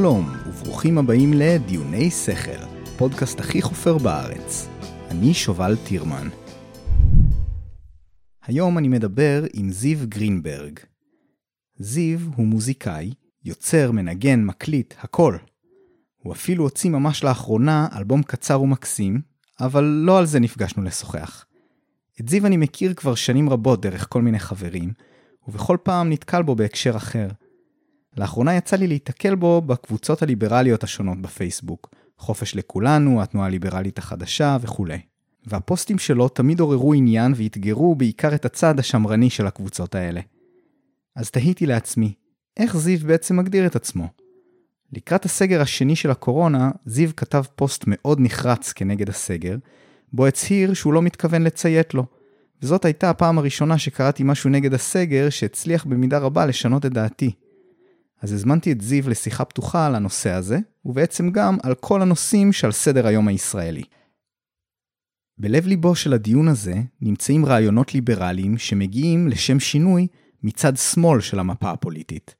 [0.00, 2.64] שלום, וברוכים הבאים לדיוני שכל,
[2.98, 4.68] פודקאסט הכי חופר בארץ.
[5.10, 6.28] אני שובל טירמן.
[8.42, 10.78] היום אני מדבר עם זיו גרינברג.
[11.76, 13.12] זיו הוא מוזיקאי,
[13.44, 15.36] יוצר, מנגן, מקליט, הכל.
[16.22, 19.20] הוא אפילו הוציא ממש לאחרונה אלבום קצר ומקסים,
[19.60, 21.44] אבל לא על זה נפגשנו לשוחח.
[22.20, 24.92] את זיו אני מכיר כבר שנים רבות דרך כל מיני חברים,
[25.48, 27.28] ובכל פעם נתקל בו בהקשר אחר.
[28.16, 34.98] לאחרונה יצא לי להיתקל בו בקבוצות הליברליות השונות בפייסבוק, חופש לכולנו, התנועה הליברלית החדשה וכולי.
[35.46, 40.20] והפוסטים שלו תמיד עוררו עניין ואתגרו בעיקר את הצד השמרני של הקבוצות האלה.
[41.16, 42.12] אז תהיתי לעצמי,
[42.56, 44.08] איך זיו בעצם מגדיר את עצמו?
[44.92, 49.56] לקראת הסגר השני של הקורונה, זיו כתב פוסט מאוד נחרץ כנגד הסגר,
[50.12, 52.06] בו הצהיר שהוא לא מתכוון לציית לו.
[52.62, 57.32] וזאת הייתה הפעם הראשונה שקראתי משהו נגד הסגר שהצליח במידה רבה לשנות את דעתי.
[58.20, 62.72] אז הזמנתי את זיו לשיחה פתוחה על הנושא הזה, ובעצם גם על כל הנושאים שעל
[62.72, 63.82] סדר היום הישראלי.
[65.38, 70.06] בלב ליבו של הדיון הזה נמצאים רעיונות ליברליים שמגיעים לשם שינוי
[70.42, 72.34] מצד שמאל של המפה הפוליטית.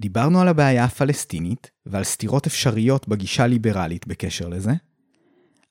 [0.00, 4.72] דיברנו על הבעיה הפלסטינית ועל סתירות אפשריות בגישה הליברלית בקשר לזה,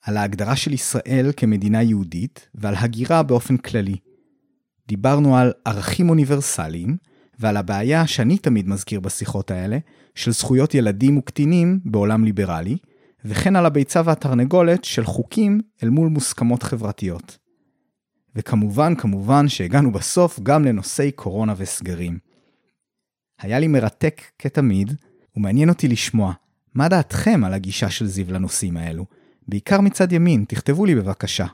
[0.01, 3.95] על ההגדרה של ישראל כמדינה יהודית ועל הגירה באופן כללי.
[4.87, 6.97] דיברנו על ערכים אוניברסליים
[7.39, 9.77] ועל הבעיה שאני תמיד מזכיר בשיחות האלה,
[10.15, 12.77] של זכויות ילדים וקטינים בעולם ליברלי,
[13.25, 17.37] וכן על הביצה והתרנגולת של חוקים אל מול מוסכמות חברתיות.
[18.35, 22.19] וכמובן, כמובן שהגענו בסוף גם לנושאי קורונה וסגרים.
[23.39, 24.95] היה לי מרתק כתמיד,
[25.35, 26.33] ומעניין אותי לשמוע,
[26.73, 29.05] מה דעתכם על הגישה של זיו לנושאים האלו?
[29.47, 31.45] בעיקר מצד ימין, תכתבו לי בבקשה.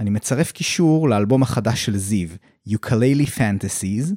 [0.00, 2.28] אני מצרף קישור לאלבום החדש של זיו,
[2.68, 4.14] Ukulele Fantasies,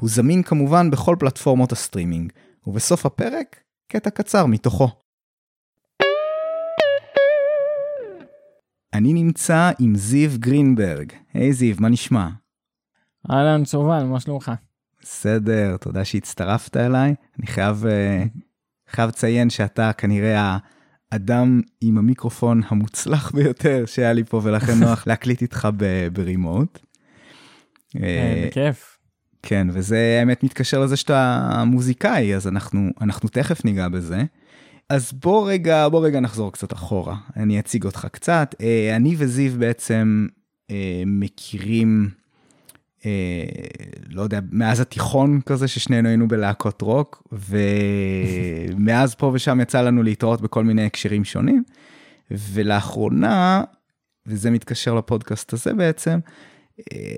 [0.00, 2.32] הוא זמין כמובן בכל פלטפורמות הסטרימינג,
[2.66, 4.88] ובסוף הפרק, קטע קצר מתוכו.
[8.94, 11.12] אני נמצא עם זיו גרינברג.
[11.34, 12.28] היי היי, זיו, מה נשמע?
[13.30, 14.52] אהלן, שובל, מה שלומך?
[15.02, 17.14] בסדר, תודה שהצטרפת אליי.
[17.38, 18.28] אני חייב, uh,
[18.92, 20.58] חייב לציין שאתה כנראה
[21.12, 25.68] האדם עם המיקרופון המוצלח ביותר שהיה לי פה, ולכן נוח להקליט איתך
[26.12, 26.78] ברימוט.
[28.02, 28.89] אה, בכיף.
[29.42, 34.24] כן, וזה האמת מתקשר לזה שאתה מוזיקאי, אז אנחנו, אנחנו תכף ניגע בזה.
[34.88, 38.54] אז בוא רגע, בוא רגע נחזור קצת אחורה, אני אציג אותך קצת.
[38.60, 40.26] אה, אני וזיו בעצם
[40.70, 42.08] אה, מכירים,
[43.06, 43.44] אה,
[44.08, 50.40] לא יודע, מאז התיכון כזה ששנינו היינו בלהקות רוק, ומאז פה ושם יצא לנו להתראות
[50.40, 51.62] בכל מיני הקשרים שונים.
[52.30, 53.62] ולאחרונה,
[54.26, 56.18] וזה מתקשר לפודקאסט הזה בעצם,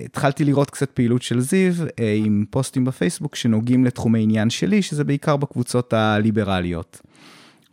[0.05, 5.03] התחלתי לראות קצת פעילות של זיו אה, עם פוסטים בפייסבוק שנוגעים לתחומי עניין שלי, שזה
[5.03, 7.01] בעיקר בקבוצות הליברליות.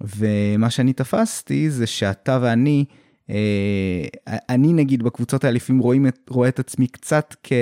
[0.01, 2.85] ומה שאני תפסתי זה שאתה ואני,
[3.31, 4.07] אה,
[4.49, 7.53] אני נגיד בקבוצות האלה לפעמים רואים רואה את עצמי קצת כ,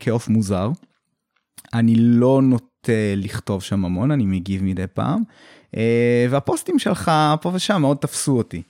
[0.00, 0.70] כעוף מוזר.
[1.74, 5.22] אני לא נוטה לכתוב שם המון, אני מגיב מדי פעם.
[5.76, 8.62] אה, והפוסטים שלך פה ושם מאוד תפסו אותי.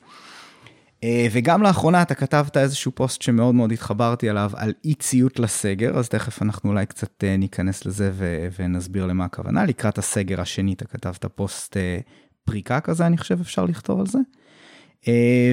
[1.05, 5.99] אה, וגם לאחרונה אתה כתבת איזשהו פוסט שמאוד מאוד התחברתי עליו, על אי ציות לסגר,
[5.99, 9.65] אז תכף אנחנו אולי קצת אה, ניכנס לזה ו- ונסביר למה הכוונה.
[9.65, 11.99] לקראת הסגר השני אתה כתבת פוסט אה,
[12.45, 14.19] פריקה כזה, אני חושב אפשר לכתוב על זה.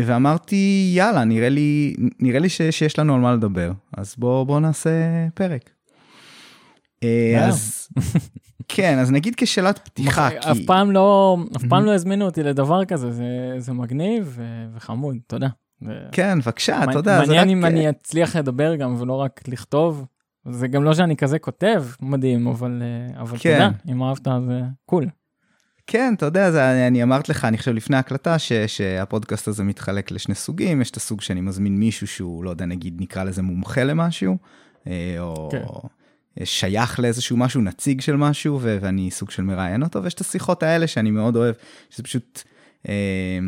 [0.06, 4.60] ואמרתי, יאללה, נראה לי, נראה לי ש- שיש לנו על מה לדבר, אז בוא, בוא
[4.60, 4.90] נעשה
[5.34, 5.70] פרק.
[7.48, 7.88] אז
[8.70, 10.52] כן, אז נגיד כשאלת פתיחה, כי...
[10.52, 14.40] אף פעם לא, אף פעם לא הזמינו אותי לדבר כזה, זה, זה מגניב
[14.76, 15.48] וחמוד, תודה.
[16.12, 17.20] כן, בבקשה, תודה.
[17.20, 20.06] מעניין אם אני אצליח לדבר גם ולא רק לכתוב.
[20.52, 22.82] זה גם לא שאני כזה כותב מדהים, אבל,
[23.18, 23.54] אבל כן.
[23.54, 25.08] תודה, אם אהבת זה קול.
[25.88, 30.12] כן, אתה יודע, זה, אני אמרת לך, אני חושב לפני ההקלטה, ש, שהפודקאסט הזה מתחלק
[30.12, 33.84] לשני סוגים, יש את הסוג שאני מזמין מישהו שהוא, לא יודע, נגיד נקרא לזה מומחה
[33.84, 34.38] למשהו,
[34.88, 35.50] אה, או...
[35.52, 35.64] כן.
[36.44, 40.64] שייך לאיזשהו משהו, נציג של משהו, ו- ואני סוג של מראיין אותו, ויש את השיחות
[40.64, 41.56] האלה שאני מאוד אוהב,
[41.90, 42.42] שזה פשוט,
[42.90, 43.40] אה,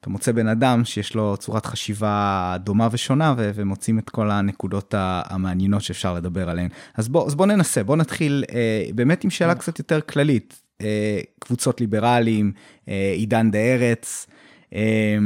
[0.00, 4.94] אתה מוצא בן אדם שיש לו צורת חשיבה דומה ושונה, ו- ומוצאים את כל הנקודות
[4.98, 6.68] המעניינות שאפשר לדבר עליהן.
[6.94, 10.66] אז בוא, אז בוא ננסה, בוא נתחיל אה, באמת עם שאלה קצת יותר כללית.
[10.80, 12.52] אה, קבוצות ליברליים,
[12.88, 14.26] אה, עידן דה ארץ,
[14.74, 15.16] אה,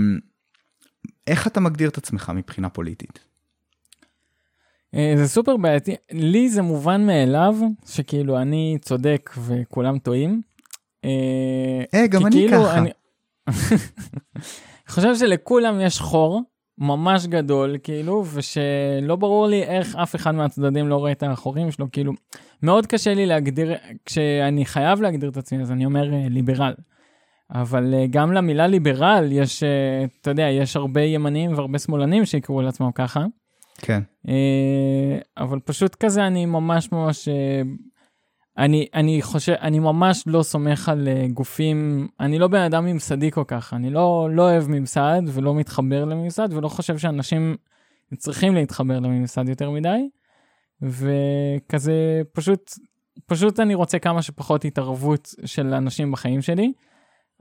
[1.26, 3.29] איך אתה מגדיר את עצמך מבחינה פוליטית?
[4.94, 7.54] אה, זה סופר בעייתי, לי זה מובן מאליו
[7.86, 10.40] שכאילו אני צודק וכולם טועים.
[11.04, 12.78] אה, אה גם אני כאילו ככה.
[12.78, 12.90] אני
[14.88, 16.42] חושב שלכולם יש חור
[16.78, 21.86] ממש גדול, כאילו, ושלא ברור לי איך אף אחד מהצדדים לא רואה את האחורים שלו,
[21.92, 22.12] כאילו,
[22.62, 23.72] מאוד קשה לי להגדיר,
[24.04, 26.74] כשאני חייב להגדיר את עצמי, אז אני אומר אה, ליברל.
[27.54, 29.62] אבל גם למילה ליברל יש,
[30.20, 33.24] אתה יודע, יש הרבה ימנים והרבה שמאלנים שיקראו לעצמם ככה.
[33.82, 34.02] כן.
[35.36, 37.28] אבל פשוט כזה, אני ממש ממש
[38.58, 43.30] אני, אני חושב, אני ממש לא סומך על uh, גופים, אני לא בן אדם ממסדי
[43.30, 47.56] כל כך, אני לא, לא אוהב ממסד ולא מתחבר לממסד ולא חושב שאנשים
[48.16, 50.08] צריכים להתחבר לממסד יותר מדי.
[50.82, 52.70] וכזה פשוט,
[53.26, 56.72] פשוט אני רוצה כמה שפחות התערבות של אנשים בחיים שלי,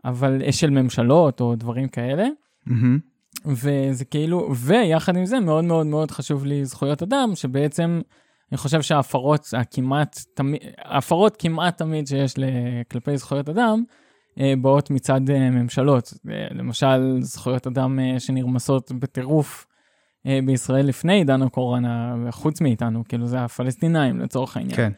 [0.06, 2.28] אבל אה, של ממשלות או דברים כאלה.
[2.68, 3.00] Mm-hmm.
[3.46, 8.02] וזה כאילו, ויחד עם זה מאוד מאוד מאוד חשוב לי זכויות אדם, שבעצם
[8.52, 12.34] אני חושב שההפרות הכמעט, תמיד, ההפרות כמעט תמיד שיש
[12.92, 13.84] כלפי זכויות אדם,
[14.40, 16.14] אה, באות מצד אה, ממשלות.
[16.30, 19.66] אה, למשל, זכויות אדם שנרמסות בטירוף
[20.46, 24.76] בישראל לפני עידן הקורונה, חוץ מאיתנו, כאילו זה הפלסטינאים לצורך העניין.
[24.76, 24.92] כן.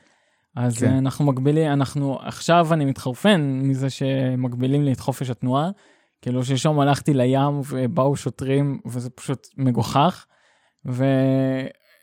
[0.56, 0.94] אז כן.
[0.94, 5.70] אנחנו מגבילים, אנחנו, עכשיו אני מתחרפן מזה שמגבילים לי את חופש התנועה.
[6.22, 10.26] כאילו שלשום הלכתי לים ובאו שוטרים וזה פשוט מגוחך.
[10.86, 11.06] ו...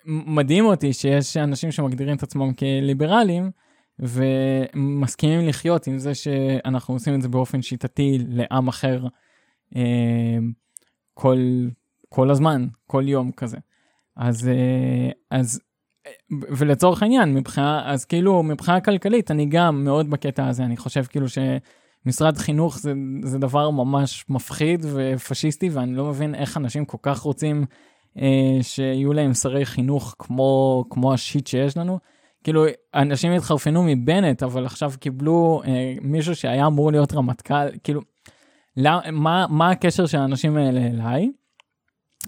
[0.08, 3.50] מדהים אותי שיש אנשים שמגדירים את עצמם כליברלים,
[3.98, 9.06] ומסכימים לחיות עם זה שאנחנו עושים את זה באופן שיטתי לעם אחר
[9.76, 10.38] אה,
[11.14, 11.38] כל,
[12.08, 13.56] כל הזמן, כל יום כזה.
[14.16, 15.60] אז, אה, אז,
[16.30, 21.26] ולצורך העניין, מבחינה, אז כאילו מבחינה כלכלית, אני גם מאוד בקטע הזה, אני חושב כאילו
[22.04, 22.92] שמשרד חינוך זה,
[23.22, 27.64] זה דבר ממש מפחיד ופשיסטי, ואני לא מבין איך אנשים כל כך רוצים
[28.18, 31.98] אה, שיהיו להם שרי חינוך כמו, כמו השיט שיש לנו.
[32.44, 32.64] כאילו,
[32.94, 38.00] אנשים התחרפנו מבנט, אבל עכשיו קיבלו אה, מישהו שהיה אמור להיות רמטכ"ל, כאילו,
[38.76, 41.30] לא, מה, מה הקשר של האנשים האלה אליי?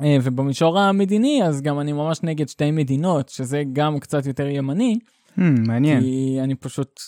[0.03, 4.99] אה, ובמישור המדיני, אז גם אני ממש נגד שתי מדינות, שזה גם קצת יותר ימני.
[5.39, 6.01] Hmm, מעניין.
[6.01, 7.01] כי אני פשוט...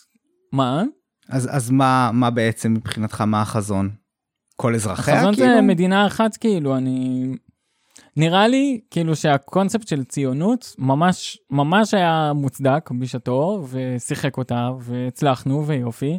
[0.52, 0.82] מה?
[1.28, 3.90] אז, אז מה, מה בעצם מבחינתך, מה החזון?
[4.56, 5.46] כל אזרחיה, החזון כאילו?
[5.46, 7.26] החזון זה מדינה אחת, כאילו, אני...
[8.16, 16.18] נראה לי כאילו שהקונספט של ציונות ממש ממש היה מוצדק בשעתו ושיחק אותה והצלחנו ויופי.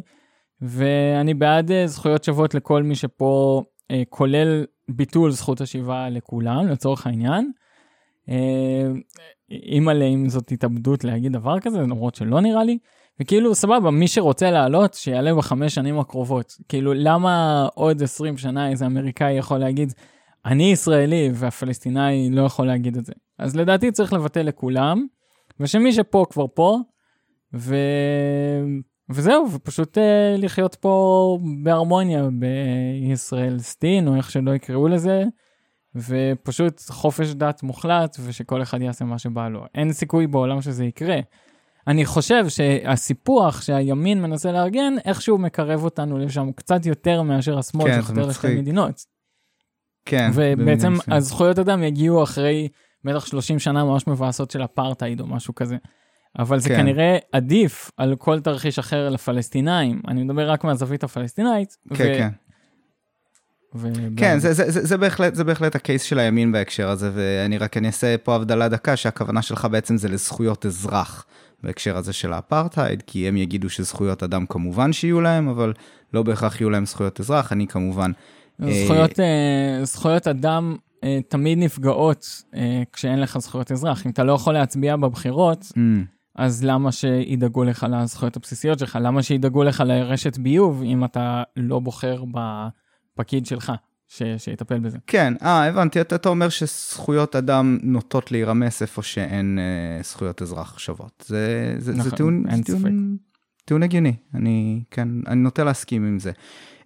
[0.60, 7.06] ואני בעד אה, זכויות שוות לכל מי שפה אה, כולל ביטול זכות השיבה לכולם לצורך
[7.06, 7.52] העניין.
[8.28, 8.86] אה,
[9.50, 12.78] אימא'לה אם זאת התאבדות להגיד דבר כזה למרות שלא נראה לי.
[13.20, 18.86] וכאילו סבבה מי שרוצה לעלות שיעלה בחמש שנים הקרובות כאילו למה עוד 20 שנה איזה
[18.86, 19.92] אמריקאי יכול להגיד
[20.46, 23.12] אני ישראלי והפלסטיני לא יכול להגיד את זה.
[23.38, 25.06] אז לדעתי צריך לבטל לכולם,
[25.60, 26.78] ושמי שפה כבר פה,
[27.54, 27.76] ו...
[29.10, 30.00] וזהו, ופשוט uh,
[30.38, 35.24] לחיות פה בהרמוניה בישראל סטין, או איך שלא יקראו לזה,
[35.94, 39.64] ופשוט חופש דת מוחלט, ושכל אחד יעשה מה שבא לו.
[39.74, 41.18] אין סיכוי בעולם שזה יקרה.
[41.86, 48.02] אני חושב שהסיפוח שהימין מנסה לארגן, איכשהו מקרב אותנו לשם קצת יותר מאשר השמאל כן,
[48.02, 49.04] שחותר לשתי מדינות.
[50.04, 50.30] כן.
[50.34, 52.68] ובעצם הזכויות אדם יגיעו אחרי
[53.04, 55.76] בטח 30 שנה ממש מבאסות של אפרטהייד או משהו כזה.
[56.38, 56.76] אבל זה כן.
[56.76, 60.00] כנראה עדיף על כל תרחיש אחר לפלסטינאים.
[60.08, 61.76] אני מדבר רק מהזווית הפלסטינאית.
[61.94, 62.18] כן, ו...
[62.18, 62.28] כן.
[63.74, 63.88] ו...
[64.16, 67.76] כן, זה, זה, זה, זה, בהחלט, זה בהחלט הקייס של הימין בהקשר הזה, ואני רק
[67.76, 71.26] אני אעשה פה הבדלה דקה, שהכוונה שלך בעצם זה לזכויות אזרח
[71.64, 75.72] בהקשר הזה של האפרטהייד, כי הם יגידו שזכויות אדם כמובן שיהיו להם, אבל
[76.12, 78.10] לא בהכרח יהיו להם זכויות אזרח, אני כמובן
[78.58, 82.56] זכויות, uh, זכויות אדם uh, תמיד נפגעות uh,
[82.92, 84.06] כשאין לך זכויות אזרח.
[84.06, 85.78] אם אתה לא יכול להצביע בבחירות, mm.
[86.36, 88.98] אז למה שידאגו לך לזכויות הבסיסיות שלך?
[89.02, 92.24] למה שידאגו לך לרשת ביוב אם אתה לא בוחר
[93.14, 93.72] בפקיד שלך?
[94.08, 94.98] ש, שיטפל בזה.
[95.06, 100.78] כן, אה, הבנתי, אתה, אתה אומר שזכויות אדם נוטות להירמס איפה שאין אה, זכויות אזרח
[100.78, 101.24] שוות.
[101.26, 103.16] זה, זה, נכון, זה טיעון, אין זה טיעון,
[103.64, 106.32] טיעון הגיוני, אני, כן, אני נוטה להסכים עם זה.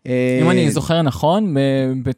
[0.07, 1.59] אם אני אה, זוכר נכון, ב,
[2.03, 2.11] ב,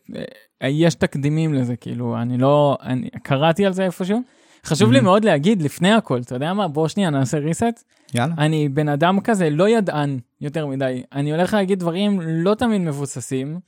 [0.64, 4.20] יש תקדימים לזה, כאילו, אני לא, אני קראתי על זה איפשהו.
[4.64, 6.68] חשוב לי מאוד להגיד לפני הכל, אתה יודע מה?
[6.68, 7.82] בוא שנייה נעשה reset.
[8.14, 8.34] יאללה.
[8.38, 11.02] אני בן אדם כזה לא ידען יותר מדי.
[11.12, 13.60] אני הולך להגיד דברים לא תמיד מבוססים,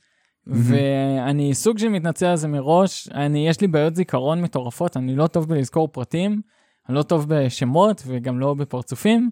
[0.47, 3.09] ואני סוג של מתנצל על זה מראש.
[3.13, 6.41] אני, יש לי בעיות זיכרון מטורפות, אני לא טוב בלזכור פרטים,
[6.89, 9.29] אני לא טוב בשמות וגם לא בפרצופים.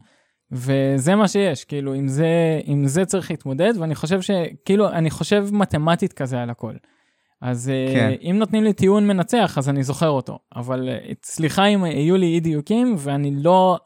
[0.51, 5.47] וזה מה שיש, כאילו, עם זה, עם זה צריך להתמודד, ואני חושב שכאילו, אני חושב
[5.51, 6.73] מתמטית כזה על הכל.
[7.41, 8.29] אז אה, כן.
[8.29, 10.39] אם נותנים לי טיעון מנצח, אז אני זוכר אותו.
[10.55, 13.77] אבל אה, סליחה אם יהיו לי אי דיוקים, ואני לא...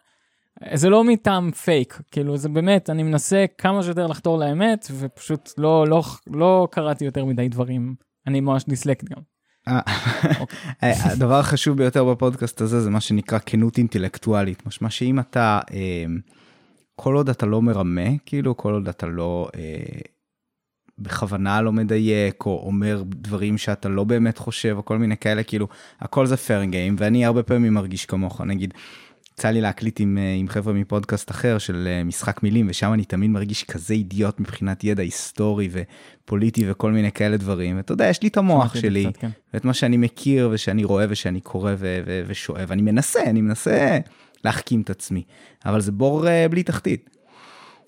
[0.74, 5.85] זה לא מטעם פייק, כאילו, זה באמת, אני מנסה כמה שיותר לחתור לאמת, ופשוט לא,
[5.88, 7.95] לא, לא קראתי יותר מדי דברים.
[8.27, 9.21] אני ממש דיסלקט גם.
[9.67, 16.05] אה, הדבר החשוב ביותר בפודקאסט הזה זה מה שנקרא כנות אינטלקטואלית, משמע שאם אתה, אה,
[16.95, 20.01] כל עוד אתה לא מרמה, כאילו כל עוד אתה לא אה,
[20.97, 25.67] בכוונה לא מדייק, או אומר דברים שאתה לא באמת חושב, או כל מיני כאלה, כאילו,
[26.00, 28.74] הכל זה fair game, ואני הרבה פעמים מרגיש כמוך, נגיד,
[29.39, 33.06] יצא לי להקליט עם, אה, עם חבר'ה מפודקאסט אחר של אה, משחק מילים, ושם אני
[33.06, 37.77] תמיד מרגיש כזה אידיוט מבחינת ידע היסטורי ופוליטי וכל מיני כאלה דברים.
[37.77, 39.30] ואתה יודע, יש לי את המוח שלי, קצת, כן.
[39.54, 43.98] ואת מה שאני מכיר ושאני רואה ושאני קורא ו- ו- ושואב, אני מנסה, אני מנסה
[44.44, 45.24] להחכים את עצמי,
[45.65, 47.10] אבל זה בור uh, בלי תחתית.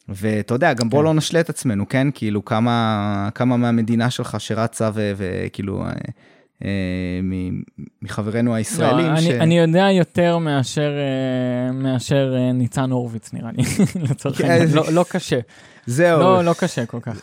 [0.09, 1.05] ואתה יודע, גם בוא כן.
[1.05, 2.07] לא נשלה את עצמנו, כן?
[2.13, 5.85] כאילו, כמה, כמה מהמדינה שלך שרצה וכאילו...
[5.85, 5.91] אה,
[8.01, 9.05] מחברינו הישראלים.
[9.05, 9.27] לא, ש...
[9.27, 13.63] אני, אני יודע יותר מאשר, אה, מאשר אה, ניצן הורוביץ נראה לי,
[14.09, 15.39] לצורך כן, העניין, לא, לא קשה.
[15.85, 16.19] זהו.
[16.19, 17.21] לא, לא קשה כל כך.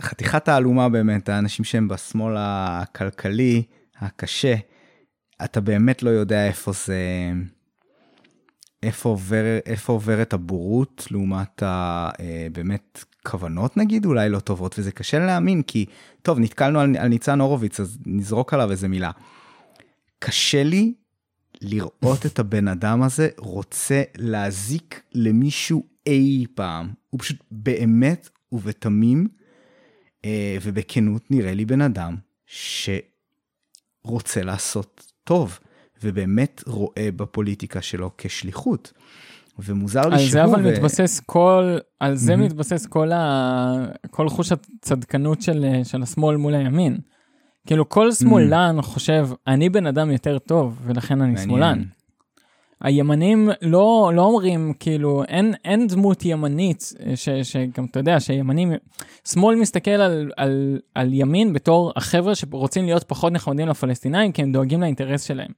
[0.00, 3.62] חתיכת תעלומה באמת, האנשים שהם בשמאל הכלכלי,
[4.00, 4.54] הקשה,
[5.44, 6.96] אתה באמת לא יודע איפה זה,
[8.82, 12.10] איפה, עובר, איפה עוברת הבורות לעומת ה,
[12.52, 14.06] באמת כוונות נגיד?
[14.06, 15.86] אולי לא טובות וזה קשה להאמין כי
[16.22, 19.10] טוב נתקלנו על, על ניצן הורוביץ אז נזרוק עליו איזה מילה.
[20.18, 20.94] קשה לי
[21.60, 26.92] לראות את הבן אדם הזה רוצה להזיק למישהו אי פעם.
[27.10, 29.28] הוא פשוט באמת ובתמים
[30.24, 35.58] אה, ובכנות נראה לי בן אדם שרוצה לעשות טוב
[36.04, 38.92] ובאמת רואה בפוליטיקה שלו כשליחות.
[39.58, 40.24] ומוזר לי שהוא...
[40.24, 40.72] על זה אבל ו...
[40.72, 42.36] מתבסס כל, על זה mm-hmm.
[42.36, 43.86] מתבסס כל, ה...
[44.10, 46.98] כל חוש הצדקנות של, של השמאל מול הימין.
[47.66, 48.82] כאילו כל שמאלן mm-hmm.
[48.82, 51.48] חושב, אני בן אדם יותר טוב ולכן אני מעניין.
[51.48, 51.82] שמאלן.
[52.82, 58.72] הימנים לא, לא אומרים, כאילו, אין, אין דמות ימנית, ש, שגם אתה יודע, שימנים,
[59.28, 64.52] שמאל מסתכל על, על, על ימין בתור החבר'ה שרוצים להיות פחות נחמדים לפלסטינאים, כי הם
[64.52, 65.50] דואגים לאינטרס שלהם.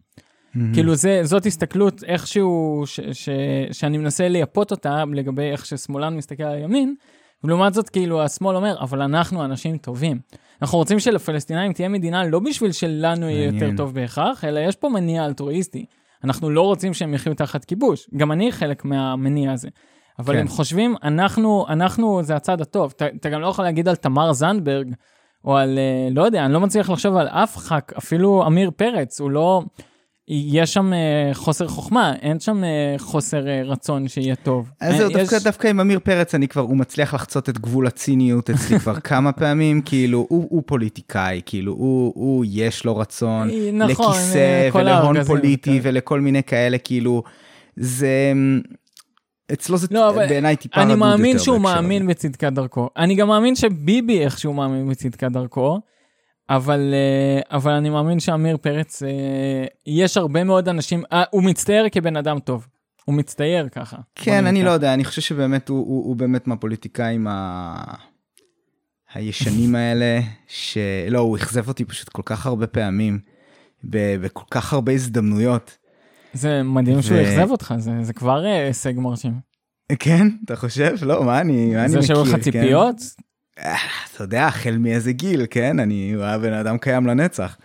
[0.57, 0.75] Mm-hmm.
[0.75, 3.29] כאילו זה, זאת הסתכלות איכשהו ש, ש,
[3.73, 6.95] שאני מנסה לייפות אותה לגבי איך ששמאלן מסתכל על הימין,
[7.45, 10.19] ולעומת זאת כאילו השמאל אומר, אבל אנחנו אנשים טובים.
[10.63, 14.89] אנחנו רוצים שלפלסטינאים תהיה מדינה לא בשביל שלנו יהיה יותר טוב בהכרח, אלא יש פה
[14.89, 15.87] מניע אלטרואיסטי.
[16.25, 19.69] אנחנו לא רוצים שהם יחיו תחת כיבוש, גם אני חלק מהמניע הזה.
[20.19, 20.41] אבל כן.
[20.41, 22.93] הם חושבים, אנחנו, אנחנו זה הצד הטוב.
[22.97, 24.95] אתה, אתה גם לא יכול להגיד על תמר זנדברג,
[25.45, 29.21] או על, אה, לא יודע, אני לא מצליח לחשוב על אף ח"כ, אפילו עמיר פרץ,
[29.21, 29.63] הוא לא...
[30.29, 34.71] יש שם uh, חוסר חוכמה, אין שם uh, חוסר uh, רצון שיהיה טוב.
[34.81, 35.17] אז זהו, יש...
[35.17, 39.01] דווקא, דווקא עם אמיר פרץ, אני כבר, הוא מצליח לחצות את גבול הציניות אצלי כבר
[39.11, 45.25] כמה פעמים, כאילו, הוא, הוא פוליטיקאי, כאילו, הוא, הוא יש לו רצון נכון, לכיסא ולהון
[45.25, 45.89] פוליטי כן.
[45.89, 47.23] ולכל מיני כאלה, כאילו,
[47.77, 48.33] זה...
[49.53, 51.05] אצלו זה לא, בעיניי טיפה רדוד יותר.
[51.05, 52.89] אני מאמין שהוא מאמין בצדקת דרכו.
[52.97, 55.81] אני גם מאמין שביבי איכשהו מאמין בצדקת דרכו.
[56.51, 61.89] אבל, אה, אבל אני מאמין שעמיר פרץ, אה, יש הרבה מאוד אנשים, אה, הוא מצטייר
[61.93, 62.67] כבן אדם טוב.
[63.05, 63.97] הוא מצטייר ככה.
[64.15, 67.75] כן, אני לא יודע, אני חושב שבאמת הוא, הוא, הוא באמת מהפוליטיקאים ה...
[69.15, 73.19] הישנים האלה, שלא, הוא אכזב אותי פשוט כל כך הרבה פעמים,
[73.85, 75.79] בכל כך הרבה הזדמנויות.
[76.33, 77.03] זה מדהים ו...
[77.03, 79.33] שהוא אכזב אותך, זה, זה כבר הישג מרשים.
[79.99, 80.95] כן, אתה חושב?
[81.03, 82.01] לא, מה אני, מה אני מכיר?
[82.01, 82.67] זה שהיו לך כן?
[83.59, 85.79] אתה יודע, החל מאיזה גיל, כן?
[85.79, 87.57] אני, הוא היה בן אדם קיים לנצח.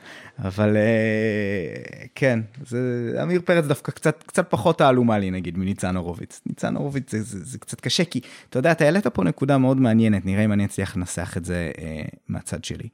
[0.43, 6.41] אבל אה, כן, זה, אמיר פרץ דווקא קצת, קצת פחות תעלומה לי נגיד מניצן הורוביץ.
[6.45, 9.77] ניצן הורוביץ זה, זה, זה קצת קשה, כי אתה יודע, אתה העלית פה נקודה מאוד
[9.77, 12.89] מעניינת, נראה אם אני אצליח לנסח את זה אה, מהצד שלי.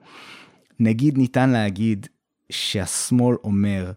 [0.80, 2.08] נגיד ניתן להגיד
[2.50, 3.92] שהשמאל אומר,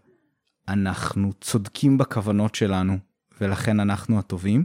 [0.67, 2.97] אנחנו צודקים בכוונות שלנו,
[3.41, 4.63] ולכן אנחנו הטובים,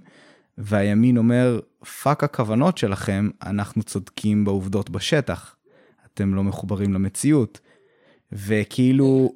[0.58, 5.56] והימין אומר, fuck הכוונות שלכם, אנחנו צודקים בעובדות בשטח.
[6.14, 7.60] אתם לא מחוברים למציאות.
[8.32, 9.32] וכאילו,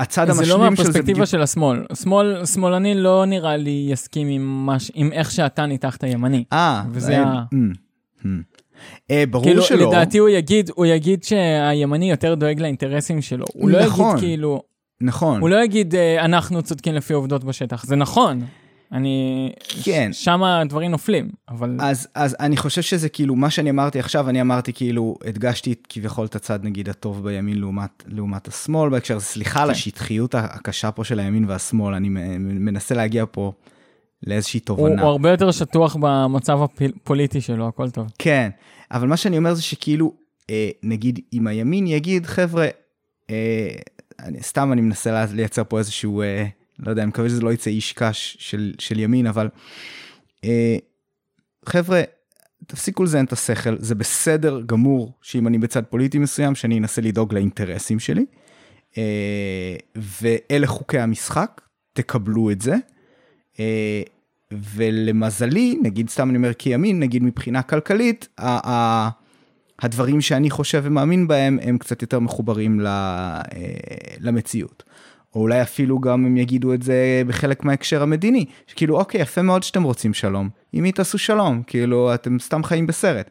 [0.00, 1.86] הצד המשלים של זה לא מהפרספקטיבה של השמאל.
[1.94, 6.44] שמאל, שמאלני לא נראה לי יסכים עם, מש, עם איך שאתה ניתחת ימני.
[6.52, 7.44] אה, וזה אה, ה...
[7.54, 8.26] Mm, mm.
[9.10, 9.88] אה, ברור כאילו, שלא.
[9.88, 13.44] לדעתי הוא יגיד, הוא יגיד שהימני יותר דואג לאינטרסים שלו.
[13.54, 14.62] הוא לא נכון, יגיד כאילו...
[15.00, 15.40] נכון.
[15.40, 17.84] הוא לא יגיד, אה, אנחנו צודקים לפי עובדות בשטח.
[17.84, 18.40] זה נכון,
[18.92, 19.52] אני,
[19.82, 20.10] כן.
[20.12, 21.76] שם הדברים נופלים, אבל...
[21.80, 26.26] אז, אז אני חושב שזה כאילו, מה שאני אמרתי עכשיו, אני אמרתי כאילו, הדגשתי כביכול
[26.26, 29.72] את הצד נגיד הטוב בימין לעומת, לעומת השמאל בהקשר סליחה על כן.
[29.72, 33.52] השטחיות הקשה פה של הימין והשמאל, אני מנסה להגיע פה
[34.26, 34.88] לאיזושהי תובנה.
[34.88, 38.06] הוא, הוא הרבה יותר שטוח במצב הפוליטי שלו, הכל טוב.
[38.18, 38.50] כן,
[38.90, 40.12] אבל מה שאני אומר זה שכאילו,
[40.50, 42.66] אה, נגיד אם הימין יגיד, חבר'ה,
[43.30, 43.68] אה,
[44.20, 46.22] אני, סתם אני מנסה לייצר פה איזשהו...
[46.22, 46.46] אה,
[46.78, 49.48] לא יודע, אני מקווה שזה לא יצא איש קש של, של ימין, אבל
[50.44, 50.76] אה,
[51.66, 52.02] חבר'ה,
[52.66, 57.34] תפסיקו לזיין את השכל, זה בסדר גמור שאם אני בצד פוליטי מסוים, שאני אנסה לדאוג
[57.34, 58.26] לאינטרסים שלי.
[58.98, 61.60] אה, ואלה חוקי המשחק,
[61.92, 62.74] תקבלו את זה.
[63.60, 64.02] אה,
[64.52, 68.28] ולמזלי, נגיד סתם אני אומר כימין, נגיד מבחינה כלכלית,
[69.78, 72.80] הדברים שאני חושב ומאמין בהם הם קצת יותר מחוברים
[74.20, 74.82] למציאות.
[75.34, 79.62] או אולי אפילו גם הם יגידו את זה בחלק מההקשר המדיני, שכאילו אוקיי יפה מאוד
[79.62, 83.30] שאתם רוצים שלום, עם מי תעשו שלום, כאילו אתם סתם חיים בסרט.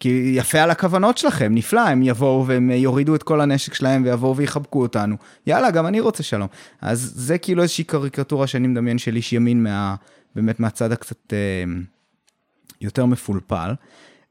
[0.00, 4.36] כי יפה על הכוונות שלכם, נפלא, הם יבואו והם יורידו את כל הנשק שלהם ויבואו
[4.36, 5.16] ויחבקו אותנו.
[5.46, 6.48] יאללה, גם אני רוצה שלום.
[6.80, 9.94] אז זה כאילו איזושהי קריקטורה שאני מדמיין של איש ימין מה...
[10.34, 11.64] באמת מהצד הקצת אה,
[12.80, 13.74] יותר מפולפל.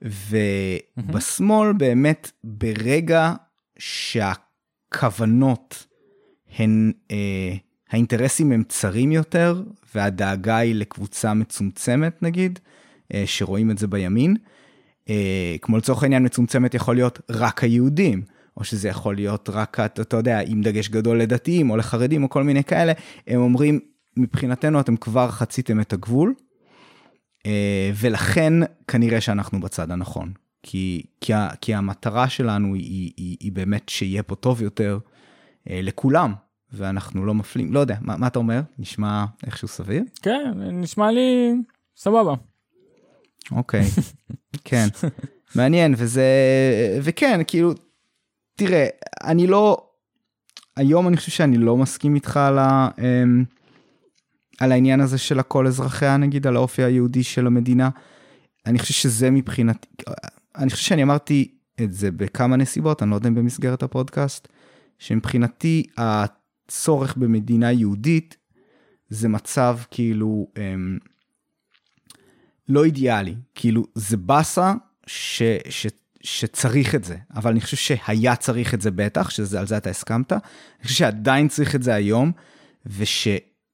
[0.02, 3.34] ובשמאל באמת ברגע
[3.80, 5.86] שהכוונות
[6.58, 7.56] הן, אה,
[7.90, 9.64] האינטרסים הם צרים יותר
[9.96, 12.60] והדאגה היא לקבוצה מצומצמת נגיד,
[13.14, 14.36] אה, שרואים את זה בימין.
[15.10, 18.22] אה, כמו לצורך העניין מצומצמת יכול להיות רק היהודים,
[18.58, 22.30] או שזה יכול להיות רק, אתה, אתה יודע, עם דגש גדול לדתיים או לחרדים או
[22.30, 22.94] כל מיני כאלה,
[23.28, 23.80] הם אומרים,
[24.18, 26.34] מבחינתנו אתם כבר חציתם את הגבול,
[27.46, 28.54] אה, ולכן
[28.88, 30.32] כנראה שאנחנו בצד הנכון.
[30.64, 35.00] כי, כי, כי המטרה שלנו היא, היא, היא באמת שיהיה פה טוב יותר
[35.70, 36.34] לכולם,
[36.74, 38.62] ואנחנו לא מפלים, לא יודע, מה, מה אתה אומר?
[38.80, 40.04] נשמע איכשהו סביר?
[40.22, 41.54] כן, נשמע לי
[41.98, 42.34] סבבה.
[43.52, 43.86] אוקיי,
[44.66, 44.88] כן,
[45.56, 46.24] מעניין, וזה,
[47.04, 47.74] וכן, כאילו,
[48.56, 48.88] תראה,
[49.24, 49.90] אני לא,
[50.76, 52.90] היום אני חושב שאני לא מסכים איתך על ה...
[53.00, 53.44] אמ,
[54.60, 57.90] על העניין הזה של הכל אזרחיה, נגיד, על האופי היהודי של המדינה.
[58.66, 59.88] אני חושב שזה מבחינתי,
[60.56, 61.52] אני חושב שאני אמרתי
[61.84, 64.48] את זה בכמה נסיבות, אני לא יודע אם במסגרת הפודקאסט,
[65.00, 68.38] שמבחינתי הצורך במדינה יהודית
[69.10, 71.00] זה מצב כאילו הם,
[72.70, 74.74] לא אידיאלי, כאילו זה באסה
[75.08, 75.88] ש, ש,
[76.22, 80.32] שצריך את זה, אבל אני חושב שהיה צריך את זה בטח, שעל זה אתה הסכמת,
[80.34, 80.40] אני
[80.84, 82.32] חושב שעדיין צריך את זה היום,
[82.86, 83.28] וש...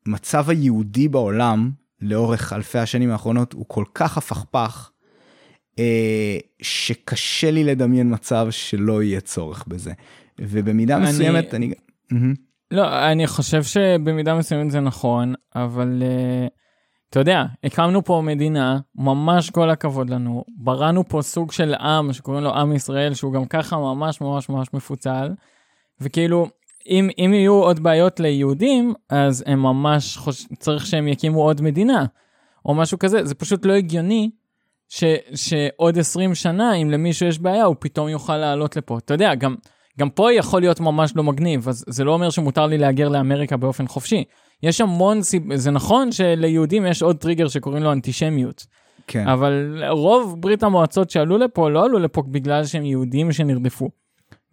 [0.07, 4.91] המצב היהודי בעולם, לאורך אלפי השנים האחרונות, הוא כל כך הפכפך,
[5.79, 9.93] אה, שקשה לי לדמיין מצב שלא יהיה צורך בזה.
[10.39, 11.05] ובמידה אני...
[11.05, 11.73] מסוימת, אני...
[12.71, 16.49] לא, אני חושב שבמידה מסוימת זה נכון, אבל uh,
[17.09, 22.43] אתה יודע, הקמנו פה מדינה, ממש כל הכבוד לנו, בראנו פה סוג של עם שקוראים
[22.43, 25.31] לו עם ישראל, שהוא גם ככה ממש ממש ממש מפוצל,
[26.01, 26.47] וכאילו,
[26.89, 30.45] אם, אם יהיו עוד בעיות ליהודים, אז הם ממש חוש...
[30.59, 32.05] צריך שהם יקימו עוד מדינה,
[32.65, 34.29] או משהו כזה, זה פשוט לא הגיוני
[34.89, 35.03] ש,
[35.35, 38.97] שעוד 20 שנה, אם למישהו יש בעיה, הוא פתאום יוכל לעלות לפה.
[38.97, 39.55] אתה יודע, גם,
[39.99, 43.57] גם פה יכול להיות ממש לא מגניב, אז זה לא אומר שמותר לי להגר לאמריקה
[43.57, 44.23] באופן חופשי.
[44.63, 45.55] יש המון סיב...
[45.55, 48.65] זה נכון שליהודים יש עוד טריגר שקוראים לו אנטישמיות.
[49.07, 49.27] כן.
[49.27, 53.89] אבל רוב ברית המועצות שעלו לפה, לא עלו לפה בגלל שהם יהודים שנרדפו.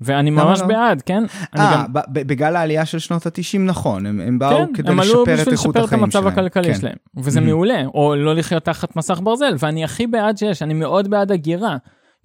[0.01, 0.67] ואני ממש לא?
[0.67, 1.25] בעד, כן?
[1.59, 2.03] אה, גם...
[2.13, 5.37] בגל העלייה של שנות ה-90 נכון, הם, הם באו כן, כדי הם לשפר את איכות
[5.37, 5.53] החיים שלהם.
[5.53, 6.81] כן, הם עלו בשביל לשפר את המצב הכלכלי כן.
[6.81, 7.43] שלהם, וזה mm-hmm.
[7.43, 11.77] מעולה, או לא לחיות תחת מסך ברזל, ואני הכי בעד שיש, אני מאוד בעד הגירה,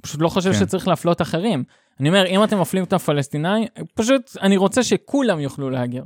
[0.02, 0.60] פשוט לא חושב כן.
[0.60, 1.64] שצריך להפלות אחרים.
[2.00, 6.04] אני אומר, אם אתם מפלים את הפלסטיני, פשוט אני רוצה שכולם יוכלו להגר.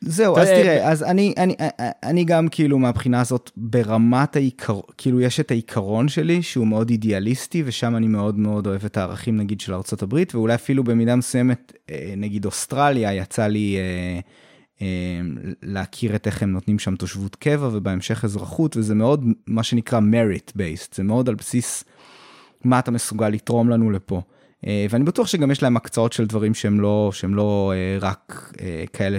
[0.00, 1.56] זהו, אז תראה, אז אני, אני,
[2.02, 7.62] אני גם כאילו מהבחינה הזאת ברמת העיקרון, כאילו יש את העיקרון שלי שהוא מאוד אידיאליסטי
[7.66, 12.14] ושם אני מאוד מאוד אוהב את הערכים נגיד של ארה"ב ואולי אפילו במידה מסוימת אה,
[12.16, 14.20] נגיד אוסטרליה יצא לי אה,
[14.82, 15.20] אה,
[15.62, 20.50] להכיר את איך הם נותנים שם תושבות קבע ובהמשך אזרחות וזה מאוד מה שנקרא merit
[20.50, 21.84] based, זה מאוד על בסיס
[22.64, 24.22] מה אתה מסוגל לתרום לנו לפה.
[24.90, 28.52] ואני בטוח שגם יש להם הקצאות של דברים שהם לא, שהם לא רק
[28.92, 29.18] כאלה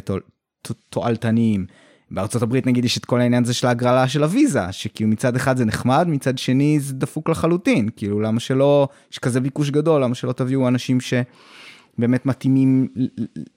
[0.90, 1.66] תועלתניים.
[2.12, 5.58] בארצות הברית נגיד יש את כל העניין הזה של ההגרלה של הוויזה, שכאילו מצד אחד
[5.58, 10.16] זה נחמד, מצד שני זה דפוק לחלוטין, כאילו למה שלא, יש כזה ביקוש גדול, למה
[10.16, 12.88] שלא תביאו אנשים שבאמת מתאימים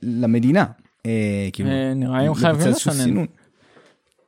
[0.03, 0.64] למדינה.
[1.07, 3.24] אה, כאילו, אה, נראה לי הם חייבים לשנן.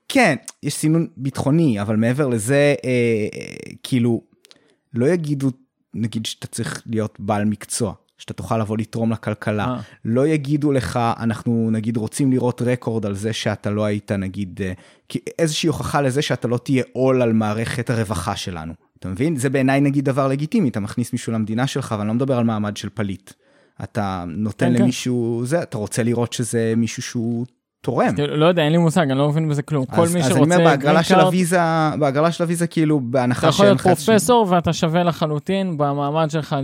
[0.09, 3.27] כן, יש סינון ביטחוני, אבל מעבר לזה, אה,
[3.83, 4.22] כאילו,
[4.94, 5.51] לא יגידו,
[5.94, 7.94] נגיד שאתה צריך להיות בעל מקצוע.
[8.22, 9.64] שאתה תוכל לבוא לתרום לכלכלה.
[9.64, 9.81] אה.
[10.05, 14.72] לא יגידו לך, אנחנו נגיד רוצים לראות רקורד על זה שאתה לא היית נגיד, אה,
[15.38, 18.72] איזושהי הוכחה לזה שאתה לא תהיה עול על מערכת הרווחה שלנו.
[18.98, 19.37] אתה מבין?
[19.37, 22.76] זה בעיניי נגיד דבר לגיטימי, אתה מכניס מישהו למדינה שלך, ואני לא מדבר על מעמד
[22.76, 23.31] של פליט.
[23.83, 24.83] אתה נותן כן, כן.
[24.83, 25.46] למישהו, כן.
[25.46, 27.46] זה, אתה רוצה לראות שזה מישהו שהוא
[27.83, 28.14] תורם.
[28.29, 29.85] לא יודע, אין לי מושג, אני לא מבין בזה כלום.
[29.85, 30.27] כל מי שרוצה...
[30.27, 31.59] אז אני אומר, בהגרלה של הוויזה,
[31.99, 33.81] בהגרלה של הוויזה, כאילו, בהנחה שאין לך...
[33.81, 36.57] אתה יכול להיות פרופסור ואתה שווה לחלוטין במעמד שלך.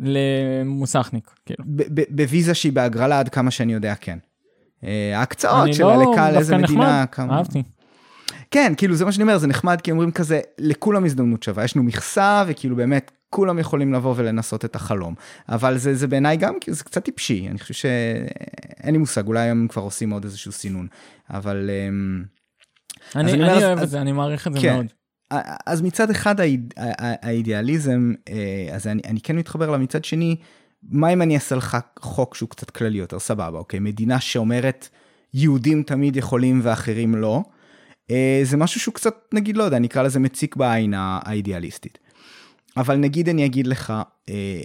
[0.00, 1.64] למוסכניק, כאילו.
[2.10, 4.18] בוויזה שהיא בהגרלה עד כמה שאני יודע, כן.
[4.84, 7.36] אה, ההקצאות שלה לא, לקהל איזה מדינה, כמה...
[7.36, 7.62] אהבתי.
[8.50, 11.76] כן, כאילו זה מה שאני אומר, זה נחמד כי אומרים כזה, לכולם הזדמנות שווה, יש
[11.76, 15.14] לנו מכסה וכאילו באמת כולם יכולים לבוא ולנסות את החלום.
[15.48, 19.66] אבל זה, זה בעיניי גם, זה קצת טיפשי, אני חושב שאין לי מושג, אולי הם
[19.70, 20.86] כבר עושים עוד איזשהו סינון,
[21.30, 21.70] אבל...
[21.70, 22.24] אמ,
[23.16, 24.74] אני, אני, אני אוהב אז, את זה, אני מעריך את זה כן.
[24.74, 24.86] מאוד.
[25.66, 26.34] אז מצד אחד
[27.22, 30.36] האידיאליזם, אה, אז אני, אני כן מתחבר לה, מצד שני,
[30.82, 34.88] מה אם אני אעשה לך חוק שהוא קצת כללי יותר, סבבה, אוקיי, מדינה שאומרת
[35.34, 37.42] יהודים תמיד יכולים ואחרים לא,
[38.10, 41.98] אה, זה משהו שהוא קצת, נגיד, לא יודע, נקרא לזה מציק בעין האידיאליסטית.
[42.76, 43.92] אבל נגיד אני אגיד לך
[44.28, 44.62] אה,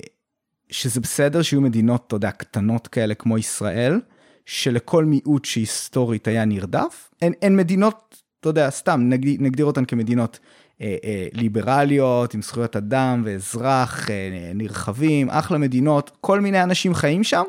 [0.69, 3.99] שזה בסדר שיהיו מדינות, אתה יודע, קטנות כאלה כמו ישראל,
[4.45, 10.39] שלכל מיעוט שהיסטורית היה נרדף, אין, אין מדינות, אתה יודע, סתם, נגדיר, נגדיר אותן כמדינות
[10.81, 17.23] אה, אה, ליברליות, עם זכויות אדם ואזרח, אה, נרחבים, אחלה מדינות, כל מיני אנשים חיים
[17.23, 17.43] שם,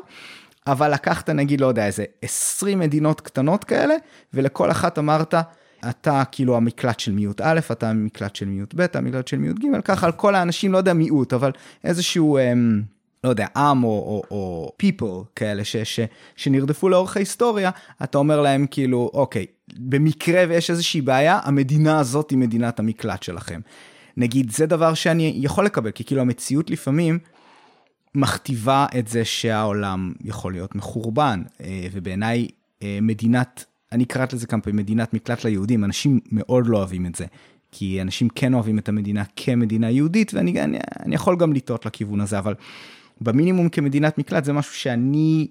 [0.67, 3.95] אבל לקחת נגיד, לא יודע, איזה 20 מדינות קטנות כאלה,
[4.33, 5.33] ולכל אחת אמרת,
[5.89, 9.81] אתה כאילו המקלט של מיעוט א', אתה המקלט של מיעוט ב', המקלט של מיעוט ג',
[9.83, 11.51] ככה על כל האנשים, לא יודע מיעוט, אבל
[11.83, 12.81] איזשהו, אמ,
[13.23, 15.99] לא יודע, עם או, או, או people כאלה ש, ש,
[16.35, 17.71] שנרדפו לאורך ההיסטוריה,
[18.03, 19.45] אתה אומר להם כאילו, אוקיי,
[19.77, 23.59] במקרה ויש איזושהי בעיה, המדינה הזאת היא מדינת המקלט שלכם.
[24.17, 27.19] נגיד, זה דבר שאני יכול לקבל, כי כאילו המציאות לפעמים
[28.15, 32.47] מכתיבה את זה שהעולם יכול להיות מחורבן, אה, ובעיניי
[32.83, 37.15] אה, מדינת אני קראתי לזה כמה פעמים מדינת מקלט ליהודים, אנשים מאוד לא אוהבים את
[37.15, 37.25] זה.
[37.71, 42.21] כי אנשים כן אוהבים את המדינה כמדינה יהודית, ואני אני, אני יכול גם לטעות לכיוון
[42.21, 42.55] הזה, אבל
[43.21, 45.47] במינימום כמדינת מקלט זה משהו שאני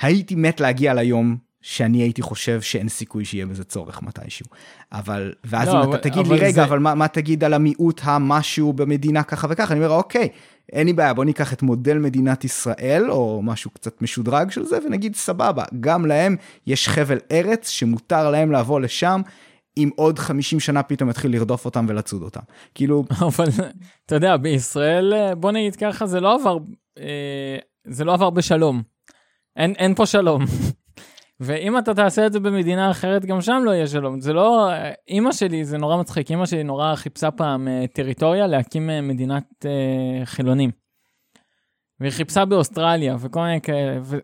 [0.00, 4.46] הייתי מת להגיע ליום שאני הייתי חושב שאין סיכוי שיהיה בזה צורך מתישהו.
[4.92, 6.64] אבל, ואז לא, אם אבל, אתה תגיד לי, רגע, זה...
[6.64, 10.28] אבל מה, מה תגיד על המיעוט המשהו במדינה ככה וככה, אני אומר, אוקיי,
[10.72, 14.78] אין לי בעיה, בוא ניקח את מודל מדינת ישראל, או משהו קצת משודרג של זה,
[14.86, 19.20] ונגיד, סבבה, גם להם יש חבל ארץ שמותר להם לבוא לשם.
[19.76, 22.40] אם עוד 50 שנה פתאום יתחיל לרדוף אותם ולצוד אותם.
[22.74, 23.04] כאילו...
[23.28, 23.48] אבל
[24.06, 26.58] אתה יודע, בישראל, בוא נגיד ככה, זה לא עבר,
[26.98, 28.82] אה, זה לא עבר בשלום.
[29.56, 30.44] אין, אין פה שלום.
[31.40, 34.20] ואם אתה תעשה את זה במדינה אחרת, גם שם לא יהיה שלום.
[34.20, 34.70] זה לא...
[35.08, 39.44] אימא שלי, זה נורא מצחיק, אימא שלי נורא חיפשה פעם אה, טריטוריה להקים אה, מדינת
[39.64, 40.70] אה, חילונים.
[42.00, 43.98] והיא חיפשה באוסטרליה וכל מיני כאלה.
[44.02, 44.16] ו...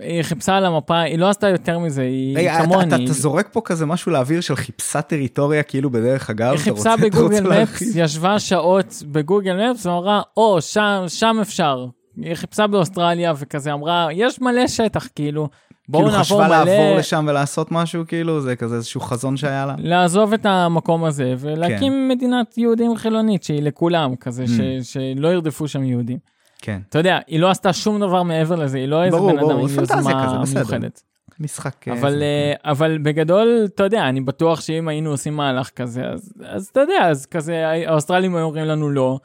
[0.00, 2.88] היא חיפשה על המפה, היא לא עשתה יותר מזה, היא רגע, כמוני.
[2.88, 6.58] אתה, אתה, אתה זורק פה כזה משהו לאוויר של חיפשה טריטוריה כאילו בדרך אגב, היא
[6.58, 11.86] חיפשה רוצה, בגוגל מפס, ישבה שעות בגוגל מפס ואמרה, או, שם, שם אפשר.
[12.16, 15.48] היא חיפשה באוסטרליה וכזה אמרה, יש מלא שטח, כאילו,
[15.92, 16.48] בואו כאילו נעבור מלא...
[16.48, 18.40] כאילו חשבה לעבור לשם ולעשות משהו, כאילו?
[18.40, 19.74] זה כזה איזשהו חזון שהיה לה?
[19.78, 22.08] לעזוב את המקום הזה ולהקים כן.
[22.08, 24.48] מדינת יהודים חילונית שהיא לכולם, כזה, mm.
[24.82, 24.92] ש...
[24.92, 26.18] שלא ירדפו שם יהודים.
[26.62, 26.80] כן.
[26.88, 29.68] אתה יודע, היא לא עשתה שום דבר מעבר לזה, היא לא איזה בן אדם עם
[29.78, 31.02] יוזמה מיוחדת.
[31.40, 31.88] משחק...
[31.88, 36.32] אה, אבל, uh, אבל בגדול, אתה יודע, אני בטוח שאם היינו עושים מהלך כזה, אז,
[36.44, 39.18] אז אתה יודע, אז כזה, האוסטרלים היו אומרים לנו לא,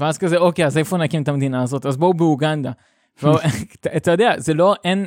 [0.00, 1.86] ואז כזה, אוקיי, אז איפה נקים את המדינה הזאת?
[1.86, 2.70] אז בואו באוגנדה.
[3.96, 5.06] אתה יודע, זה לא, אין,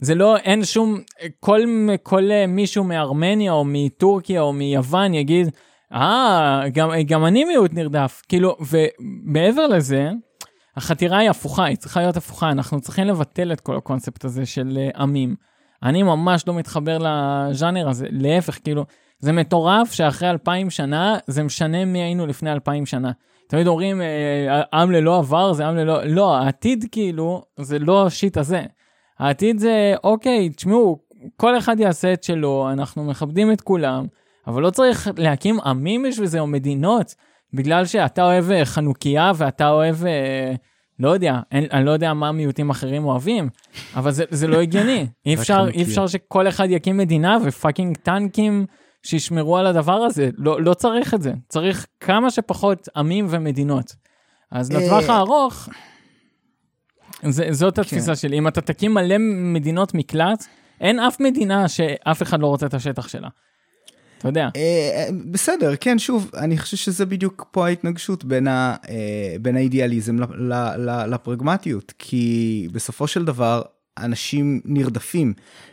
[0.00, 1.00] זה לא, אין שום,
[1.40, 1.60] כל,
[2.02, 5.48] כל מישהו מארמניה או מטורקיה או מיוון יגיד,
[5.92, 8.22] אה, גם, גם אני מיעוט נרדף.
[8.28, 10.10] כאילו, ומעבר לזה,
[10.76, 14.78] החתירה היא הפוכה, היא צריכה להיות הפוכה, אנחנו צריכים לבטל את כל הקונספט הזה של
[14.78, 15.34] אה, עמים.
[15.82, 18.84] אני ממש לא מתחבר לז'אנר הזה, להפך, כאילו,
[19.18, 23.10] זה מטורף שאחרי אלפיים שנה, זה משנה מי היינו לפני אלפיים שנה.
[23.48, 28.36] תמיד אומרים, אה, עם ללא עבר זה עם ללא, לא, העתיד כאילו, זה לא השיט
[28.36, 28.62] הזה.
[29.18, 30.98] העתיד זה, אוקיי, תשמעו,
[31.36, 34.06] כל אחד יעשה את שלו, אנחנו מכבדים את כולם,
[34.46, 37.14] אבל לא צריך להקים עמים בשביל זה או מדינות,
[37.52, 40.54] בגלל שאתה אוהב אה, חנוכיה ואתה אוהב, אה,
[40.98, 43.48] לא יודע, אין, אני לא יודע מה מיעוטים אחרים אוהבים,
[43.96, 45.06] אבל זה, זה לא הגיוני.
[45.26, 48.66] אי אפשר, אי אפשר שכל אחד יקים מדינה ופאקינג טנקים
[49.02, 50.30] שישמרו על הדבר הזה.
[50.36, 51.32] לא, לא צריך את זה.
[51.48, 53.94] צריך כמה שפחות עמים ומדינות.
[54.50, 55.68] אז לטווח אה, הארוך,
[57.22, 58.16] זה, זאת התפיסה כן.
[58.16, 58.38] שלי.
[58.38, 59.16] אם אתה תקים מלא
[59.52, 60.44] מדינות מקלט,
[60.80, 63.28] אין אף מדינה שאף אחד לא רוצה את השטח שלה.
[64.18, 64.48] אתה יודע.
[64.56, 70.16] אה, בסדר, כן, שוב, אני חושב שזה בדיוק פה ההתנגשות בין, ה, אה, בין האידיאליזם
[71.08, 73.62] לפרגמטיות, כי בסופו של דבר,
[73.98, 75.32] אנשים נרדפים,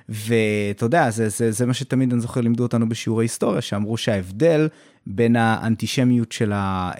[0.10, 4.68] ואתה יודע, זה, זה, זה מה שתמיד אני זוכר לימדו אותנו בשיעורי היסטוריה, שאמרו שההבדל
[5.08, 6.92] בין האנטישמיות של ה...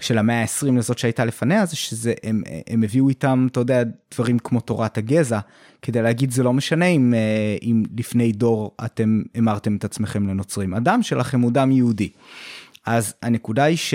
[0.00, 3.82] של המאה ה-20 לזאת שהייתה לפניה, זה שזה, הם, הם הביאו איתם, אתה יודע,
[4.14, 5.38] דברים כמו תורת הגזע,
[5.82, 10.74] כדי להגיד זה לא משנה אם, אה, אם לפני דור אתם המרתם את עצמכם לנוצרים,
[10.74, 12.08] הדם שלכם הוא דם יהודי.
[12.86, 13.94] אז הנקודה היא ש...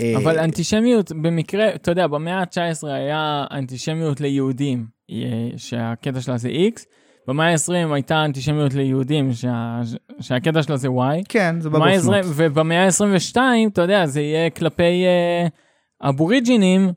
[0.00, 6.48] אה, אבל אנטישמיות במקרה, אתה יודע, במאה ה-19 היה אנטישמיות ליהודים, אה, שהקטע שלה זה
[6.48, 6.80] X,
[7.26, 9.80] במאה ה-20 הייתה אנטישמיות ליהודים, שה,
[10.20, 11.24] שהקטע שלה זה Y.
[11.28, 12.24] כן, זה בבוסנות.
[12.24, 13.36] ובמאה ה-22,
[13.72, 16.92] אתה יודע, זה יהיה כלפי, uh, אבוריג'ינים,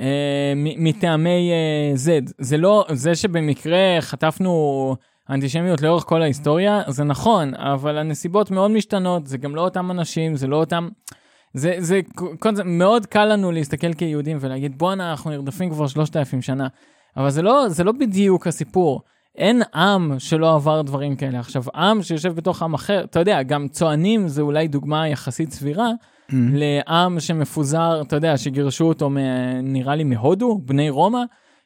[0.00, 4.96] אה, מטעמי אה, Z, זה לא, זה שבמקרה חטפנו
[5.30, 10.36] אנטישמיות לאורך כל ההיסטוריה, זה נכון, אבל הנסיבות מאוד משתנות, זה גם לא אותם אנשים,
[10.36, 10.88] זה לא אותם...
[11.54, 12.00] זה, זה,
[12.54, 16.68] זה מאוד קל לנו להסתכל כיהודים ולהגיד בואנה אנחנו נרדפים כבר שלושת אלפים שנה.
[17.16, 19.00] אבל זה לא, זה לא בדיוק הסיפור.
[19.36, 21.40] אין עם שלא עבר דברים כאלה.
[21.40, 25.88] עכשיו, עם שיושב בתוך עם אחר, אתה יודע, גם צוענים זה אולי דוגמה יחסית סבירה
[25.90, 26.34] mm-hmm.
[26.52, 29.16] לעם שמפוזר, אתה יודע, שגירשו אותו, מ,
[29.62, 31.22] נראה לי מהודו, בני רומא,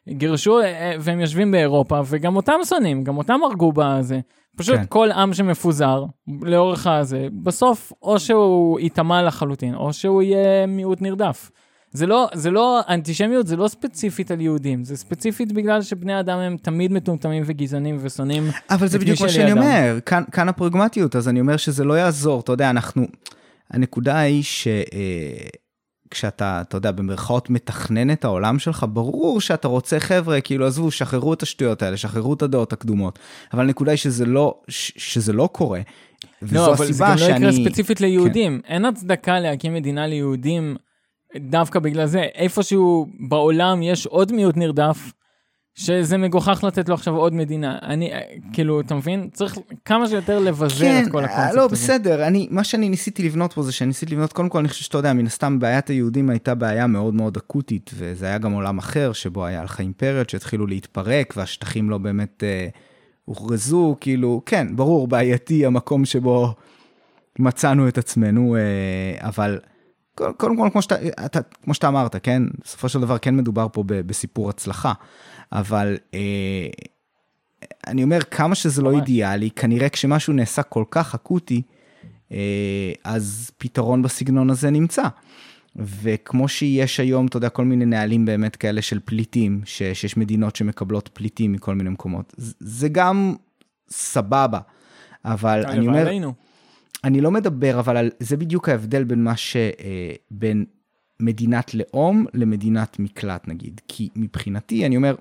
[0.09, 4.21] גירשו אה, והם יושבים באירופה, וגם אותם שונאים, גם אותם הרגו בזה.
[4.57, 4.85] פשוט כן.
[4.89, 6.05] כל עם שמפוזר
[6.43, 11.51] לאורך הזה, בסוף או שהוא ייטמע לחלוטין, או שהוא יהיה מיעוט נרדף.
[11.93, 16.39] זה לא, זה לא, אנטישמיות זה לא ספציפית על יהודים, זה ספציפית בגלל שבני אדם
[16.39, 19.53] הם תמיד מטומטמים וגזענים ושונאים אבל זה בדיוק מה שאני.
[19.53, 23.07] אומר, כאן, כאן הפרגמטיות, אז אני אומר שזה לא יעזור, אתה יודע, אנחנו,
[23.71, 24.69] הנקודה היא ש...
[24.69, 25.49] אה,
[26.11, 31.33] כשאתה, אתה יודע, במרכאות מתכנן את העולם שלך, ברור שאתה רוצה, חבר'ה, כאילו, עזבו, שחררו
[31.33, 33.19] את השטויות האלה, שחררו את הדעות הקדומות.
[33.53, 35.81] אבל הנקודה היא שזה לא, שזה לא קורה.
[36.53, 38.61] לא, אבל זה גם לא יקרה ספציפית ליהודים.
[38.65, 38.73] כן.
[38.75, 40.77] אין הצדקה להקים מדינה ליהודים
[41.37, 42.21] דווקא בגלל זה.
[42.35, 45.13] איפשהו בעולם יש עוד מיעוט נרדף,
[45.79, 47.79] שזה מגוחך לתת לו עכשיו עוד מדינה.
[47.83, 48.11] אני,
[48.53, 49.29] כאילו, אתה מבין?
[49.33, 51.51] צריך כמה שיותר לבזר כן, את כל הקונספט הזה.
[51.51, 52.27] כן, לא, בסדר.
[52.27, 54.99] אני, מה שאני ניסיתי לבנות פה זה שאני ניסיתי לבנות, קודם כל, אני חושב שאתה
[54.99, 59.13] יודע, מן הסתם בעיית היהודים הייתה בעיה מאוד מאוד אקוטית, וזה היה גם עולם אחר,
[59.13, 62.69] שבו היה לך אימפריות שהתחילו להתפרק, והשטחים לא באמת אה,
[63.25, 66.55] הוכרזו, כאילו, כן, ברור, בעייתי המקום שבו
[67.39, 69.59] מצאנו את עצמנו, אה, אבל...
[70.37, 70.95] קודם כל, כמו שאתה,
[71.27, 74.93] אתה, כמו שאתה אמרת, כן, בסופו של דבר כן מדובר פה בסיפור הצלחה.
[75.53, 76.69] אבל אה,
[77.87, 81.63] אני אומר, כמה שזה לא אידיאלי, כנראה כשמשהו נעשה כל כך אקוטי,
[82.33, 85.03] אה, אז פתרון בסגנון הזה נמצא.
[85.77, 90.57] וכמו שיש היום, אתה יודע, כל מיני נהלים באמת כאלה של פליטים, ש, שיש מדינות
[90.57, 93.35] שמקבלות פליטים מכל מיני מקומות, זה גם
[93.91, 94.59] סבבה.
[95.25, 96.33] אבל אני אומר, עלינו.
[97.05, 99.57] אני לא מדבר, אבל על, זה בדיוק ההבדל בין מה ש...
[99.57, 100.65] אה, בין
[101.21, 103.81] מדינת לאום למדינת מקלט נגיד.
[103.89, 105.15] כי מבחינתי, אני אומר,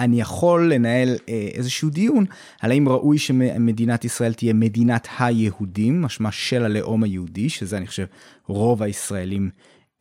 [0.00, 2.24] אני יכול לנהל אה, איזשהו דיון
[2.60, 8.06] על האם ראוי שמדינת ישראל תהיה מדינת היהודים, משמע של הלאום היהודי, שזה אני חושב
[8.46, 9.50] רוב הישראלים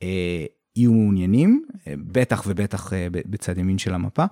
[0.04, 4.26] אה, יהיו מעוניינים, אה, בטח ובטח אה, בצד ימין של המפה.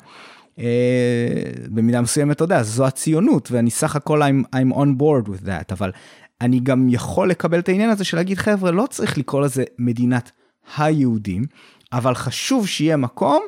[0.59, 5.45] אה, במידה מסוימת, אתה יודע, זו הציונות, ואני סך הכל I'm, I'm on board with
[5.45, 5.91] that, אבל
[6.41, 10.31] אני גם יכול לקבל את העניין הזה של להגיד, חבר'ה, לא צריך לקרוא לזה מדינת
[10.77, 11.45] היהודים,
[11.93, 13.43] אבל חשוב שיהיה מקום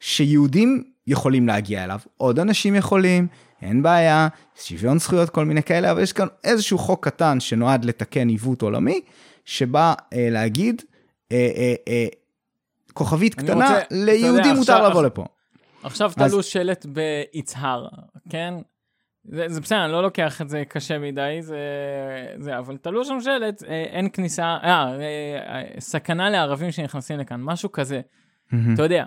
[0.00, 3.26] שיהודים יכולים להגיע אליו, עוד אנשים יכולים,
[3.62, 8.28] אין בעיה, שוויון זכויות, כל מיני כאלה, אבל יש כאן איזשהו חוק קטן שנועד לתקן
[8.28, 9.00] עיוות עולמי,
[9.44, 10.82] שבא אה, להגיד,
[11.32, 12.06] אה, אה, אה,
[12.92, 15.24] כוכבית קטנה, רוצה, ליהודים מותר עכשיו, לבוא לפה.
[15.82, 16.30] עכשיו אז...
[16.30, 17.88] תלו שלט ביצהר,
[18.30, 18.54] כן?
[19.24, 21.58] זה, זה בסדר, אני לא לוקח את זה קשה מדי, זה,
[22.38, 27.72] זה אבל תלו שם שלט, אה, אין כניסה, אה, אה, סכנה לערבים שנכנסים לכאן, משהו
[27.72, 28.00] כזה.
[28.00, 28.56] Mm-hmm.
[28.74, 29.06] אתה יודע,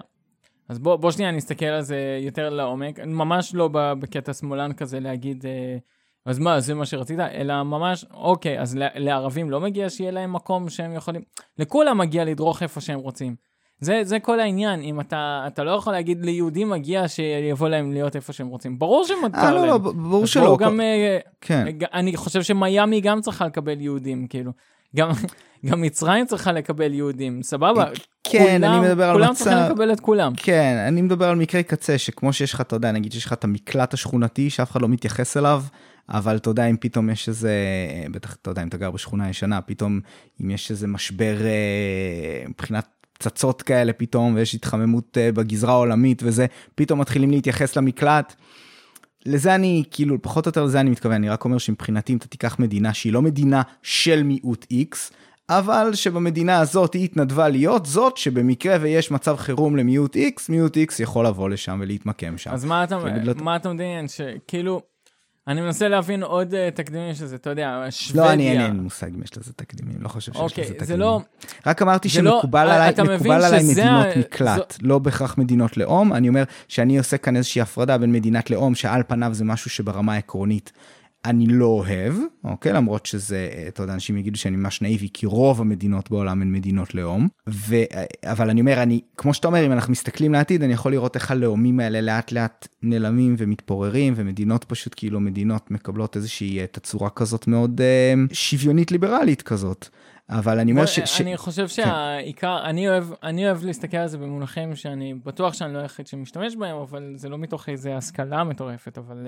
[0.69, 5.45] אז בוא, בוא שנייה נסתכל על זה יותר לעומק, ממש לא בקטע שמאלן כזה להגיד,
[5.45, 5.77] אה,
[6.25, 10.69] אז מה, זה מה שרצית, אלא ממש, אוקיי, אז לערבים לא מגיע שיהיה להם מקום
[10.69, 11.21] שהם יכולים,
[11.59, 13.35] לכולם מגיע לדרוך איפה שהם רוצים.
[13.79, 18.15] זה, זה כל העניין, אם אתה, אתה לא יכול להגיד ליהודים מגיע שיבוא להם להיות
[18.15, 18.79] איפה שהם רוצים.
[18.79, 19.55] ברור שמותר להם.
[19.55, 20.57] לא, לא, ברור שלא.
[20.59, 21.65] גם, אה, כן.
[21.93, 24.51] אני חושב שמיאמי גם צריכה לקבל יהודים, כאילו.
[24.95, 25.09] גם,
[25.65, 27.85] גם מצרים צריכה לקבל יהודים, סבבה?
[28.23, 29.23] כן, כולם, אני מדבר על מצב...
[29.23, 30.33] כולם צריכים לקבל את כולם.
[30.37, 33.43] כן, אני מדבר על מקרי קצה, שכמו שיש לך, אתה יודע, נגיד שיש לך את
[33.43, 35.63] המקלט השכונתי, שאף אחד לא מתייחס אליו,
[36.09, 37.53] אבל אתה יודע, אם פתאום יש איזה,
[38.11, 39.99] בטח, אתה יודע, אם אתה גר בשכונה ישנה, פתאום,
[40.41, 46.45] אם יש איזה משבר אה, מבחינת פצצות כאלה פתאום, ויש התחממות אה, בגזרה העולמית וזה,
[46.75, 48.35] פתאום מתחילים להתייחס למקלט.
[49.25, 52.27] לזה אני, כאילו, פחות או יותר לזה אני מתכוון, אני רק אומר שמבחינתי אם אתה
[52.27, 55.13] תיקח מדינה שהיא לא מדינה של מיעוט X,
[55.49, 60.93] אבל שבמדינה הזאת היא התנדבה להיות זאת שבמקרה ויש מצב חירום למיעוט X, מיעוט X
[60.99, 62.51] יכול לבוא לשם ולהתמקם שם.
[62.51, 62.99] אז מה אתה,
[63.35, 64.07] מה אתה מדמיין?
[64.07, 64.81] שכאילו,
[65.47, 68.23] אני מנסה להבין עוד uh, תקדימים שזה, אתה יודע, שוודיה.
[68.23, 70.87] לא, אני אין לי מושג אם יש לזה תקדימים, לא חושב שיש אוקיי, לזה תקדימים.
[70.87, 71.21] זה לא...
[71.65, 74.19] רק אמרתי לא- שמקובל לא, עליי, מקובל עליי מדינות ה...
[74.19, 74.87] מקלט, זו...
[74.87, 76.13] לא בהכרח מדינות לאום.
[76.13, 80.13] אני אומר שאני עושה כאן איזושהי הפרדה בין מדינת לאום, שעל פניו זה משהו שברמה
[80.13, 80.71] העקרונית
[81.29, 82.13] אני לא אוהב,
[82.43, 82.73] אוקיי?
[82.73, 86.95] למרות שזה, אתה יודע, אנשים יגידו שאני ממש נאיבי, כי רוב המדינות בעולם הן מדינות
[86.95, 87.27] לאום.
[87.49, 87.75] ו...
[88.23, 91.31] אבל אני אומר, אני, כמו שאתה אומר, אם אנחנו מסתכלים לעתיד, אני יכול לראות איך
[91.31, 97.47] הלאומים האלה לאט לאט נעלמים ומתפוררים, ומדינות פשוט, כאילו, מדינות מקבלות איזושהי אה, תצורה כזאת
[97.47, 99.87] מאוד uh, שוויונית ליברלית כזאת.
[100.29, 100.99] אבל אני אומר ש...
[100.99, 101.21] ש...
[101.21, 101.67] אני חושב כן.
[101.67, 102.69] שהעיקר, כן.
[102.69, 106.77] אני, אוהב, אני אוהב להסתכל על זה במונחים שאני בטוח שאני לא היחיד שמשתמש בהם,
[106.77, 109.27] אבל זה לא מתוך איזו השכלה מטורפת, אבל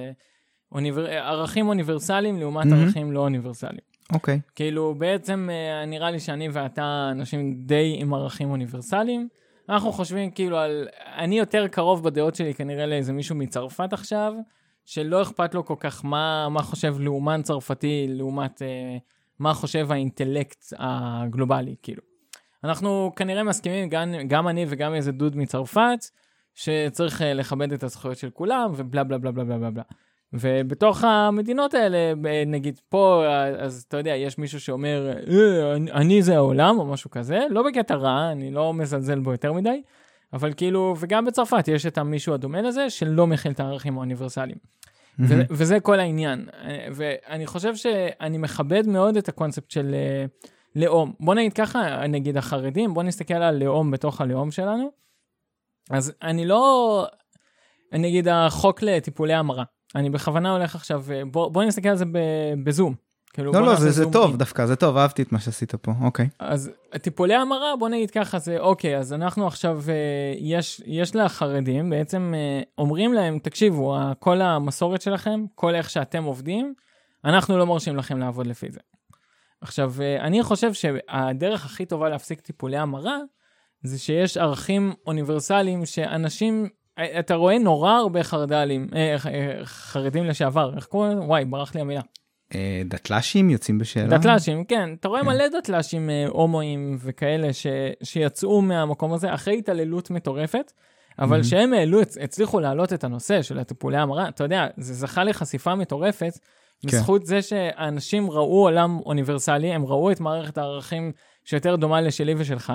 [0.71, 1.05] אוניבר...
[1.10, 2.75] ערכים אוניברסליים לעומת mm-hmm.
[2.75, 3.89] ערכים לא אוניברסליים.
[4.13, 4.36] אוקיי.
[4.36, 4.51] Okay.
[4.55, 9.27] כאילו, בעצם uh, נראה לי שאני ואתה אנשים די עם ערכים אוניברסליים.
[9.69, 10.88] אנחנו חושבים כאילו על...
[11.17, 14.34] אני יותר קרוב בדעות שלי כנראה לאיזה מישהו מצרפת עכשיו,
[14.86, 18.62] שלא אכפת לו כל כך מה, מה חושב לאומן צרפתי לעומת...
[18.62, 18.99] Uh,
[19.39, 22.01] מה חושב האינטלקט הגלובלי, כאילו.
[22.63, 25.99] אנחנו כנראה מסכימים, גם, גם אני וגם איזה דוד מצרפת,
[26.55, 29.84] שצריך אה, לכבד את הזכויות של כולם, ובלה בלה בלה בלה בלה בלה.
[30.33, 32.13] ובתוך המדינות האלה,
[32.45, 33.25] נגיד פה,
[33.59, 37.95] אז אתה יודע, יש מישהו שאומר, אה, אני זה העולם, או משהו כזה, לא בקטע
[37.95, 39.81] רע, אני לא מזלזל בו יותר מדי,
[40.33, 44.57] אבל כאילו, וגם בצרפת יש את המישהו הדומה לזה, שלא מכיל את הערכים האוניברסליים.
[45.27, 46.47] ו- וזה כל העניין.
[46.95, 51.13] ואני חושב שאני מכבד מאוד את הקונספט של uh, לאום.
[51.19, 54.91] בוא נגיד ככה, נגיד החרדים, בוא נסתכל על לאום בתוך הלאום שלנו.
[55.89, 57.05] אז אני לא,
[57.93, 59.63] נגיד החוק לטיפולי המרה.
[59.95, 62.06] אני בכוונה הולך עכשיו, אה, בוא, בוא נסתכל על זה
[62.63, 62.95] בזום.
[63.34, 66.30] כאילו, לא, לא, זה, זה טוב דווקא, זה טוב, אהבתי את מה שעשית פה, אוקיי.
[66.39, 66.71] אז
[67.02, 69.93] טיפולי המרה, בוא נגיד ככה, זה אוקיי, אז אנחנו עכשיו, אה,
[70.38, 76.73] יש, יש לחרדים, בעצם אה, אומרים להם, תקשיבו, כל המסורת שלכם, כל איך שאתם עובדים,
[77.25, 78.80] אנחנו לא מרשים לכם לעבוד לפי זה.
[79.62, 83.17] עכשיו, אה, אני חושב שהדרך הכי טובה להפסיק טיפולי המרה,
[83.84, 86.69] זה שיש ערכים אוניברסליים שאנשים,
[87.19, 88.88] אתה רואה נורא הרבה חרד"לים,
[89.63, 91.21] חרדים לשעבר, איך קוראים לזה?
[91.21, 92.01] וואי, ברח לי המילה.
[92.55, 94.17] אה, דתל"שים יוצאים בשאלה?
[94.17, 94.93] דתל"שים, כן.
[94.99, 95.27] אתה רואה כן.
[95.27, 97.67] מלא דתל"שים אה, הומואים וכאלה ש,
[98.03, 100.71] שיצאו מהמקום הזה אחרי התעללות מטורפת,
[101.19, 105.75] אבל שהם העלו, הצליחו להעלות את הנושא של הטיפולי המרה, אתה יודע, זה זכה לחשיפה
[105.75, 106.39] מטורפת,
[106.81, 106.88] כן.
[106.88, 111.12] בזכות זה שאנשים ראו עולם אוניברסלי, הם ראו את מערכת הערכים
[111.45, 112.73] שיותר דומה לשלי ושלך,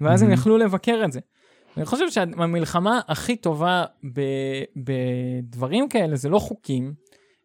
[0.00, 1.20] ואז הם יכלו לבקר את זה.
[1.76, 3.84] אני חושב שהמלחמה הכי טובה
[4.76, 6.94] בדברים כאלה זה לא חוקים,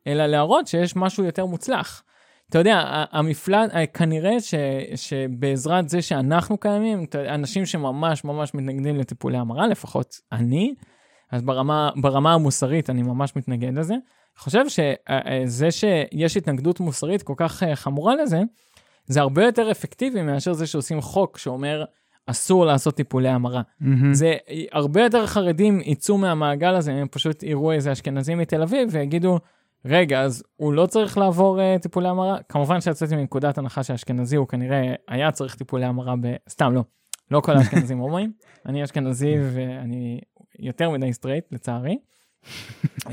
[0.07, 2.03] אלא להראות שיש משהו יותר מוצלח.
[2.49, 4.53] אתה יודע, המפלט, כנראה ש,
[4.95, 10.73] שבעזרת זה שאנחנו קיימים, אנשים שממש ממש מתנגדים לטיפולי המרה, לפחות אני,
[11.31, 13.93] אז ברמה, ברמה המוסרית אני ממש מתנגד לזה.
[13.93, 18.41] אני חושב שזה שיש התנגדות מוסרית כל כך אה, חמורה לזה,
[19.05, 21.83] זה הרבה יותר אפקטיבי מאשר זה שעושים חוק שאומר
[22.25, 23.61] אסור לעשות טיפולי המרה.
[23.61, 23.85] Mm-hmm.
[24.11, 24.33] זה
[24.71, 29.39] הרבה יותר חרדים יצאו מהמעגל הזה, הם פשוט יראו איזה אשכנזים מתל אביב ויגידו,
[29.85, 32.37] רגע, אז הוא לא צריך לעבור אה, טיפולי המרה?
[32.49, 36.35] כמובן שיצאתי מנקודת הנחה שהאשכנזי הוא כנראה היה צריך טיפולי המרה ב...
[36.49, 36.83] סתם, לא.
[37.31, 38.31] לא כל האשכנזים הומואים.
[38.65, 40.21] אני אשכנזי ואני
[40.59, 41.97] יותר מדי סטרייט, לצערי.
[42.43, 43.09] אה,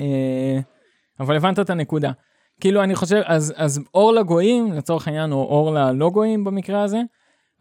[1.21, 2.13] אבל הבנת את הנקודה.
[2.61, 7.01] כאילו, אני חושב, אז, אז אור לגויים, לצורך העניין, או אור ללא גויים במקרה הזה,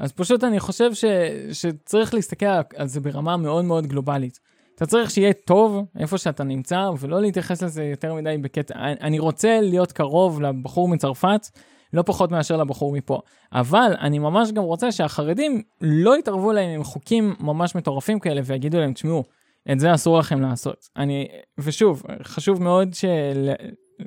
[0.02, 1.06] אז פשוט אני חושב ש,
[1.52, 4.40] שצריך להסתכל על זה ברמה מאוד מאוד גלובלית.
[4.76, 8.74] אתה צריך שיהיה טוב איפה שאתה נמצא, ולא להתייחס לזה יותר מדי בקטע.
[8.80, 11.48] אני רוצה להיות קרוב לבחור מצרפת,
[11.94, 13.20] לא פחות מאשר לבחור מפה.
[13.54, 18.80] אבל אני ממש גם רוצה שהחרדים לא יתערבו להם עם חוקים ממש מטורפים כאלה ויגידו
[18.80, 19.24] להם, תשמעו,
[19.72, 20.88] את זה אסור לכם לעשות.
[20.98, 23.52] אני, ושוב, חשוב מאוד של...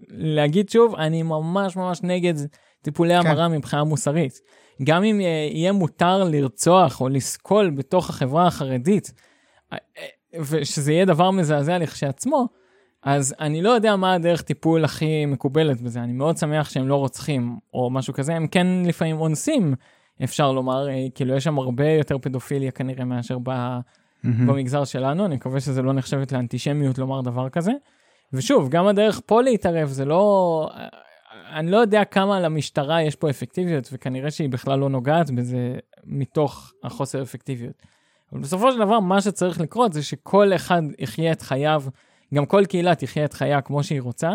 [0.08, 2.34] להגיד שוב, אני ממש ממש נגד
[2.82, 3.26] טיפולי כן.
[3.26, 4.32] המרה מבחינה מוסרית.
[4.82, 9.12] גם אם יהיה מותר לרצוח או לסקול בתוך החברה החרדית,
[10.40, 12.48] ושזה יהיה דבר מזעזע לכשעצמו,
[13.02, 16.00] אז אני לא יודע מה הדרך טיפול הכי מקובלת בזה.
[16.00, 19.74] אני מאוד שמח שהם לא רוצחים או משהו כזה, הם כן לפעמים אונסים,
[20.24, 24.28] אפשר לומר, אה, כאילו יש שם הרבה יותר פדופיליה כנראה מאשר ב, mm-hmm.
[24.46, 27.72] במגזר שלנו, אני מקווה שזה לא נחשבת לאנטישמיות לומר דבר כזה.
[28.32, 30.68] ושוב, גם הדרך פה להתערב זה לא...
[31.52, 36.72] אני לא יודע כמה למשטרה יש פה אפקטיביות, וכנראה שהיא בכלל לא נוגעת בזה מתוך
[36.84, 37.82] החוסר אפקטיביות.
[38.32, 41.82] אבל בסופו של דבר, מה שצריך לקרות זה שכל אחד יחיה את חייו,
[42.34, 44.30] גם כל קהילה תחיה את חייה כמו שהיא רוצה,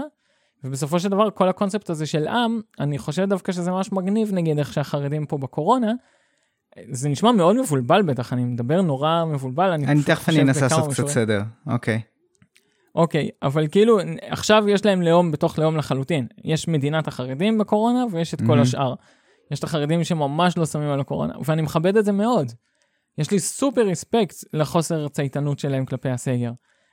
[0.64, 4.60] ובסופו של דבר, כל הקונספט הזה של עם, אני חושב דווקא שזה ממש מגניב, נגיד,
[4.60, 5.92] איך שהחרדים פה בקורונה,
[6.92, 10.94] זה נשמע מאוד מבולבל בטח, אני מדבר נורא מבולבל, אני, אני תכף אני אנסה לעשות
[10.94, 12.02] קצת סדר, אוקיי.
[12.96, 16.28] אוקיי, אבל כאילו, עכשיו יש להם לאום בתוך לאום לחלוטין.
[16.44, 18.62] יש מדינת החרדים בקורונה ויש את כל mm-hmm.
[18.62, 18.94] השאר.
[19.52, 22.52] יש את החרדים שממש לא שמים על הקורונה, ואני מכבד את זה מאוד.
[23.18, 26.52] יש לי סופר רספקט לחוסר צייתנות שלהם כלפי הסגר.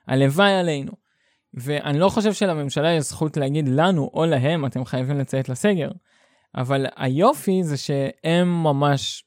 [0.08, 0.92] הלוואי עלינו.
[1.54, 5.90] ואני לא חושב שלממשלה יש זכות להגיד לנו או להם, אתם חייבים לציית לסגר.
[6.56, 9.24] אבל היופי זה שהם ממש,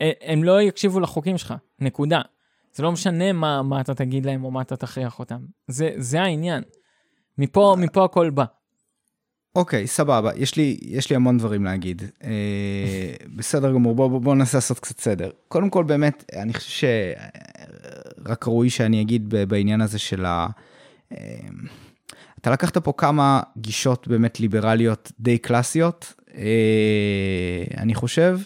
[0.00, 2.20] הם לא יקשיבו לחוקים שלך, נקודה.
[2.76, 5.38] זה לא משנה מה, מה אתה תגיד להם או מה אתה תכריח אותם.
[5.68, 6.62] זה, זה העניין.
[7.38, 8.44] מפה, מפה הכל בא.
[9.54, 12.02] אוקיי, סבבה, יש לי, יש לי המון דברים להגיד.
[12.24, 15.30] אה, בסדר גמור, בוא, בוא, בוא ננסה לעשות קצת סדר.
[15.48, 16.86] קודם כל, באמת, אני חושב
[18.26, 20.46] שרק ראוי שאני אגיד בעניין הזה של ה...
[21.12, 21.18] אה,
[22.40, 28.38] אתה לקחת פה כמה גישות באמת ליברליות די קלאסיות, אה, אני חושב,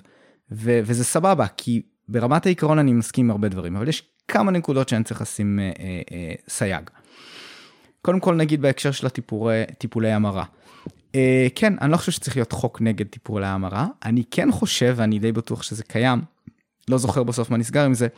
[0.52, 4.88] ו, וזה סבבה, כי ברמת העיקרון אני מסכים עם הרבה דברים, אבל יש כמה נקודות
[4.88, 6.90] שאני צריך לשים אה, אה, אה, סייג.
[8.02, 10.44] קודם כל נגיד בהקשר של הטיפולי המרה.
[11.14, 15.18] אה, כן, אני לא חושב שצריך להיות חוק נגד טיפולי המרה, אני כן חושב, ואני
[15.18, 16.20] די בטוח שזה קיים,
[16.88, 18.08] לא זוכר בסוף מה נסגר עם זה,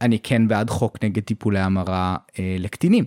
[0.00, 3.04] אני כן בעד חוק נגד טיפולי המרה אה, לקטינים.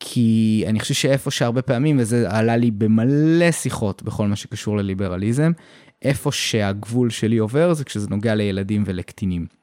[0.00, 5.52] כי אני חושב שאיפה שהרבה פעמים, וזה עלה לי במלא שיחות בכל מה שקשור לליברליזם,
[6.02, 9.61] איפה שהגבול שלי עובר זה כשזה נוגע לילדים ולקטינים.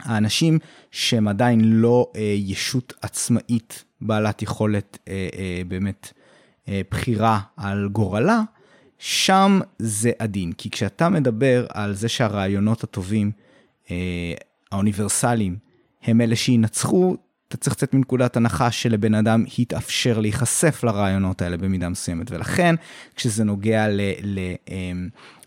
[0.00, 0.58] האנשים
[0.90, 6.12] שהם עדיין לא אה, ישות עצמאית בעלת יכולת אה, אה, באמת
[6.68, 8.40] אה, בחירה על גורלה,
[8.98, 10.52] שם זה עדין.
[10.52, 13.30] כי כשאתה מדבר על זה שהרעיונות הטובים,
[13.90, 14.34] אה,
[14.72, 15.56] האוניברסליים,
[16.02, 17.16] הם אלה שינצחו,
[17.48, 22.30] אתה צריך לצאת מנקודת הנחה שלבן אדם יתאפשר להיחשף לרעיונות האלה במידה מסוימת.
[22.30, 22.74] ולכן,
[23.16, 24.38] כשזה נוגע ל, ל,
[24.70, 24.92] אה,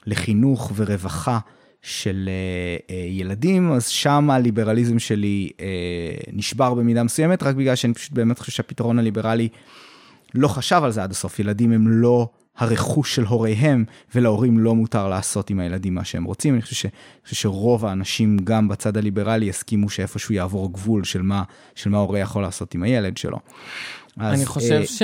[0.06, 1.40] לחינוך ורווחה,
[1.82, 5.62] של uh, uh, ילדים, אז שם הליברליזם שלי uh,
[6.34, 9.50] נשבר במידה מסוימת, רק בגלל שאני פשוט באמת חושב שהפתרון הליברלי
[10.34, 11.40] לא חשב על זה עד הסוף.
[11.40, 16.54] ילדים הם לא הרכוש של הוריהם, ולהורים לא מותר לעשות עם הילדים מה שהם רוצים.
[16.54, 16.92] אני חושב, ש, אני
[17.24, 21.44] חושב שרוב האנשים, גם בצד הליברלי, יסכימו שאיפשהו יעבור גבול של מה,
[21.76, 23.38] של מה הורה יכול לעשות עם הילד שלו.
[24.18, 25.02] אז, אני חושב uh, ש...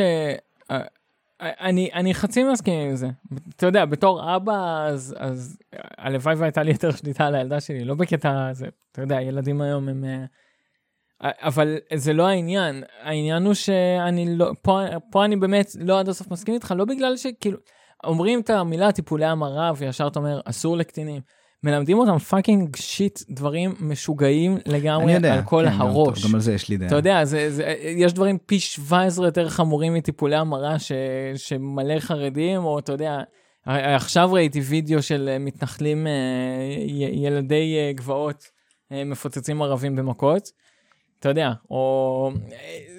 [1.41, 3.07] אני, אני חצי מסכים עם זה.
[3.55, 5.57] אתה יודע, בתור אבא, אז, אז
[5.97, 9.89] הלוואי והייתה לי יותר שליטה על הילדה שלי, לא בקטע הזה, אתה יודע, ילדים היום
[9.89, 10.03] הם...
[10.03, 10.25] אה,
[11.23, 14.81] אבל זה לא העניין, העניין הוא שאני לא, פה,
[15.11, 17.57] פה אני באמת לא עד הסוף מסכים איתך, לא בגלל שכאילו,
[18.03, 21.21] אומרים את המילה טיפולי המרה וישר אתה אומר אסור לקטינים.
[21.63, 26.23] מלמדים אותם fucking shit, דברים משוגעים לגמרי יודע, על כל כן, הראש.
[26.23, 26.87] גם, גם על זה יש לי דעה.
[26.87, 30.91] אתה יודע, זה, זה, יש דברים פי 17 יותר חמורים מטיפולי המרה ש,
[31.35, 33.21] שמלא חרדים, או אתה יודע,
[33.65, 36.11] עכשיו ראיתי וידאו של מתנחלים, אה,
[37.11, 38.43] ילדי אה, גבעות,
[38.91, 40.51] אה, מפוצצים ערבים במכות.
[41.19, 42.31] אתה יודע, או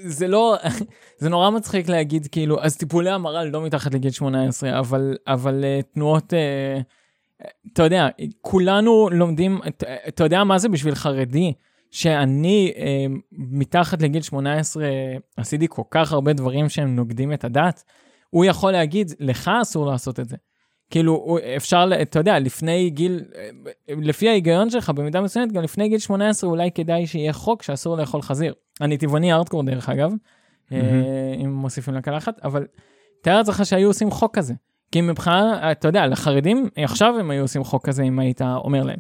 [0.04, 0.56] זה לא,
[1.20, 6.32] זה נורא מצחיק להגיד כאילו, אז טיפולי המרה לא מתחת לגיל 18, אבל, אבל תנועות...
[7.72, 8.08] אתה יודע,
[8.40, 9.60] כולנו לומדים,
[10.08, 11.52] אתה יודע מה זה בשביל חרדי?
[11.90, 14.84] שאני אה, מתחת לגיל 18
[15.36, 17.84] עשיתי כל כך הרבה דברים שהם נוגדים את הדת,
[18.30, 20.36] הוא יכול להגיד, לך אסור לעשות את זה.
[20.90, 23.24] כאילו, אפשר, אתה יודע, לפני גיל,
[23.88, 28.22] לפי ההיגיון שלך, במידה מסוימת, גם לפני גיל 18 אולי כדאי שיהיה חוק שאסור לאכול
[28.22, 28.54] חזיר.
[28.80, 30.74] אני טבעוני ארטקור דרך אגב, mm-hmm.
[31.44, 32.66] אם מוסיפים לקלחת, אבל
[33.22, 34.54] תאר לעצמך שהיו עושים חוק כזה.
[34.92, 38.98] כי מבחינה, אתה יודע, לחרדים, עכשיו הם היו עושים חוק כזה אם היית אומר להם.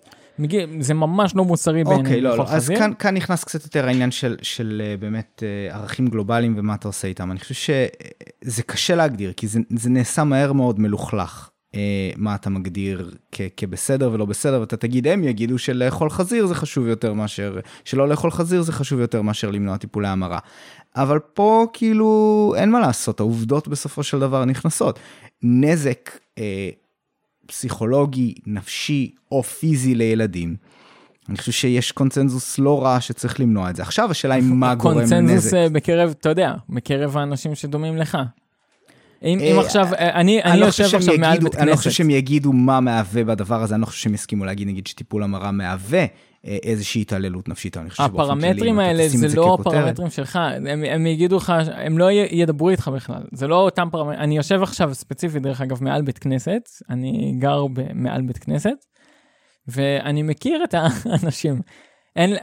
[0.80, 2.04] זה ממש לא מוסרי בעיניי.
[2.04, 5.74] אוקיי, לא, לא, אז כאן, כאן נכנס קצת יותר העניין של, של אה, באמת אה,
[5.76, 7.30] ערכים גלובליים ומה אתה עושה איתם.
[7.30, 11.48] אני חושב שזה קשה להגדיר, כי זה, זה נעשה מהר מאוד מלוכלך.
[11.74, 16.54] אה, מה אתה מגדיר כ- כבסדר ולא בסדר, ואתה תגיד, הם יגידו שלאכול חזיר זה
[16.54, 20.38] חשוב יותר מאשר, שלא לאכול חזיר זה חשוב יותר מאשר למנוע טיפולי המרה.
[20.96, 24.98] אבל פה כאילו אין מה לעשות, העובדות בסופו של דבר נכנסות.
[25.42, 26.68] נזק אה,
[27.46, 30.56] פסיכולוגי, נפשי או פיזי לילדים.
[31.28, 33.82] אני חושב שיש קונצנזוס לא רע שצריך למנוע את זה.
[33.82, 35.16] עכשיו השאלה היא מה גורם נזק.
[35.16, 38.18] קונצנזוס אה, בקרב, אתה יודע, בקרב האנשים שדומים לך.
[39.22, 41.62] אם, אם אה, עכשיו, אה, אני, אני, אני לא יושב עכשיו יגידו, מעל בית כנסת.
[41.62, 44.68] אני לא חושב שהם יגידו מה מהווה בדבר הזה, אני לא חושב שהם יסכימו להגיד,
[44.68, 46.04] נגיד, שטיפול המרה מהווה
[46.44, 51.06] איזושהי התעללות נפשית, אני חושב שבאופן כללי, הפרמטרים האלה זה לא הפרמטרים שלך, הם, הם
[51.06, 55.42] יגידו לך, הם לא ידברו איתך בכלל, זה לא אותם פרמטרים, אני יושב עכשיו ספציפית,
[55.42, 58.84] דרך אגב, מעל בית כנסת, אני גר מעל בית כנסת,
[59.68, 61.60] ואני מכיר את האנשים.
[62.16, 62.36] אין,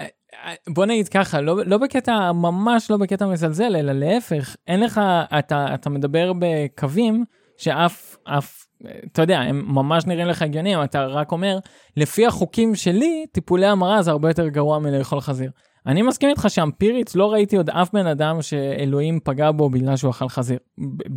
[0.69, 5.01] בוא נגיד ככה, לא, לא בקטע, ממש לא בקטע מזלזל, אלא להפך, אין לך,
[5.39, 7.23] אתה, אתה מדבר בקווים
[7.57, 8.64] שאף, אף,
[9.11, 11.59] אתה יודע, הם ממש נראים לך הגיוניים, אתה רק אומר,
[11.97, 15.51] לפי החוקים שלי, טיפולי המרה זה הרבה יותר גרוע מלאכול חזיר.
[15.85, 20.11] אני מסכים איתך שאמפירית לא ראיתי עוד אף בן אדם שאלוהים פגע בו בגלל שהוא
[20.11, 20.59] אכל חזיר.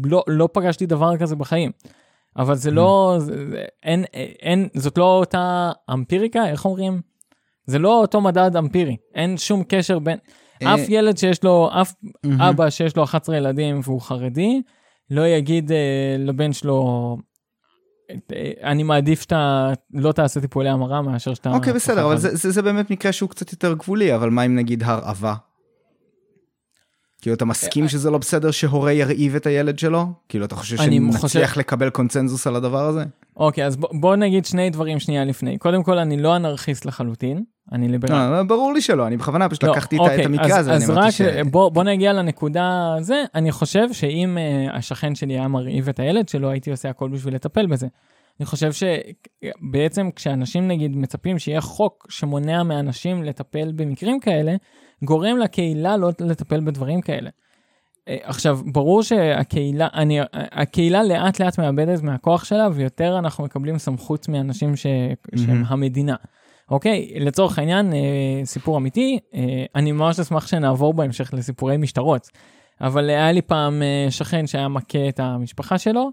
[0.04, 1.70] לא, לא פגשתי דבר כזה בחיים.
[2.36, 4.04] אבל זה לא, זה, זה, אין,
[4.42, 7.00] אין, זאת לא אותה אמפיריקה, איך אומרים?
[7.66, 10.18] זה לא אותו מדד אמפירי, אין שום קשר בין,
[10.62, 11.94] אה, אף ילד שיש לו, אף
[12.40, 14.62] אבא שיש לו 11 ילדים והוא חרדי,
[15.10, 17.16] לא יגיד אה, לבן שלו,
[18.62, 21.50] אני מעדיף שאתה לא תעשה טיפולי המרה מאשר שאתה...
[21.50, 24.56] אוקיי, בסדר, אבל זה, זה, זה באמת מקרה שהוא קצת יותר גבולי, אבל מה אם
[24.56, 25.34] נגיד הרעבה?
[27.22, 30.06] כאילו, אתה מסכים שזה לא בסדר שהורה ירעיב את הילד שלו?
[30.28, 31.58] כאילו, אתה חושב שנצליח חושב...
[31.58, 33.04] לקבל קונצנזוס על הדבר הזה?
[33.36, 35.58] אוקיי, אז בוא, בוא נגיד שני דברים שנייה לפני.
[35.58, 38.30] קודם כל, אני לא אנרכיסט לחלוטין, אני ליברל.
[38.30, 40.90] לא, ברור לי שלא, אני בכוונה פשוט לא, לקחתי אוקיי, את המקרה אז, הזה, אז
[40.90, 41.20] רק ש...
[41.50, 46.28] בוא, בוא נגיע לנקודה זה, אני חושב שאם uh, השכן שלי היה מרעיב את הילד
[46.28, 47.86] שלו, הייתי עושה הכל בשביל לטפל בזה.
[48.40, 54.56] אני חושב שבעצם כשאנשים נגיד מצפים שיהיה חוק שמונע מאנשים לטפל במקרים כאלה,
[55.05, 57.30] גורם לקהילה לא לטפל בדברים כאלה.
[58.09, 64.28] אה, עכשיו, ברור שהקהילה, אני, הקהילה לאט לאט מאבדת מהכוח שלה, ויותר אנחנו מקבלים סמכות
[64.28, 65.38] מאנשים ש, mm-hmm.
[65.38, 66.16] שהם המדינה.
[66.70, 72.28] אוקיי, לצורך העניין, אה, סיפור אמיתי, אה, אני ממש אשמח שנעבור בהמשך לסיפורי משטרות.
[72.80, 76.11] אבל היה לי פעם שכן שהיה מכה את המשפחה שלו,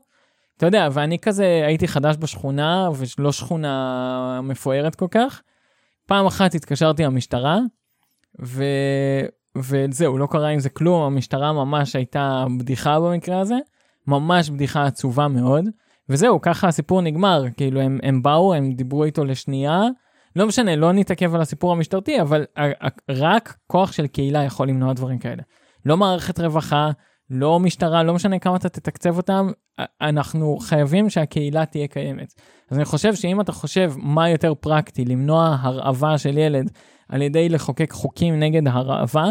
[0.57, 5.41] אתה יודע, ואני כזה הייתי חדש בשכונה, ולא שכונה מפוארת כל כך.
[6.05, 7.59] פעם אחת התקשרתי למשטרה,
[8.43, 8.63] ו...
[9.57, 13.55] וזהו, לא קרה עם זה כלום, המשטרה ממש הייתה בדיחה במקרה הזה,
[14.07, 15.65] ממש בדיחה עצובה מאוד,
[16.09, 19.81] וזהו, ככה הסיפור נגמר, כאילו הם, הם באו, הם דיברו איתו לשנייה,
[20.36, 22.45] לא משנה, לא נתעכב על הסיפור המשטרתי, אבל
[23.09, 25.43] רק כוח של קהילה יכול למנוע דברים כאלה.
[25.86, 26.89] לא מערכת רווחה,
[27.29, 29.51] לא משטרה, לא משנה כמה אתה תתקצב אותם,
[30.01, 32.33] אנחנו חייבים שהקהילה תהיה קיימת.
[32.71, 36.71] אז אני חושב שאם אתה חושב מה יותר פרקטי, למנוע הרעבה של ילד
[37.09, 39.25] על ידי לחוקק חוקים נגד הרעבה,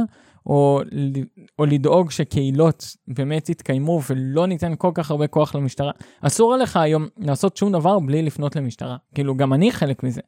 [0.47, 0.81] או,
[1.59, 5.93] או לדאוג שקהילות באמת יתקיימו ולא ניתן כל כך הרבה כוח למשטרה.
[6.21, 8.97] אסור עליך היום לעשות שום דבר בלי לפנות למשטרה.
[9.15, 10.21] כאילו, גם אני חלק מזה.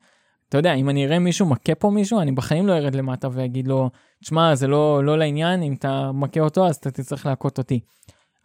[0.48, 3.68] אתה יודע, אם אני אראה מישהו מכה פה מישהו, אני בחיים לא ארד למטה ואגיד
[3.68, 3.90] לו,
[4.22, 7.80] תשמע, זה לא, לא לעניין, אם אתה מכה אותו, אז אתה תצטרך להכות אותי.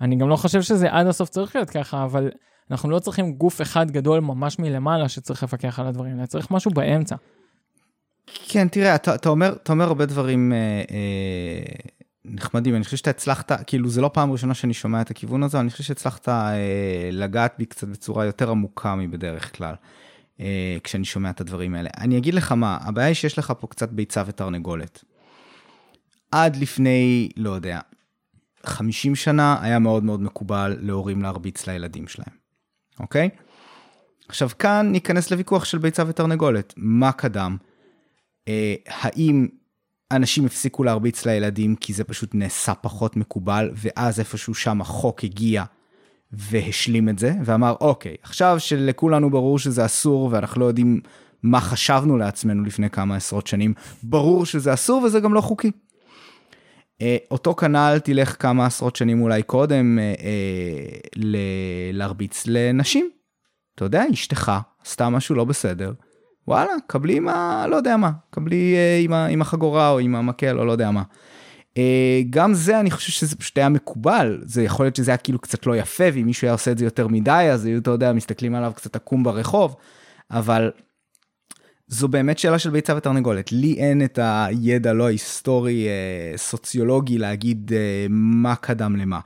[0.01, 2.29] אני גם לא חושב שזה עד הסוף צריך להיות ככה, אבל
[2.71, 6.71] אנחנו לא צריכים גוף אחד גדול ממש מלמעלה שצריך לפקח על הדברים האלה, צריך משהו
[6.71, 7.15] באמצע.
[8.34, 10.57] כן, תראה, אתה, אתה, אומר, אתה אומר הרבה דברים אה,
[10.91, 11.91] אה,
[12.25, 15.59] נחמדים, אני חושב שאתה הצלחת, כאילו זה לא פעם ראשונה שאני שומע את הכיוון הזה,
[15.59, 16.53] אני חושב שהצלחת אה,
[17.11, 19.75] לגעת בי קצת בצורה יותר עמוקה מבדרך כלל,
[20.39, 21.89] אה, כשאני שומע את הדברים האלה.
[21.97, 25.03] אני אגיד לך מה, הבעיה היא שיש לך פה קצת ביצה ותרנגולת.
[26.32, 27.79] עד לפני, לא יודע,
[28.65, 32.36] 50 שנה היה מאוד מאוד מקובל להורים להרביץ לילדים שלהם,
[32.99, 33.29] אוקיי?
[34.27, 37.57] עכשיו כאן ניכנס לוויכוח של ביצה ותרנגולת, מה קדם?
[38.47, 39.47] אה, האם
[40.11, 45.63] אנשים הפסיקו להרביץ לילדים כי זה פשוט נעשה פחות מקובל, ואז איפשהו שם החוק הגיע
[46.31, 51.01] והשלים את זה, ואמר, אוקיי, עכשיו שלכולנו ברור שזה אסור ואנחנו לא יודעים
[51.43, 53.73] מה חשבנו לעצמנו לפני כמה עשרות שנים,
[54.03, 55.71] ברור שזה אסור וזה גם לא חוקי.
[57.01, 61.23] אה, אותו כנ"ל תלך כמה עשרות שנים אולי קודם אה,
[61.93, 63.09] להרביץ לנשים.
[63.75, 64.51] אתה יודע, אשתך
[64.85, 65.93] עשתה משהו לא בסדר,
[66.51, 67.65] וואלה, קבלי עם ה...
[67.69, 70.91] לא יודע מה, קבלי אה, עם, ה, עם החגורה או עם המקל או לא יודע
[70.91, 71.03] מה.
[71.77, 75.39] אה, גם זה אני חושב שזה פשוט היה מקובל, זה יכול להיות שזה היה כאילו
[75.39, 78.13] קצת לא יפה, ואם מישהו היה עושה את זה יותר מדי, אז היו, אתה יודע,
[78.13, 79.75] מסתכלים עליו קצת עקום ברחוב,
[80.31, 80.71] אבל
[81.87, 83.51] זו באמת שאלה של ביצה ותרנגולת.
[83.51, 87.71] לי אין את הידע לא היסטורי, אה, סוציולוגי, להגיד
[88.09, 89.19] מה קדם למה.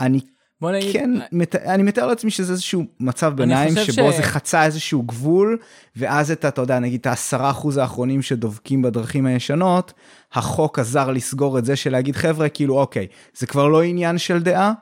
[0.00, 0.20] אני
[0.62, 0.92] בוא נגיד...
[0.92, 1.56] כן, מת...
[1.56, 4.16] אני מתאר לעצמי שזה איזשהו מצב ביניים שבו ש...
[4.16, 5.58] זה חצה איזשהו גבול,
[5.96, 9.92] ואז את, אתה יודע, נגיד את העשרה אחוז האחרונים שדובקים בדרכים הישנות,
[10.32, 14.42] החוק עזר לסגור את זה של להגיד, חבר'ה, כאילו, אוקיי, זה כבר לא עניין של
[14.42, 14.72] דעה,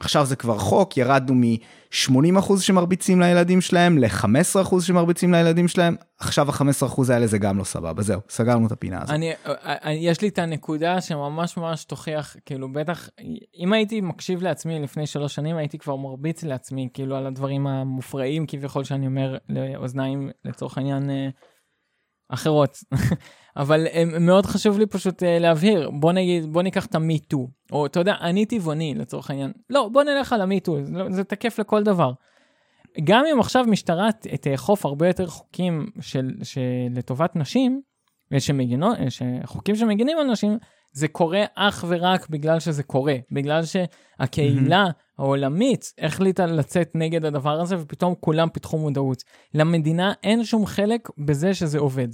[0.00, 7.12] עכשיו זה כבר חוק, ירדנו מ-80% שמרביצים לילדים שלהם ל-15% שמרביצים לילדים שלהם, עכשיו ה-15%
[7.12, 9.14] האלה זה גם לא סבבה, זהו, סגרנו את הפינה הזאת.
[9.14, 9.32] אני,
[9.64, 13.08] אני, יש לי את הנקודה שממש ממש תוכיח, כאילו בטח,
[13.58, 18.46] אם הייתי מקשיב לעצמי לפני שלוש שנים, הייתי כבר מרביץ לעצמי, כאילו על הדברים המופרעים
[18.46, 21.28] כביכול שאני אומר לאוזניים, לצורך העניין, אה,
[22.28, 22.78] אחרות.
[23.56, 23.86] אבל
[24.20, 28.14] מאוד חשוב לי פשוט uh, להבהיר, בוא נגיד, בוא ניקח את המיטו, או אתה יודע,
[28.20, 29.52] אני טבעוני לצורך העניין.
[29.70, 32.12] לא, בוא נלך על המיטו, זה, זה תקף לכל דבר.
[33.04, 34.08] גם אם עכשיו משטרה
[34.40, 36.60] תאכוף הרבה יותר חוקים של, של
[36.94, 37.80] לטובת נשים,
[38.38, 38.96] שמגינות,
[39.44, 40.58] חוקים שמגינים על נשים,
[40.96, 45.18] זה קורה אך ורק בגלל שזה קורה, בגלל שהקהילה mm-hmm.
[45.18, 49.22] העולמית החליטה לצאת נגד הדבר הזה, ופתאום כולם פיתחו מודעות.
[49.54, 52.08] למדינה אין שום חלק בזה שזה עובד.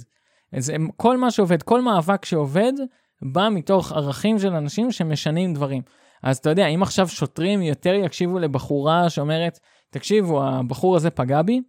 [0.53, 2.73] אז כל מה שעובד, כל מאבק שעובד,
[3.21, 5.81] בא מתוך ערכים של אנשים שמשנים דברים.
[6.23, 9.59] אז אתה יודע, אם עכשיו שוטרים יותר יקשיבו לבחורה שאומרת,
[9.89, 11.61] תקשיבו, הבחור הזה פגע בי,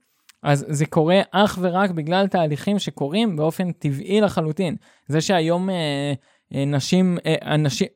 [0.43, 4.77] אז זה קורה אך ורק בגלל תהליכים שקורים באופן טבעי לחלוטין.
[5.09, 6.13] זה שהיום אה,
[6.55, 7.87] נשים, אה, אנשים,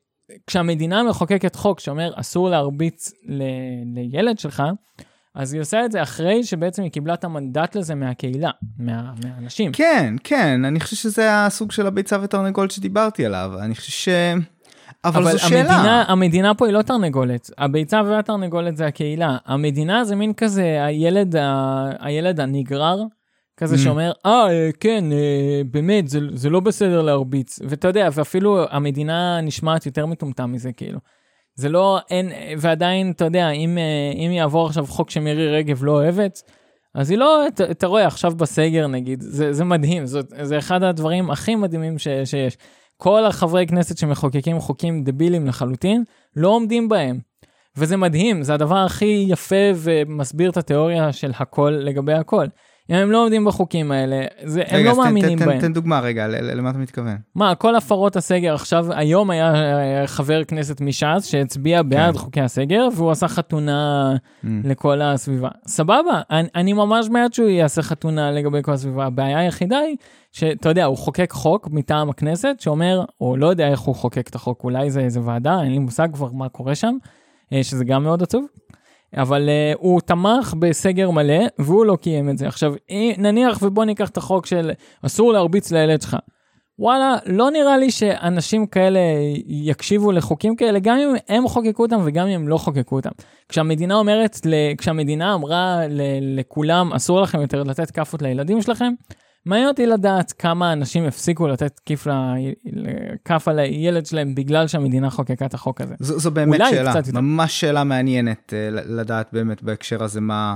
[0.47, 3.43] כשהמדינה מחוקקת חוק שאומר אסור להרביץ ל,
[3.95, 4.63] לילד שלך,
[5.35, 9.71] אז היא עושה את זה אחרי שבעצם היא קיבלה את המנדט לזה מהקהילה, מה, מהאנשים.
[9.71, 13.51] כן, כן, אני חושב שזה הסוג של הביצה ותרנגולת שדיברתי עליו.
[13.61, 14.09] אני חושב ש...
[15.05, 15.73] אבל, אבל זו שאלה.
[15.73, 19.37] המדינה, המדינה פה היא לא תרנגולת, הביצה והתרנגולת זה הקהילה.
[19.45, 21.89] המדינה זה מין כזה הילד, ה...
[21.99, 23.03] הילד הנגרר,
[23.59, 23.79] כזה Mm.
[23.79, 27.59] שאומר, אה, אה, כן, אה, באמת, זה, זה לא בסדר להרביץ.
[27.69, 30.99] ואתה יודע, ואפילו המדינה נשמעת יותר מטומטם מזה, כאילו.
[31.55, 35.91] זה לא, אין, ועדיין, אתה יודע, אם, אה, אם יעבור עכשיו חוק שמירי רגב לא
[35.91, 36.41] אוהבת,
[36.95, 40.83] אז היא לא, אתה, אתה רואה עכשיו בסגר נגיד, זה, זה מדהים, זאת, זה אחד
[40.83, 42.57] הדברים הכי מדהימים ש, שיש.
[42.97, 46.03] כל החברי כנסת שמחוקקים חוקים דבילים לחלוטין,
[46.35, 47.19] לא עומדים בהם.
[47.77, 52.45] וזה מדהים, זה הדבר הכי יפה ומסביר את התיאוריה של הכל לגבי הכל.
[52.89, 55.59] אם הם לא עומדים בחוקים האלה, זה, הם רגע, לא אז תן- מאמינים תן, בהם.
[55.59, 57.15] תן, תן דוגמה רגע, למה אתה מתכוון?
[57.35, 59.53] מה, כל הפרות הסגר עכשיו, היום היה
[60.01, 62.19] אה, חבר כנסת מש"ס שהצביע בעד כן.
[62.19, 64.13] חוקי הסגר, והוא עשה חתונה
[64.43, 64.47] Mm.
[64.63, 65.49] לכל הסביבה.
[65.67, 69.05] סבבה, אני, אני ממש בעד שהוא יעשה חתונה לגבי כל הסביבה.
[69.05, 69.95] הבעיה היחידה היא
[70.31, 74.35] שאתה יודע, הוא חוקק חוק מטעם הכנסת שאומר, או לא יודע איך הוא חוקק את
[74.35, 76.95] החוק, אולי זה איזה ועדה, אין לי מושג כבר מה קורה שם,
[77.53, 78.45] אה, שזה גם מאוד עצוב.
[79.17, 82.47] אבל uh, הוא תמך בסגר מלא והוא לא קיים את זה.
[82.47, 84.71] עכשיו, אה, נניח ובוא ניקח את החוק של
[85.05, 86.17] אסור להרביץ לילד שלך.
[86.79, 88.99] וואלה, לא נראה לי שאנשים כאלה
[89.47, 93.09] יקשיבו לחוקים כאלה, גם אם הם חוקקו אותם וגם אם הם לא חוקקו אותם.
[93.49, 94.37] כשהמדינה אומרת,
[94.77, 95.81] כשהמדינה אמרה
[96.21, 98.93] לכולם, אסור לכם יותר לתת כאפות לילדים שלכם,
[99.45, 102.11] מעניין אותי לדעת כמה אנשים הפסיקו לתת כיף ל-
[103.25, 105.95] כאפה לילד שלהם בגלל שהמדינה חוקקה את החוק הזה.
[105.99, 106.93] זו, זו באמת שאלה.
[107.13, 110.55] ממש שאלה מעניינת אה, לדעת באמת בהקשר הזה מה,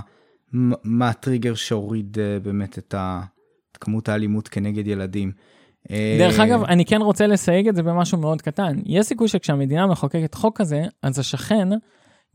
[0.84, 3.22] מה הטריגר שהוריד אה, באמת את, ה,
[3.72, 5.32] את כמות האלימות כנגד ילדים.
[5.92, 8.76] אה, דרך אגב, אני כן רוצה לסייג את זה במשהו מאוד קטן.
[8.86, 11.68] יש סיכוי שכשהמדינה מחוקקת חוק כזה, אז השכן,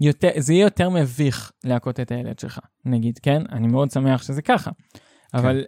[0.00, 3.42] יותר, זה יהיה יותר מביך להכות את הילד שלך, נגיד, כן?
[3.52, 4.70] אני מאוד שמח שזה ככה.
[5.34, 5.64] אבל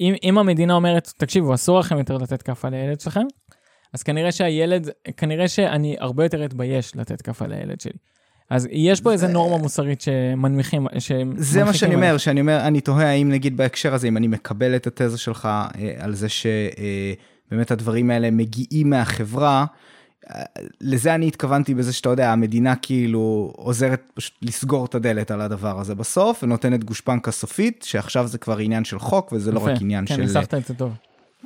[0.00, 3.24] אם, אם המדינה אומרת, תקשיבו, אסור לכם יותר לתת כאפה לילד שלכם,
[3.92, 7.98] אז כנראה שהילד, כנראה שאני הרבה יותר אתבייש לתת כאפה לילד שלי.
[8.50, 10.86] אז יש פה איזה נורמה מוסרית שמנמיכים,
[11.36, 12.18] זה מה שאני אומר.
[12.18, 15.94] שאני אומר, אני תוהה האם נגיד בהקשר הזה, אם אני מקבל את התזה שלך אה,
[15.98, 19.66] על זה שבאמת הדברים האלה מגיעים מהחברה, אה,
[20.80, 25.80] לזה אני התכוונתי בזה שאתה יודע, המדינה כאילו עוזרת פשוט לסגור את הדלת על הדבר
[25.80, 29.70] הזה בסוף, ונותנת גושפנקה סופית, שעכשיו זה כבר עניין של חוק, וזה לא יפה.
[29.70, 30.22] רק עניין כן, של...
[30.22, 30.92] ניסחת את זה טוב.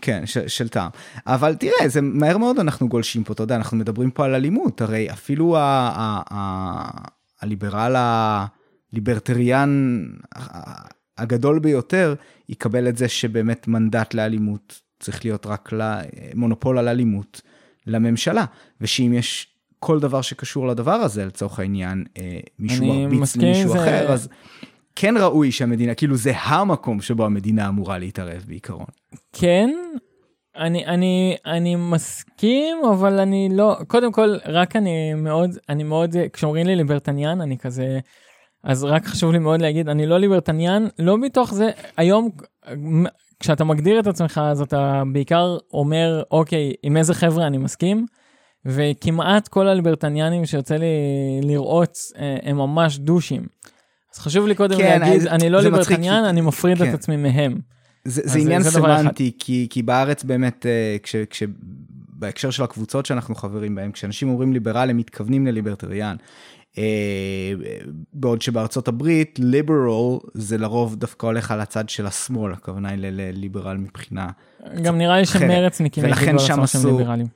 [0.00, 0.90] כן, של, של טעם.
[1.26, 4.80] אבל תראה, זה מהר מאוד אנחנו גולשים פה, אתה יודע, אנחנו מדברים פה על אלימות,
[4.80, 7.08] הרי אפילו ה, ה, ה,
[7.40, 7.96] הליברל
[8.92, 10.04] הליברטריאן
[11.18, 12.14] הגדול ביותר
[12.48, 17.40] יקבל את זה שבאמת מנדט לאלימות צריך להיות רק למונופול על אלימות
[17.90, 18.44] לממשלה,
[18.80, 19.46] ושאם יש
[19.78, 24.28] כל דבר שקשור לדבר הזה, לצורך העניין, אה, מישהו מרביץ למישהו זה- אחר, אז
[24.96, 28.86] כן ראוי שהמדינה, כאילו זה המקום שבו המדינה אמורה להתערב בעיקרון.
[29.32, 29.70] כן,
[30.56, 36.66] אני, אני, אני מסכים, אבל אני לא, קודם כל, רק אני מאוד, אני מאוד, כשאומרים
[36.66, 37.98] לי ליברטניאן, אני כזה,
[38.64, 42.30] אז רק חשוב לי מאוד להגיד, אני לא ליברטניאן, לא מתוך זה, היום,
[43.40, 48.06] כשאתה מגדיר את עצמך, אז אתה בעיקר אומר, אוקיי, עם איזה חבר'ה אני מסכים,
[48.64, 50.86] וכמעט כל הליברטניאנים שיוצא לי
[51.42, 53.46] לראות, אה, הם ממש דושים.
[54.14, 56.88] אז חשוב לי קודם כן, להגיד, זה- אני לא זה ליברטניאן, כי- אני מפריד כן.
[56.88, 57.60] את עצמי מהם.
[58.04, 58.70] זה, אז זה עניין זה.
[58.70, 61.42] סמנטי, כי, כי בארץ באמת, אה, כש, כש,
[62.08, 66.16] בהקשר של הקבוצות שאנחנו חברים בהן, כשאנשים אומרים ליברל, הם מתכוונים לליברטריאן.
[66.78, 67.52] אה,
[68.12, 73.76] בעוד שבארצות הברית, ליברל זה לרוב דווקא הולך על הצד של השמאל, הכוונה היא לליברל
[73.76, 74.28] מבחינה...
[74.82, 75.26] גם נראה לי.
[75.26, 77.26] שמרצניקים ולכן שם עשו- ליברלים.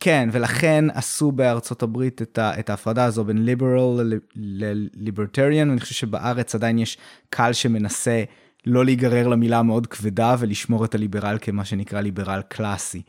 [0.00, 5.94] כן, ולכן עשו בארצות הברית את, ה, את ההפרדה הזו בין ליברל לליברטריאן, ואני חושב
[5.94, 6.98] שבארץ עדיין יש
[7.30, 8.24] קהל שמנסה
[8.66, 13.02] לא להיגרר למילה המאוד כבדה ולשמור את הליברל כמה שנקרא ליברל קלאסי,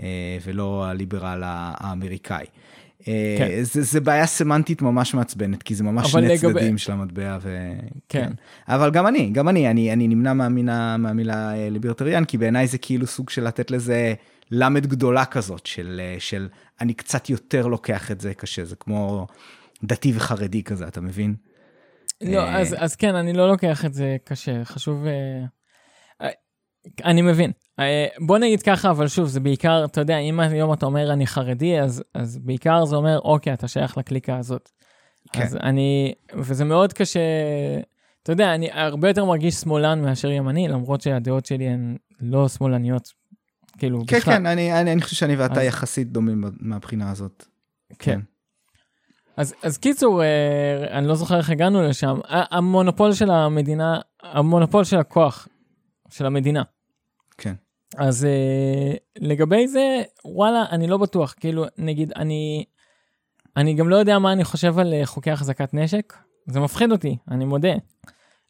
[0.00, 2.46] אה, ולא הליברל האמריקאי.
[3.08, 3.62] אה, כן.
[3.62, 7.38] זה, זה בעיה סמנטית ממש מעצבנת, כי זה ממש שני לגבי- צדדים של המטבע.
[7.42, 7.72] ו...
[8.08, 8.32] כן.
[8.68, 12.78] אבל גם אני, גם אני, אני, אני נמנע מהמילה, מהמילה אה, ליברטריאן, כי בעיניי זה
[12.78, 14.14] כאילו סוג של לתת לזה
[14.50, 16.48] למד גדולה כזאת, של, אה, של
[16.80, 19.26] אני קצת יותר לוקח את זה קשה, זה כמו
[19.84, 21.34] דתי וחרדי כזה, אתה מבין?
[22.22, 25.04] לא, אה, אז, אז כן, אני לא לוקח את זה קשה, חשוב...
[27.04, 27.52] אני מבין.
[27.78, 31.26] אה, בוא נגיד ככה, אבל שוב, זה בעיקר, אתה יודע, אם היום אתה אומר אני
[31.26, 34.70] חרדי, אז, אז בעיקר זה אומר, אוקיי, אתה שייך לקליקה הזאת.
[35.32, 35.42] כן.
[35.42, 37.20] אז אני, וזה מאוד קשה,
[38.22, 43.12] אתה יודע, אני הרבה יותר מרגיש שמאלן מאשר ימני, למרות שהדעות שלי הן לא שמאלניות,
[43.78, 44.34] כאילו, כן, בכלל.
[44.34, 47.46] כן, אני, אני, אני חושב שאני ואתה אז- יחסית דומים מהבחינה הזאת.
[47.98, 48.20] כן.
[49.36, 54.96] אז, אז קיצור, אה, אני לא זוכר איך הגענו לשם, המונופול של המדינה, המונופול של
[54.98, 55.48] הכוח
[56.10, 56.62] של המדינה.
[57.98, 61.34] אז uh, לגבי זה, וואלה, אני לא בטוח.
[61.40, 62.64] כאילו, נגיד, אני,
[63.56, 66.14] אני גם לא יודע מה אני חושב על uh, חוקי החזקת נשק.
[66.46, 67.72] זה מפחיד אותי, אני מודה.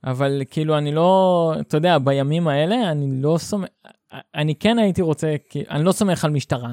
[0.05, 3.68] אבל כאילו, אני לא, אתה יודע, בימים האלה, אני לא סומך,
[4.34, 5.34] אני כן הייתי רוצה,
[5.70, 6.72] אני לא סומך על משטרה.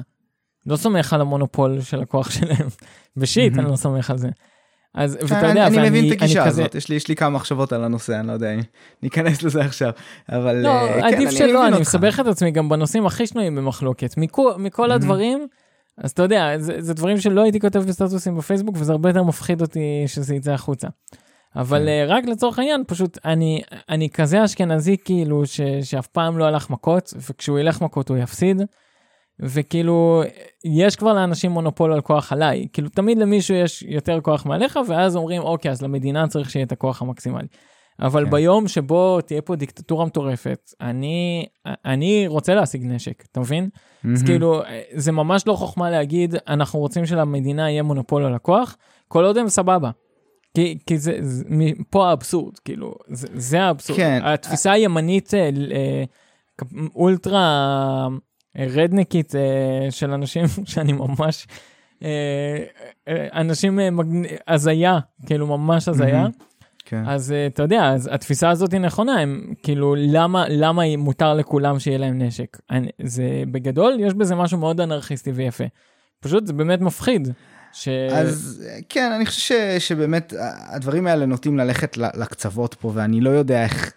[0.66, 2.68] לא סומך על המונופול של הכוח שלהם.
[3.16, 4.28] בשיט, אני לא סומך על זה.
[4.94, 7.72] אז ואתה כן, יודע, אני מבין את הגישה הזאת, יש לי, יש לי כמה מחשבות
[7.72, 8.60] על הנושא, אני לא יודע אם
[9.02, 9.90] ניכנס לזה עכשיו,
[10.28, 11.80] אבל לא, אה, כן, עדיף שלא, אני.
[11.80, 14.16] מסבך את עצמי גם בנושאים הכי שנויים במחלוקת.
[14.16, 15.46] מכל, מכל הדברים,
[15.98, 19.60] אז אתה יודע, זה, זה דברים שלא הייתי כותב בסטטוסים בפייסבוק, וזה הרבה יותר מפחיד
[19.60, 20.88] אותי שזה יצא החוצה.
[21.56, 21.88] אבל כן.
[21.88, 26.70] אה, רק לצורך העניין, פשוט אני, אני כזה אשכנזי כאילו, ש, שאף פעם לא הלך
[26.70, 28.62] מכות, וכשהוא ילך מכות הוא יפסיד.
[29.42, 30.22] וכאילו,
[30.64, 32.66] יש כבר לאנשים מונופול על כוח עליי.
[32.72, 36.72] כאילו, תמיד למישהו יש יותר כוח מעליך, ואז אומרים, אוקיי, אז למדינה צריך שיהיה את
[36.72, 37.46] הכוח המקסימלי.
[38.00, 38.30] אבל כן.
[38.30, 43.64] ביום שבו תהיה פה דיקטטורה מטורפת, אני, אני רוצה להשיג נשק, אתה מבין?
[43.64, 43.68] אז
[44.04, 44.26] מהמם.
[44.26, 44.62] כאילו,
[44.94, 48.76] זה ממש לא חוכמה להגיד, אנחנו רוצים שלמדינה יהיה מונופול על הכוח,
[49.08, 49.90] כל עוד הם סבבה.
[50.54, 51.44] כי, כי זה, זה,
[51.90, 53.98] פה האבסורד, כאילו, זה, זה האבסורד.
[53.98, 54.20] כן.
[54.24, 56.04] התפיסה הימנית אה, אה,
[56.94, 58.16] אולטרה אה,
[58.58, 59.40] רדניקית אה,
[59.90, 61.46] של אנשים שאני ממש,
[62.04, 62.64] אה,
[63.34, 66.14] אנשים אה, מגנ- הזיה, כאילו ממש הזיה.
[66.18, 66.30] מהמם.
[66.84, 67.02] כן.
[67.06, 71.78] אז אה, אתה יודע, אז התפיסה הזאת היא נכונה, הם כאילו, למה, למה מותר לכולם
[71.78, 72.58] שיהיה להם נשק?
[72.70, 75.64] אני, זה בגדול, יש בזה משהו מאוד אנרכיסטי ויפה.
[76.20, 77.28] פשוט זה באמת מפחיד.
[77.72, 77.88] ש...
[78.12, 79.40] אז כן, אני חושב
[79.78, 80.32] ש, שבאמת
[80.72, 83.92] הדברים האלה נוטים ללכת לקצוות פה, ואני לא יודע איך,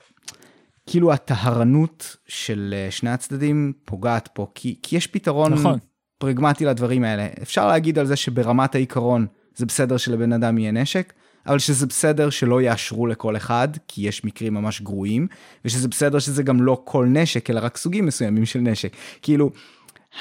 [0.90, 5.80] כאילו הטהרנות של אה, שני הצדדים פוגעת פה, כי, כי יש פתרון נכון.
[6.18, 7.28] פרגמטי לדברים האלה.
[7.42, 11.14] אפשר להגיד על זה שברמת העיקרון זה בסדר שלבן אדם יהיה נשק,
[11.48, 15.28] אבל שזה בסדר שלא יאשרו לכל אחד, כי יש מקרים ממש גרועים,
[15.66, 18.94] ושזה בסדר שזה גם לא כל נשק, אלא רק סוגים מסוימים של נשק.
[19.22, 19.52] כאילו,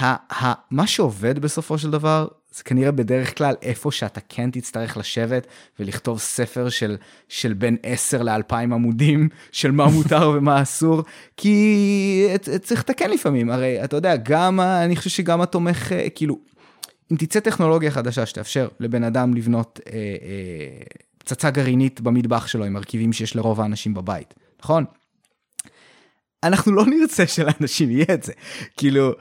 [0.00, 4.96] ה- ה- מה שעובד בסופו של דבר, זה כנראה בדרך כלל איפה שאתה כן תצטרך
[4.96, 5.46] לשבת
[5.80, 6.96] ולכתוב ספר של,
[7.28, 11.02] של בין 10 ל-2000 עמודים של מה מותר ומה אסור,
[11.36, 12.26] כי
[12.62, 16.38] צריך לתקן לפעמים, הרי אתה יודע, גם, אני חושב שגם התומך, אה, כאילו,
[17.12, 20.82] אם תצא טכנולוגיה חדשה שתאפשר לבן אדם לבנות אה, אה,
[21.18, 24.84] פצצה גרעינית במטבח שלו עם מרכיבים שיש לרוב האנשים בבית, נכון?
[26.42, 28.32] אנחנו לא נרצה שלאנשים יהיה את זה.
[28.76, 29.12] כאילו,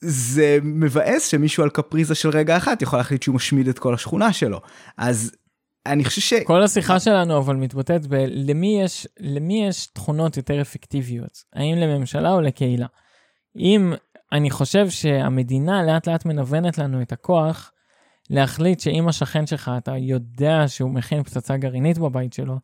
[0.00, 4.32] זה מבאס שמישהו על קפריזה של רגע אחת יכול להחליט שהוא משמיד את כל השכונה
[4.32, 4.60] שלו.
[4.98, 5.32] אז
[5.86, 6.34] אני חושב ש...
[6.44, 12.40] כל השיחה שלנו אבל מתבטאת בלמי יש, למי יש תכונות יותר אפקטיביות, האם לממשלה או
[12.40, 12.86] לקהילה.
[13.56, 13.92] אם
[14.32, 17.72] אני חושב שהמדינה לאט לאט מנוונת לנו את הכוח
[18.30, 22.58] להחליט שאם השכן שלך אתה יודע שהוא מכין פצצה גרעינית בבית שלו,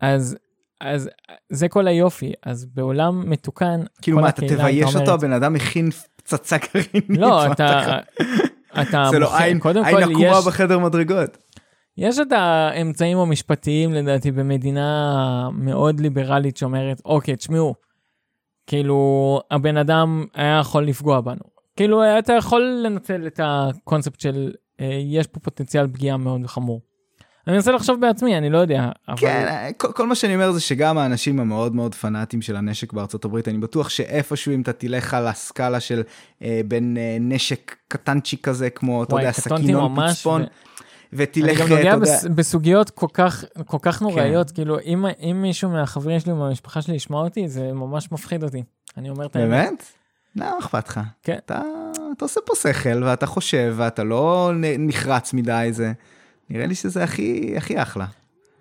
[0.00, 0.36] אז,
[0.80, 1.10] אז
[1.50, 2.32] זה כל היופי.
[2.42, 5.90] אז בעולם מתוקן, כאילו מה, אתה תבייש אותו, הבן אדם מכין
[6.22, 7.20] פצצה גרעינית.
[7.20, 7.98] לא, אתה...
[8.82, 11.38] אתה זה לא עין, קודם עין כל עקומה יש, בחדר מדרגות.
[11.96, 17.74] יש את האמצעים המשפטיים לדעתי במדינה מאוד ליברלית שאומרת אוקיי תשמעו
[18.66, 21.44] כאילו הבן אדם היה יכול לפגוע בנו
[21.76, 26.80] כאילו אתה יכול לנצל את הקונספט של אה, יש פה פוטנציאל פגיעה מאוד חמור.
[27.46, 30.60] אני מנסה לחשוב בעצמי אני לא יודע אבל כן, כל, כל מה שאני אומר זה
[30.60, 35.14] שגם האנשים המאוד מאוד פנאטים של הנשק בארצות הברית, אני בטוח שאיפשהו אם אתה תלך
[35.14, 36.02] על הסקאלה של
[36.42, 40.46] אה, בין אה, נשק קטנצ'יק כזה, כמו, אתה וואי, יודע, סכינון פצפון, ו-
[41.12, 44.54] ותלך, אני גם אה, נוגע בס, בסוגיות כל כך כל כך נוראיות כן.
[44.54, 48.62] כאילו אם אם מישהו מהחברים שלי מהמשפחה שלי ישמע אותי זה ממש מפחיד אותי
[48.96, 49.48] אני אומר את האמת.
[49.50, 49.84] באמת?
[50.36, 51.00] לא, מה אכפת לך?
[51.22, 51.36] כן.
[51.44, 51.62] אתה,
[52.16, 55.92] אתה עושה פה שכל ואתה חושב ואתה לא נחרץ מדי, זה
[56.50, 58.06] נראה לי שזה הכי, הכי אחלה.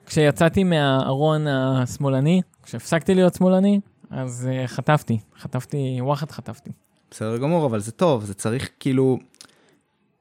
[0.05, 3.79] כשיצאתי מהארון השמאלני, כשהפסקתי להיות שמאלני,
[4.09, 6.69] אז uh, חטפתי, חטפתי, וואחד חטפתי.
[7.11, 9.19] בסדר גמור, אבל זה טוב, זה צריך כאילו...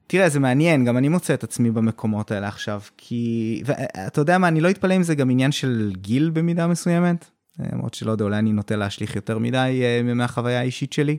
[0.06, 3.62] תראה, זה מעניין, גם אני מוצא את עצמי במקומות האלה עכשיו, כי...
[3.66, 7.30] ואתה יודע מה, אני לא אתפלא אם זה גם עניין של גיל במידה מסוימת,
[7.72, 11.16] למרות שלא יודע, אולי אני נוטה להשליך יותר מדי אה, מהחוויה האישית שלי,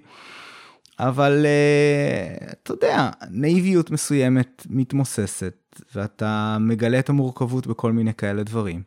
[1.00, 5.54] אבל אה, אתה יודע, נאיביות מסוימת מתמוססת,
[5.96, 8.82] ואתה מגלה את המורכבות בכל מיני כאלה דברים.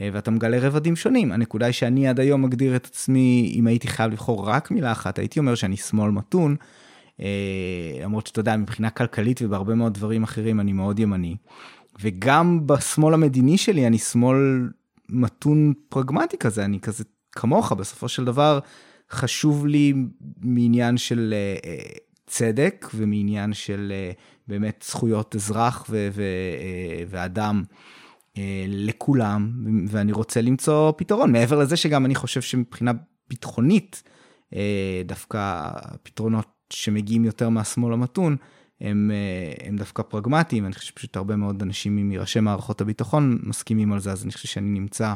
[0.00, 1.32] אה, ואתה מגלה רבדים שונים.
[1.32, 5.18] הנקודה היא שאני עד היום מגדיר את עצמי, אם הייתי חייב לבחור רק מילה אחת,
[5.18, 6.56] הייתי אומר שאני שמאל מתון,
[7.20, 7.26] אה,
[8.02, 11.36] למרות שאתה יודע, מבחינה כלכלית ובהרבה מאוד דברים אחרים אני מאוד ימני.
[12.00, 14.68] וגם בשמאל המדיני שלי אני שמאל
[15.08, 18.58] מתון פרגמטי כזה, אני כזה כמוך, בסופו של דבר
[19.10, 19.94] חשוב לי
[20.40, 21.82] מעניין של אה,
[22.26, 23.92] צדק ומעניין של
[24.48, 27.62] באמת זכויות אזרח ו- ו- אה, ואדם.
[28.38, 29.52] אה, לכולם
[29.88, 32.92] ואני רוצה למצוא פתרון מעבר לזה שגם אני חושב שמבחינה
[33.28, 34.02] ביטחונית
[35.06, 38.36] דווקא הפתרונות שמגיעים יותר מהשמאל המתון,
[38.80, 39.10] הם,
[39.64, 44.12] הם דווקא פרגמטיים, אני חושב שפשוט הרבה מאוד אנשים מראשי מערכות הביטחון מסכימים על זה,
[44.12, 45.14] אז אני חושב שאני נמצא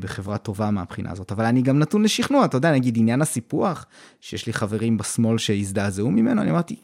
[0.00, 1.32] בחברה טובה מהבחינה הזאת.
[1.32, 3.86] אבל אני גם נתון לשכנוע, אתה יודע, נגיד עניין הסיפוח,
[4.20, 6.76] שיש לי חברים בשמאל שהזדעזעו ממנו, אני אמרתי,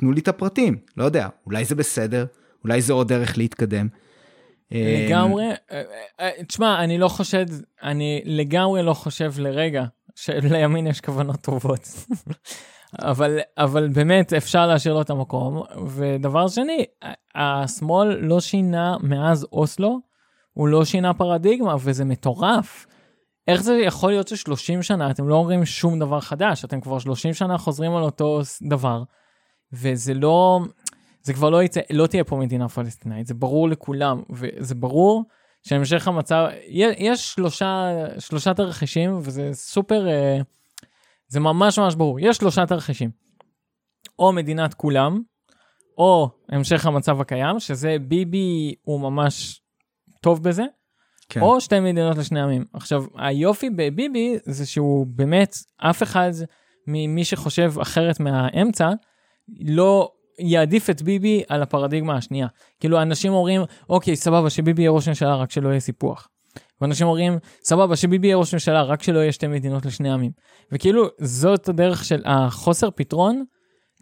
[0.00, 2.26] תנו לי את הפרטים, לא יודע, אולי זה בסדר,
[2.64, 3.88] אולי זה עוד דרך להתקדם.
[4.70, 5.82] לגמרי, אה,
[6.20, 7.46] אה, תשמע, אני לא חושד,
[7.82, 9.84] אני לגמרי לא חושב לרגע
[10.14, 11.80] שלימין יש כוונות טובות.
[12.98, 15.62] אבל, אבל באמת אפשר להשאיר לו את המקום.
[15.86, 16.84] ודבר שני,
[17.34, 19.98] השמאל לא שינה מאז אוסלו,
[20.52, 22.86] הוא לא שינה פרדיגמה, וזה מטורף.
[23.48, 27.34] איך זה יכול להיות ש-30 שנה אתם לא אומרים שום דבר חדש, אתם כבר 30
[27.34, 29.02] שנה חוזרים על אותו דבר,
[29.72, 30.60] וזה לא,
[31.22, 35.24] זה כבר לא יצא, לא תהיה פה מדינה פלסטינאית, זה ברור לכולם, וזה ברור
[35.62, 36.46] שהמשך המצב,
[36.98, 40.38] יש שלושה, שלושה תרחישים, וזה סופר, אה,
[41.28, 43.10] זה ממש ממש ברור, יש שלושה תרחישים.
[44.18, 45.22] או מדינת כולם,
[45.98, 49.62] או המשך המצב הקיים, שזה ביבי הוא ממש
[50.20, 50.64] טוב בזה,
[51.28, 51.40] כן.
[51.40, 52.64] או שתי מדינות לשני עמים.
[52.72, 56.30] עכשיו, היופי בביבי זה שהוא באמת, אף אחד
[56.86, 58.88] ממי שחושב אחרת מהאמצע,
[59.60, 62.46] לא יעדיף את ביבי על הפרדיגמה השנייה.
[62.80, 66.28] כאילו, אנשים אומרים, אוקיי, סבבה, שביבי יהיה ראש ממשלה, רק שלא יהיה סיפוח.
[66.80, 70.30] ואנשים אומרים, סבבה, שביבי יהיה ראש ממשלה, רק שלא יהיה שתי מדינות לשני עמים.
[70.72, 73.44] וכאילו, זאת הדרך של החוסר פתרון,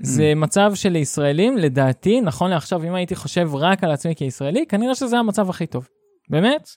[0.01, 0.39] זה mm.
[0.39, 5.51] מצב שלישראלים, לדעתי, נכון לעכשיו, אם הייתי חושב רק על עצמי כישראלי, כנראה שזה המצב
[5.51, 5.89] הכי טוב.
[6.31, 6.69] באמת,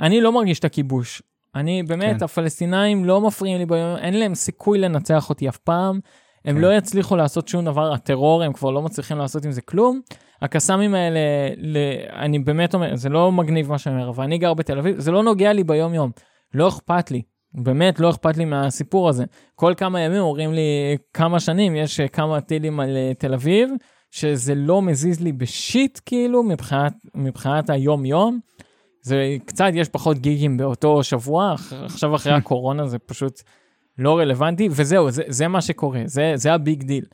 [0.00, 1.22] אני לא מרגיש את הכיבוש.
[1.54, 2.24] אני באמת, כן.
[2.24, 6.00] הפלסטינאים לא מפריעים לי ביום, אין להם סיכוי לנצח אותי אף פעם.
[6.48, 6.60] הם כן.
[6.60, 10.00] לא יצליחו לעשות שום דבר, הטרור, הם כבר לא מצליחים לעשות עם זה כלום.
[10.42, 11.20] הקסאמים האלה,
[11.56, 11.76] ל...
[12.12, 15.10] אני באמת אומר, זה לא מגניב מה שאני אומר, אבל אני גר בתל אביב, זה
[15.10, 16.10] לא נוגע לי ביום יום.
[16.54, 17.22] לא אכפת לי.
[17.54, 19.24] באמת לא אכפת לי מהסיפור הזה.
[19.54, 23.70] כל כמה ימים אומרים לי כמה שנים יש כמה טילים על אה, תל אביב,
[24.10, 28.38] שזה לא מזיז לי ב shit כאילו מבחינת, מבחינת היום יום.
[29.02, 33.42] זה קצת, יש פחות גיגים באותו שבוע, עכשיו אחרי הקורונה זה פשוט
[33.98, 37.04] לא רלוונטי, וזהו, זה, זה מה שקורה, זה, זה ה big deal.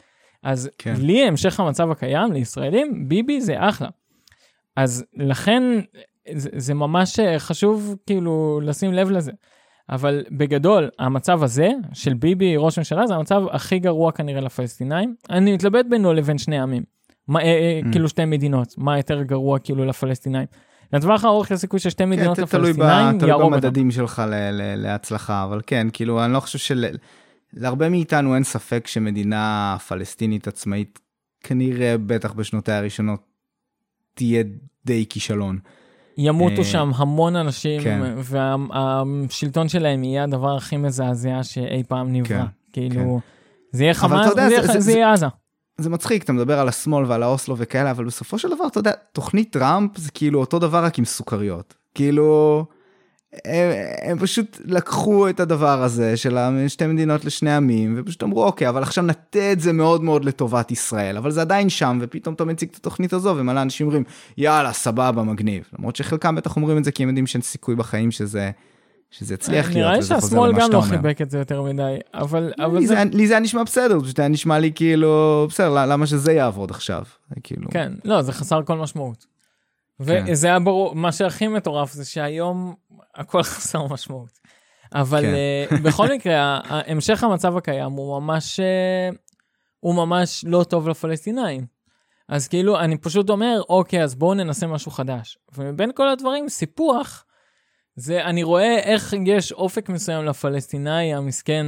[0.43, 0.95] אז כן.
[0.99, 3.89] לי המשך המצב הקיים לישראלים, ביבי זה אחלה.
[4.77, 5.63] אז לכן
[6.33, 9.33] זה, זה ממש חשוב כאילו לשים לב לזה.
[9.89, 15.15] אבל בגדול, המצב הזה של ביבי ראש ממשלה זה המצב הכי גרוע כנראה לפלסטינאים.
[15.31, 16.83] אני מתלבט בינו לבין שני עמים.
[17.29, 17.93] מה, אה, אה, mm.
[17.93, 20.47] כאילו שתי מדינות, מה יותר גרוע כאילו לפלסטינאים.
[20.93, 23.27] לטווח הארוך יש סיכוי ששתי כן, מדינות לפלסטינאים יהרוג אותם.
[23.27, 24.23] תלוי במדדים שלך
[24.77, 26.87] להצלחה, אבל כן, כאילו, אני לא חושב של...
[27.53, 30.99] להרבה מאיתנו אין ספק שמדינה פלסטינית עצמאית,
[31.41, 33.21] כנראה, בטח בשנותיה הראשונות,
[34.15, 34.43] תהיה
[34.87, 35.59] די כישלון.
[36.19, 38.15] ימותו אה, שם המון אנשים, כן.
[38.19, 42.39] והשלטון שלהם יהיה הדבר הכי מזעזע שאי פעם נברא.
[42.39, 43.77] כן, כאילו, כן.
[43.77, 44.35] זה יהיה חמאס,
[44.79, 45.27] זה יהיה עזה.
[45.79, 48.93] זה מצחיק, אתה מדבר על השמאל ועל האוסלו וכאלה, אבל בסופו של דבר, אתה יודע,
[49.13, 51.75] תוכנית טראמפ זה כאילו אותו דבר רק עם סוכריות.
[51.95, 52.65] כאילו,
[53.45, 53.71] הם,
[54.03, 58.83] הם פשוט לקחו את הדבר הזה של שתי מדינות לשני עמים, ופשוט אמרו, אוקיי, אבל
[58.83, 62.69] עכשיו נטה את זה מאוד מאוד לטובת ישראל, אבל זה עדיין שם, ופתאום אתה מציג
[62.71, 64.05] את התוכנית הזו, ומלא אנשים אומרים,
[64.39, 65.65] יאללה, סבבה, מגניב.
[65.79, 68.51] למרות שחלקם בטח אומרים את זה כי הם יודעים שאין סיכוי בחיים שזה...
[69.19, 72.53] שזה יצליח להיות, נראה לי שהשמאל גם לא חיבק את זה יותר מדי, אבל...
[73.13, 77.03] לי זה היה נשמע בסדר, פשוט היה נשמע לי כאילו, בסדר, למה שזה יעבוד עכשיו?
[77.43, 77.71] כאילו...
[77.71, 79.27] כן, לא, זה חסר כל משמעות.
[80.07, 80.25] כן.
[80.29, 82.75] וזה היה ברור, מה שהכי מטורף זה שהיום
[83.15, 84.39] הכל חסר משמעות.
[84.95, 85.83] אבל כן.
[85.83, 89.09] בכל מקרה, המשך המצב הקיים הוא ממש, אה,
[89.81, 91.67] הוא ממש לא טוב לפלסטינאים.
[92.29, 95.39] אז כאילו, אני פשוט אומר, אוקיי, אז בואו ננסה משהו חדש.
[95.57, 97.25] ומבין כל הדברים, סיפוח,
[97.97, 101.67] זה, אני רואה איך יש אופק מסוים לפלסטיני המסכן,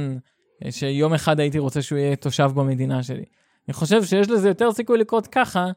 [0.65, 3.25] אה, שיום אחד הייתי רוצה שהוא יהיה תושב במדינה שלי.
[3.67, 5.71] אני חושב שיש לזה יותר סיכוי לקרות ככה,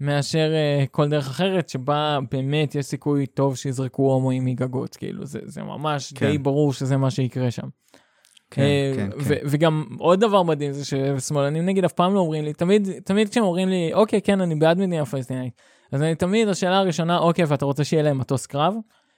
[0.00, 5.40] מאשר uh, כל דרך אחרת, שבה באמת יש סיכוי טוב שיזרקו הומואים מגגות, כאילו, זה,
[5.44, 6.30] זה ממש כן.
[6.30, 7.68] די ברור שזה מה שיקרה שם.
[8.50, 9.34] כן, uh, כן, כן.
[9.44, 13.44] וגם עוד דבר מדהים זה ששמאלנים נגיד אף פעם לא אומרים לי, תמיד, תמיד כשהם
[13.44, 17.64] אומרים לי, אוקיי, כן, אני בעד מדינה פלסטינאית, אז אני תמיד, השאלה הראשונה, אוקיי, ואתה
[17.64, 18.74] רוצה שיהיה להם מטוס קרב?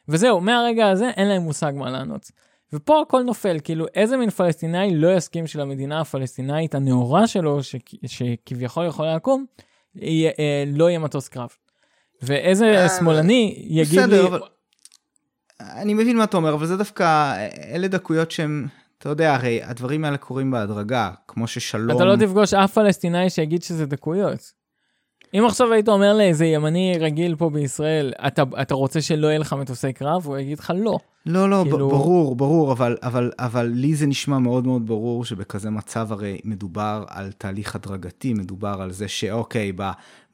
[0.09, 2.31] וזהו, מהרגע הזה אין להם מושג מה לענות.
[2.73, 7.77] ופה הכל נופל, כאילו איזה מין פלסטינאי לא יסכים שלמדינה הפלסטינאית הנאורה שלו, ש...
[8.07, 9.45] שכביכול יכולה לקום,
[9.95, 11.49] יהיה, אה, לא יהיה מטוס קרב.
[12.23, 14.29] ואיזה אה, שמאלני יגיד בסדר, לי...
[14.29, 14.41] אבל...
[15.61, 17.35] אני מבין מה אתה אומר, אבל זה דווקא,
[17.75, 18.67] אלה דקויות שהם,
[18.99, 21.97] אתה יודע, הרי הדברים האלה קורים בהדרגה, כמו ששלום...
[21.97, 24.64] אתה לא תפגוש אף פלסטינאי שיגיד שזה דקויות.
[25.35, 29.53] אם עכשיו היית אומר לאיזה ימני רגיל פה בישראל, אתה, אתה רוצה שלא יהיה לך
[29.53, 30.26] מטוסי קרב?
[30.26, 30.99] הוא יגיד לך לא.
[31.26, 31.89] לא, לא, כאילו...
[31.89, 37.05] ברור, ברור, אבל, אבל, אבל לי זה נשמע מאוד מאוד ברור שבכזה מצב הרי מדובר
[37.09, 39.91] על תהליך הדרגתי, מדובר על זה שאוקיי, ב,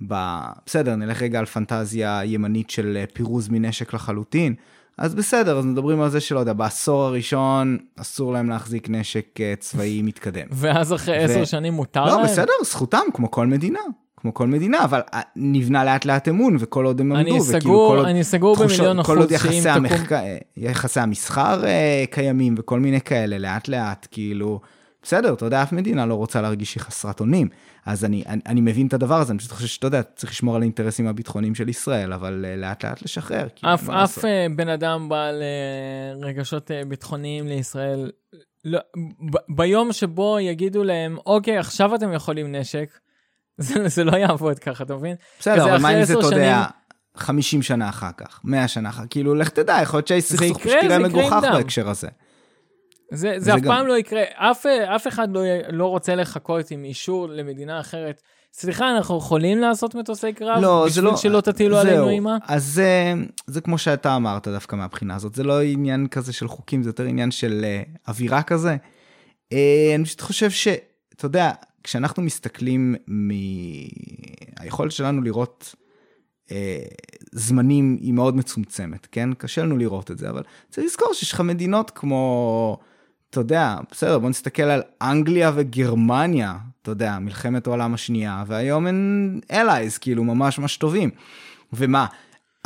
[0.08, 4.54] ב, בסדר, נלך רגע על פנטזיה ימנית של פירוז מנשק לחלוטין.
[4.98, 9.54] אז בסדר, אז מדברים על זה שלא יודע, בעשור הראשון אסור להם להחזיק נשק אה,
[9.58, 10.46] צבאי מתקדם.
[10.60, 11.46] ואז אחרי עשר ו...
[11.46, 12.20] שנים מותר לא, להם?
[12.20, 13.80] לא, בסדר, זכותם, כמו כל מדינה.
[14.20, 17.96] כמו כל מדינה, אבל אה, נבנה לאט לאט אמון, וכל עוד הם עמדו, וכאילו כל
[17.96, 18.06] עוד...
[18.06, 20.18] אני סגור במיליון אחוז כל עוד יחסי, המחק...
[20.56, 24.60] יחסי המסחר אה, קיימים וכל מיני כאלה, לאט לאט, כאילו,
[25.02, 27.48] בסדר, אתה יודע, אף מדינה לא רוצה להרגיש שהיא חסרת אונים.
[27.86, 30.56] אז אני, אני, אני מבין את הדבר הזה, אני פשוט חושב שאתה יודע, צריך לשמור
[30.56, 33.46] על האינטרסים הביטחוניים של ישראל, אבל uh, לאט לאט לשחרר.
[33.60, 34.22] אף, אף uh,
[34.56, 38.10] בן אדם בעל uh, רגשות uh, ביטחוניים לישראל,
[38.64, 38.78] לא,
[39.32, 42.98] ב, ביום שבו יגידו להם, אוקיי, עכשיו אתם יכולים נשק,
[43.60, 45.16] זה, זה לא יעבוד ככה, אתה מבין?
[45.40, 46.64] בסדר, אבל מה אם זה, אתה יודע,
[47.16, 50.82] 50 שנה אחר כך, 100 שנה אחר, כאילו, לך תדע, יכול להיות שהאיש סכסוך פשוט
[50.82, 52.08] יראה מגוחך בהקשר הזה.
[53.12, 53.66] זה, זה אף גם...
[53.66, 58.22] פעם לא יקרה, אף, אף אחד לא, לא רוצה לחכות עם אישור למדינה אחרת.
[58.52, 60.62] סליחה, אנחנו יכולים לעשות מטוסי קרב?
[60.62, 61.12] לא, זה לא...
[61.12, 62.36] בשביל שלא תטילו זהו, עלינו אימה?
[62.48, 63.14] אז זה,
[63.46, 67.04] זה כמו שאתה אמרת דווקא מהבחינה הזאת, זה לא עניין כזה של חוקים, זה יותר
[67.04, 68.76] עניין של uh, אווירה כזה.
[69.54, 69.56] Uh,
[69.94, 71.50] אני פשוט חושב שאתה יודע,
[71.84, 75.74] כשאנחנו מסתכלים מהיכולת שלנו לראות
[76.46, 76.52] uh,
[77.32, 79.34] זמנים היא מאוד מצומצמת, כן?
[79.34, 82.78] קשה לנו לראות את זה, אבל צריך לזכור שיש לך מדינות כמו...
[83.30, 89.40] אתה יודע, בסדר, בוא נסתכל על אנגליה וגרמניה, אתה יודע, מלחמת העולם השנייה, והיום הן
[89.52, 91.10] אלייז, כאילו, ממש ממש טובים.
[91.72, 92.06] ומה,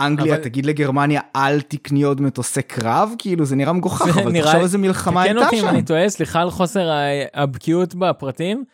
[0.01, 0.43] אנגליה אבל...
[0.45, 3.15] תגיד לגרמניה, אל תקני עוד מטוסי קרב?
[3.19, 4.47] כאילו, זה נראה מגוחך, אבל נראה...
[4.47, 5.47] תחשוב איזה מלחמה הייתה שם.
[5.47, 6.91] תקן אותי אם אני טועה, סליחה על חוסר
[7.35, 8.65] הבקיאות בפרטים.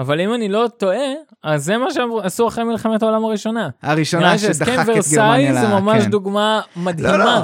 [0.00, 3.68] אבל אם אני לא טועה, אז זה מה שעשו אחרי מלחמת העולם הראשונה.
[3.82, 5.54] הראשונה שדחק את גרמניה.
[5.54, 6.10] זה ממש כן.
[6.10, 7.16] דוגמה מדהימה.
[7.16, 7.40] לא, לא,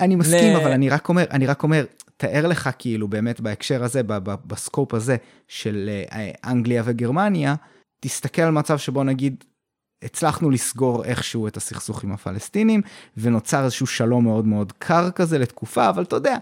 [0.00, 0.60] אני מסכים, ל...
[0.60, 1.84] אבל אני רק אומר, אני רק אומר,
[2.16, 4.02] תאר לך כאילו באמת בהקשר הזה,
[4.46, 5.16] בסקופ הזה
[5.48, 7.54] של אה, אנגליה וגרמניה,
[8.00, 9.44] תסתכל על מצב שבו נגיד
[10.04, 12.82] הצלחנו לסגור איכשהו את הסכסוך עם הפלסטינים,
[13.16, 16.36] ונוצר איזשהו שלום מאוד מאוד קר כזה לתקופה, אבל אתה יודע,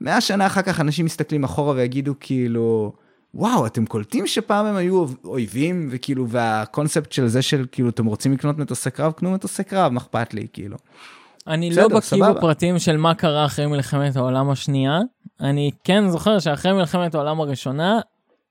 [0.00, 2.92] מאה שנה אחר כך אנשים מסתכלים אחורה ויגידו כאילו,
[3.34, 8.32] וואו, אתם קולטים שפעם הם היו אויבים, וכאילו, והקונספט של זה של כאילו, אתם רוצים
[8.32, 10.76] לקנות מטוסי קרב, קנו מטוסי קרב, מה אכפת לי, כאילו.
[11.46, 14.98] אני לא בקיא בפרטים של מה קרה אחרי מלחמת העולם השנייה.
[15.40, 18.00] אני כן זוכר שאחרי מלחמת העולם הראשונה,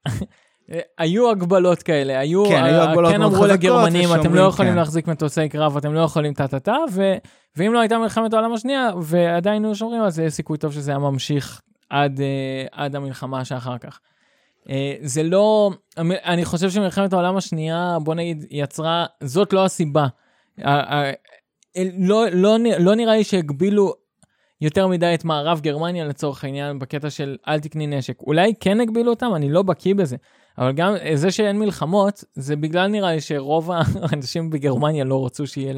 [0.98, 4.78] היו הגבלות כאלה, היו, כן, היו הגבלות כן אמרו לגרמנים, אתם לא יכולים כן.
[4.78, 6.76] להחזיק מטוסי קרב, אתם לא יכולים טה-טה-טה,
[7.58, 11.00] ואם לא הייתה מלחמת העולם השנייה, ועדיין היו שומרים, אז יש סיכוי טוב שזה היה
[11.00, 14.00] ממשיך עד, אה, עד המלחמה שאחר כך.
[14.70, 20.08] אה, זה לא, אני חושב שמלחמת העולם השנייה, בוא נגיד, יצרה, זאת לא הסיבה.
[21.98, 23.94] לא, לא, לא נראה לי שהגבילו
[24.62, 28.22] יותר מדי את מערב גרמניה לצורך העניין בקטע של אל תקני נשק.
[28.22, 30.16] אולי כן הגבילו אותם, אני לא בקיא בזה.
[30.58, 33.72] אבל גם זה שאין מלחמות, זה בגלל נראה לי שרוב
[34.12, 35.74] האנשים בגרמניה לא רצו שיהיה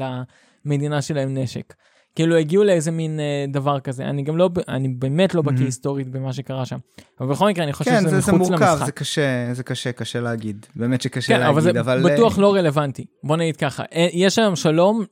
[0.64, 1.74] למדינה שלהם נשק.
[2.14, 5.64] כאילו הגיעו לאיזה מין אה, דבר כזה, אני גם לא, אני באמת לא בקיא.
[5.64, 6.78] היסטורית במה שקרה שם.
[7.20, 8.58] אבל בכל מקרה, אני חושב כן, שזה זה, מחוץ למשחק.
[8.58, 10.66] כן, זה מורכב, זה קשה, זה קשה, קשה להגיד.
[10.76, 11.78] באמת שקשה כן, להגיד, אבל...
[11.78, 13.04] אבל זה בטוח לא רלוונטי.
[13.24, 15.04] בוא נגיד ככה, אה, יש היום שלום,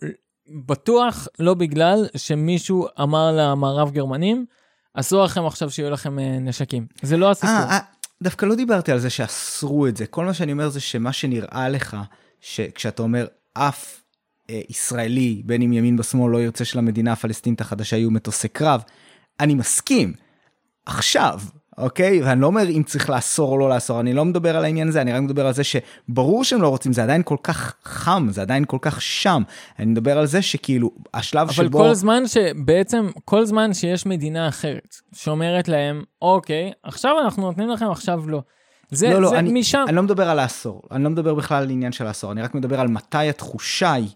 [0.67, 4.47] בטוח לא בגלל שמישהו אמר למערב גרמנים,
[4.95, 6.87] אסור לכם עכשיו שיהיו לכם אה, נשקים.
[7.03, 7.51] זה לא הסיפור.
[7.69, 10.07] 아, 아, דווקא לא דיברתי על זה שאסרו את זה.
[10.07, 11.97] כל מה שאני אומר זה שמה שנראה לך,
[12.41, 14.00] שכשאתה אומר אף אה,
[14.69, 18.83] ישראלי, בין אם ימין בשמאל, לא ירצה שלמדינה הפלסטינית החדשה יהיו מטוסי קרב,
[19.41, 20.13] אני מסכים.
[20.87, 21.41] עכשיו,
[21.79, 22.23] אוקיי?
[22.23, 25.01] ואני לא אומר אם צריך לאסור או לא לאסור, אני לא מדבר על העניין הזה,
[25.01, 28.43] אני רק מדבר על זה שברור שהם לא רוצים, זה עדיין כל כך חם, זה
[28.43, 29.43] עדיין כל כך שם.
[29.79, 31.79] אני מדבר על זה שכאילו, השלב אבל שבו...
[31.79, 37.69] אבל כל זמן שבעצם, כל זמן שיש מדינה אחרת שאומרת להם, אוקיי, עכשיו אנחנו נותנים
[37.69, 38.43] לכם, עכשיו לא.
[38.91, 39.85] זה, לא, לא, זה אני, משם.
[39.89, 42.55] אני לא מדבר על האסור, אני לא מדבר בכלל על עניין של האסור, אני רק
[42.55, 44.09] מדבר על מתי התחושה היא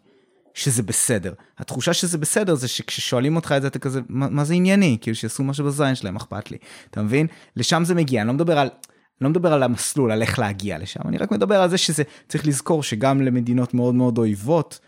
[0.55, 1.33] שזה בסדר.
[1.59, 4.99] התחושה שזה בסדר זה שכששואלים אותך את זה, אתה כזה, מה, מה זה ענייני?
[5.01, 6.59] כאילו שיעשו משהו בזין שלהם, אכפת לי.
[6.91, 7.27] אתה מבין?
[7.57, 8.69] לשם זה מגיע, אני לא מדבר על...
[9.21, 12.03] אני לא מדבר על המסלול, על איך להגיע לשם, אני רק מדבר על זה שזה,
[12.29, 14.81] צריך לזכור שגם למדינות מאוד מאוד אויבות,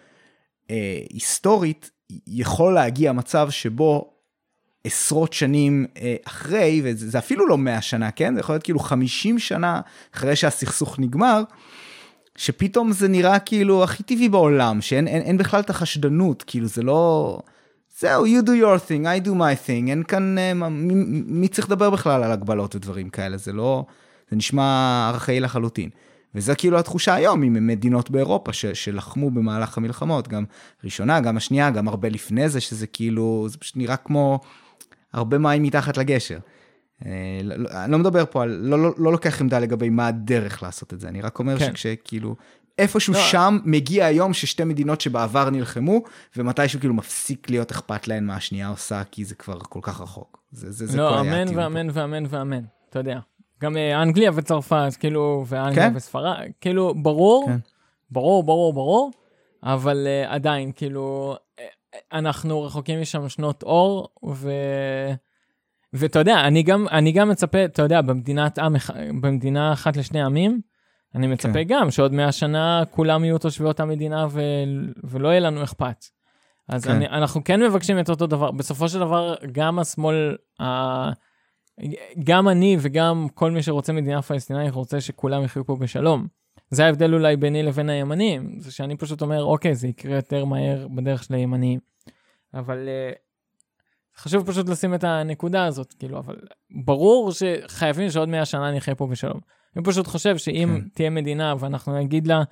[0.71, 1.91] אה, היסטורית,
[2.27, 4.12] יכול להגיע מצב שבו
[4.85, 8.35] עשרות שנים אה, אחרי, וזה אפילו לא 100 שנה, כן?
[8.35, 9.81] זה יכול להיות כאילו 50 שנה
[10.14, 11.43] אחרי שהסכסוך נגמר,
[12.37, 16.82] שפתאום זה נראה כאילו הכי טבעי בעולם, שאין אין, אין בכלל את החשדנות, כאילו זה
[16.82, 17.39] לא...
[17.99, 20.95] זהו, you do your thing, I do my thing, אין כאן, אה, מי,
[21.26, 23.84] מי צריך לדבר בכלל על הגבלות ודברים כאלה, זה לא,
[24.30, 25.91] זה נשמע ארכאי לחלוטין.
[26.34, 30.45] וזה כאילו התחושה היום עם מדינות באירופה ש, שלחמו במהלך המלחמות, גם
[30.84, 34.41] ראשונה, גם השנייה, גם הרבה לפני זה, שזה כאילו, זה פשוט נראה כמו
[35.12, 36.39] הרבה מים מתחת לגשר.
[37.05, 37.11] אה,
[37.42, 40.62] לא, לא, אני לא מדבר פה על, לא, לא, לא לוקח עמדה לגבי מה הדרך
[40.62, 41.66] לעשות את זה, אני רק אומר כן.
[41.66, 42.36] שכשכאילו,
[42.78, 43.20] איפשהו לא.
[43.20, 46.03] שם מגיע היום ששתי מדינות שבעבר נלחמו,
[46.36, 50.42] ומתישהו כאילו מפסיק להיות אכפת להן מה השנייה עושה, כי זה כבר כל כך רחוק.
[50.53, 53.18] זה, זה, זה לא, אמן ואמן ואמן ואמן, אתה יודע.
[53.62, 55.97] גם אה, אנגליה וצרפת, כאילו, ואנגליה כן?
[55.97, 57.59] וספרד, כאילו, ברור, כן.
[58.11, 59.11] ברור, ברור, ברור,
[59.62, 61.36] אבל uh, עדיין, כאילו,
[62.12, 64.51] אנחנו רחוקים משם שנות אור, ו...
[65.97, 68.74] ואתה יודע, אני גם, אני גם מצפה, אתה יודע, במדינת עם,
[69.20, 70.61] במדינה אחת לשני עמים,
[71.14, 71.62] אני מצפה כן.
[71.66, 74.40] גם שעוד 100 שנה כולם יהיו תושבי אותה מדינה ו...
[75.05, 76.05] ולא יהיה לנו אכפת.
[76.68, 76.90] אז כן.
[76.90, 78.51] אני, אנחנו כן מבקשים את אותו דבר.
[78.51, 81.11] בסופו של דבר, גם השמאל, ה...
[82.24, 86.26] גם אני וגם כל מי שרוצה מדינה פלסטינאית רוצה שכולם יחיו פה בשלום.
[86.70, 90.88] זה ההבדל אולי ביני לבין הימנים, זה שאני פשוט אומר, אוקיי, זה יקרה יותר מהר
[90.88, 91.80] בדרך של הימנים.
[92.55, 93.26] אבל uh,
[94.19, 96.37] חשוב פשוט לשים את הנקודה הזאת, כאילו, אבל
[96.85, 99.41] ברור שחייבים שעוד 100 שנה נחיה פה בשלום.
[99.77, 100.89] אני פשוט חושב שאם כן.
[100.95, 102.43] תהיה מדינה ואנחנו נגיד לה,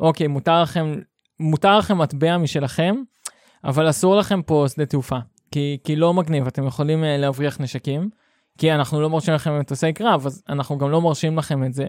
[0.00, 0.94] אוקיי, מותר לכם,
[1.40, 2.94] מותר לכם מטבע משלכם,
[3.64, 5.18] אבל אסור לכם פה שדה תעופה,
[5.50, 8.10] כי, כי לא מגניב, אתם יכולים uh, להבריח נשקים,
[8.58, 11.86] כי אנחנו לא מרשים לכם מטוסי קרב, אז אנחנו גם לא מרשים לכם את זה.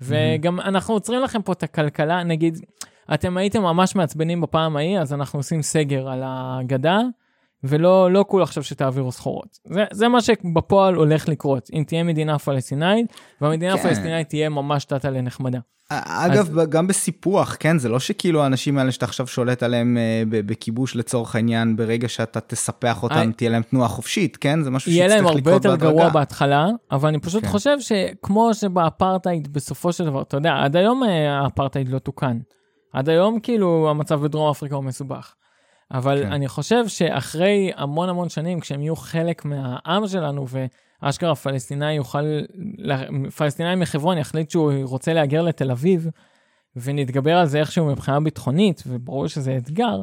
[0.00, 2.58] וגם אנחנו עוצרים לכם פה את הכלכלה, נגיד,
[3.14, 7.00] אתם הייתם ממש מעצבנים בפעם ההיא, אז אנחנו עושים סגר על הגדה,
[7.64, 9.58] ולא לא כול עכשיו שתעבירו סחורות.
[9.64, 13.06] זה, זה מה שבפועל הולך לקרות, אם תהיה מדינה פלסטינאית,
[13.40, 13.78] והמדינה כן.
[13.78, 15.58] הפלסטינאית תהיה ממש תתה לנחמדה.
[15.92, 16.68] אגב, אז...
[16.68, 21.34] גם בסיפוח, כן, זה לא שכאילו האנשים האלה שאתה עכשיו שולט עליהם אה, בכיבוש לצורך
[21.34, 23.36] העניין, ברגע שאתה תספח אותם, I...
[23.36, 24.62] תהיה להם תנועה חופשית, כן?
[24.62, 25.34] זה משהו שצריך לקרות בהדרגה.
[25.34, 27.48] יהיה להם הרבה יותר גרוע בהתחלה, אבל אני פשוט כן.
[27.48, 32.38] חושב שכמו שבאפרטהייד בסופו של דבר, אתה יודע, עד היום אה, האפרטהייד לא תוקן.
[32.92, 35.34] עד היום כאילו המצב בדרום אפריקה הוא מסובך.
[35.92, 36.32] אבל כן.
[36.32, 40.46] אני חושב שאחרי המון המון שנים, כשהם יהיו חלק מהעם שלנו,
[41.02, 42.40] ואשכרה פלסטיני יוכל,
[43.36, 46.08] פלסטיני מחברון יחליט שהוא רוצה להגר לתל אביב,
[46.76, 50.00] ונתגבר על זה איכשהו מבחינה ביטחונית, וברור שזה אתגר,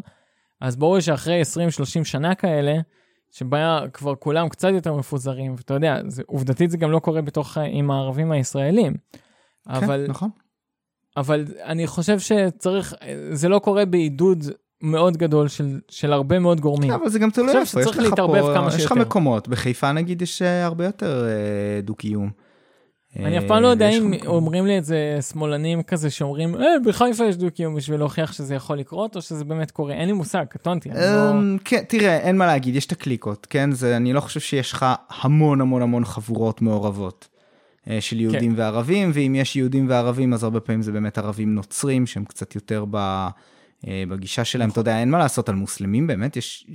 [0.61, 1.41] אז ברור שאחרי
[2.01, 2.75] 20-30 שנה כאלה,
[3.31, 7.57] שבה כבר כולם קצת יותר מפוזרים, ואתה יודע, זה, עובדתית זה גם לא קורה בתוך,
[7.57, 8.93] עם הערבים הישראלים.
[8.93, 9.19] כן,
[9.73, 10.29] אבל, נכון.
[11.17, 12.95] אבל אני חושב שצריך,
[13.31, 14.43] זה לא קורה בעידוד
[14.81, 16.91] מאוד גדול של, של הרבה מאוד גורמים.
[16.91, 20.65] אבל זה גם תלוי איפה, יש לך פה, יש לך מקומות, בחיפה נגיד יש אה,
[20.65, 22.29] הרבה יותר אה, דו-קיום.
[23.19, 27.25] אני אף פעם לא יודע אם אומרים לי את זה שמאלנים כזה שאומרים, אה, בחיפה
[27.25, 30.89] יש דו-קיום בשביל להוכיח שזה יכול לקרות, או שזה באמת קורה, אין לי מושג, קטונתי.
[30.89, 31.31] לא...
[31.31, 33.71] אמ, כן, תראה, אין מה להגיד, יש את הקליקות, כן?
[33.71, 34.85] זה, אני לא חושב שיש לך
[35.21, 37.27] המון המון המון חבורות מעורבות
[37.89, 38.59] אה, של יהודים כן.
[38.59, 42.85] וערבים, ואם יש יהודים וערבים, אז הרבה פעמים זה באמת ערבים נוצרים, שהם קצת יותר
[42.91, 43.27] ב...
[43.87, 46.67] אה, בגישה שלהם, אתה יודע, אין מה לעשות על מוסלמים, באמת יש,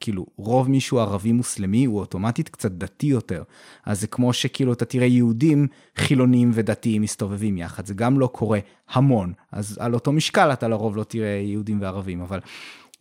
[0.00, 3.42] כאילו, רוב מישהו ערבי מוסלמי הוא אוטומטית קצת דתי יותר.
[3.86, 8.58] אז זה כמו שכאילו אתה תראה יהודים חילונים ודתיים מסתובבים יחד, זה גם לא קורה
[8.88, 9.32] המון.
[9.52, 12.40] אז על אותו משקל אתה לרוב לא תראה יהודים וערבים, אבל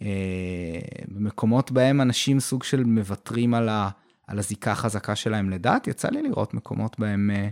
[0.02, 0.08] אה,
[1.08, 3.90] במקומות בהם אנשים סוג של מוותרים על, ה,
[4.28, 7.50] על הזיקה החזקה שלהם לדת, יצא לי לראות מקומות בהם, אה,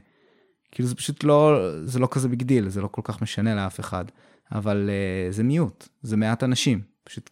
[0.72, 3.80] כאילו זה פשוט לא, זה לא כזה big deal, זה לא כל כך משנה לאף
[3.80, 4.06] אחד.
[4.54, 6.82] אבל אה, זה מיעוט, זה מעט אנשים.
[7.04, 7.30] פשוט,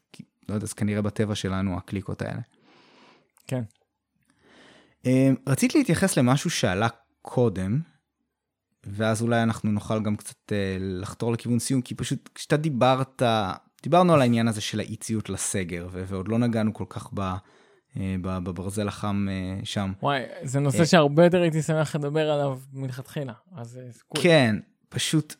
[0.49, 2.41] לא יודע, זה כנראה בטבע שלנו, הקליקות האלה.
[3.47, 3.63] כן.
[5.03, 5.07] Uh,
[5.47, 6.87] רציתי להתייחס למשהו שעלה
[7.21, 7.79] קודם,
[8.83, 13.21] ואז אולי אנחנו נוכל גם קצת uh, לחתור לכיוון סיום, כי פשוט כשאתה דיברת,
[13.83, 17.21] דיברנו על העניין הזה של האי ציות לסגר, ו- ועוד לא נגענו כל כך ב...
[18.21, 19.27] בברזל החם
[19.63, 19.93] שם.
[20.01, 23.79] וואי, זה נושא שהרבה יותר הייתי שמח לדבר עליו מלכתחילה, אז...
[24.15, 24.55] כן,
[24.89, 25.35] פשוט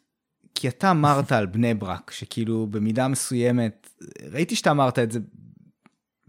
[0.61, 3.89] כי אתה אמרת על בני ברק, שכאילו במידה מסוימת,
[4.31, 5.19] ראיתי שאתה אמרת את זה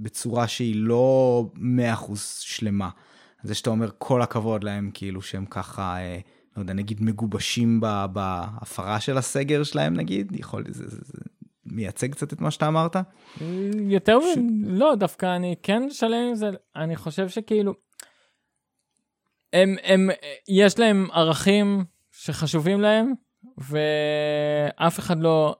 [0.00, 1.60] בצורה שהיא לא 100%
[2.40, 2.88] שלמה.
[3.42, 6.18] זה שאתה אומר כל הכבוד להם, כאילו שהם ככה, אה,
[6.56, 7.80] לא יודע, נגיד מגובשים
[8.12, 11.18] בהפרה של הסגר שלהם, נגיד, יכול, זה, זה, זה
[11.66, 12.96] מייצג קצת את מה שאתה אמרת?
[13.88, 14.38] יותר, ש...
[14.66, 17.74] לא, דווקא אני כן שלם עם זה, אני חושב שכאילו,
[19.52, 20.10] הם, הם,
[20.48, 23.12] יש להם ערכים שחשובים להם,
[23.58, 25.56] ואף אחד לא...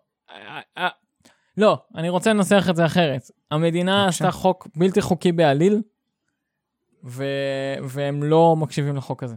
[1.56, 3.31] לא, אני רוצה לנסח את זה אחרת.
[3.51, 5.82] המדינה עשתה חוק בלתי חוקי בעליל,
[7.05, 7.24] ו...
[7.82, 9.35] והם לא מקשיבים לחוק הזה.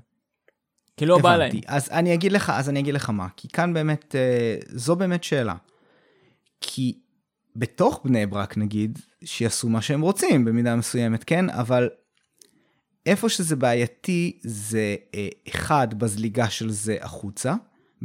[0.98, 1.52] כי לא בא להם.
[1.68, 5.24] אז אני אגיד לך, אז אני אגיד לך מה, כי כאן באמת, אה, זו באמת
[5.24, 5.56] שאלה.
[6.62, 7.00] כי
[7.56, 11.50] בתוך בני ברק נגיד, שיעשו מה שהם רוצים במידה מסוימת, כן?
[11.50, 11.90] אבל
[13.06, 17.56] איפה שזה בעייתי זה אה, אחד, בזליגה של זה החוצה.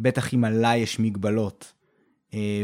[0.00, 1.72] בטח אם עליי יש מגבלות.
[2.34, 2.62] אה,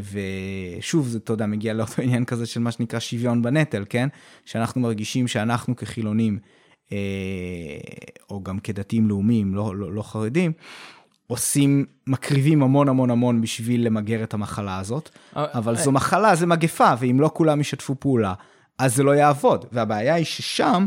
[0.81, 4.09] ושוב, זה, אתה יודע, מגיע לאותו עניין כזה של מה שנקרא שוויון בנטל, כן?
[4.45, 6.39] שאנחנו מרגישים שאנחנו כחילונים,
[6.93, 6.99] אה,
[8.31, 10.53] או גם כדתיים לאומיים, לא, לא, לא חרדים,
[11.27, 16.93] עושים, מקריבים המון המון המון בשביל למגר את המחלה הזאת, אבל זו מחלה, זה מגפה,
[16.99, 18.35] ואם לא כולם ישתפו פעולה,
[18.79, 19.65] אז זה לא יעבוד.
[19.73, 20.87] והבעיה היא ששם,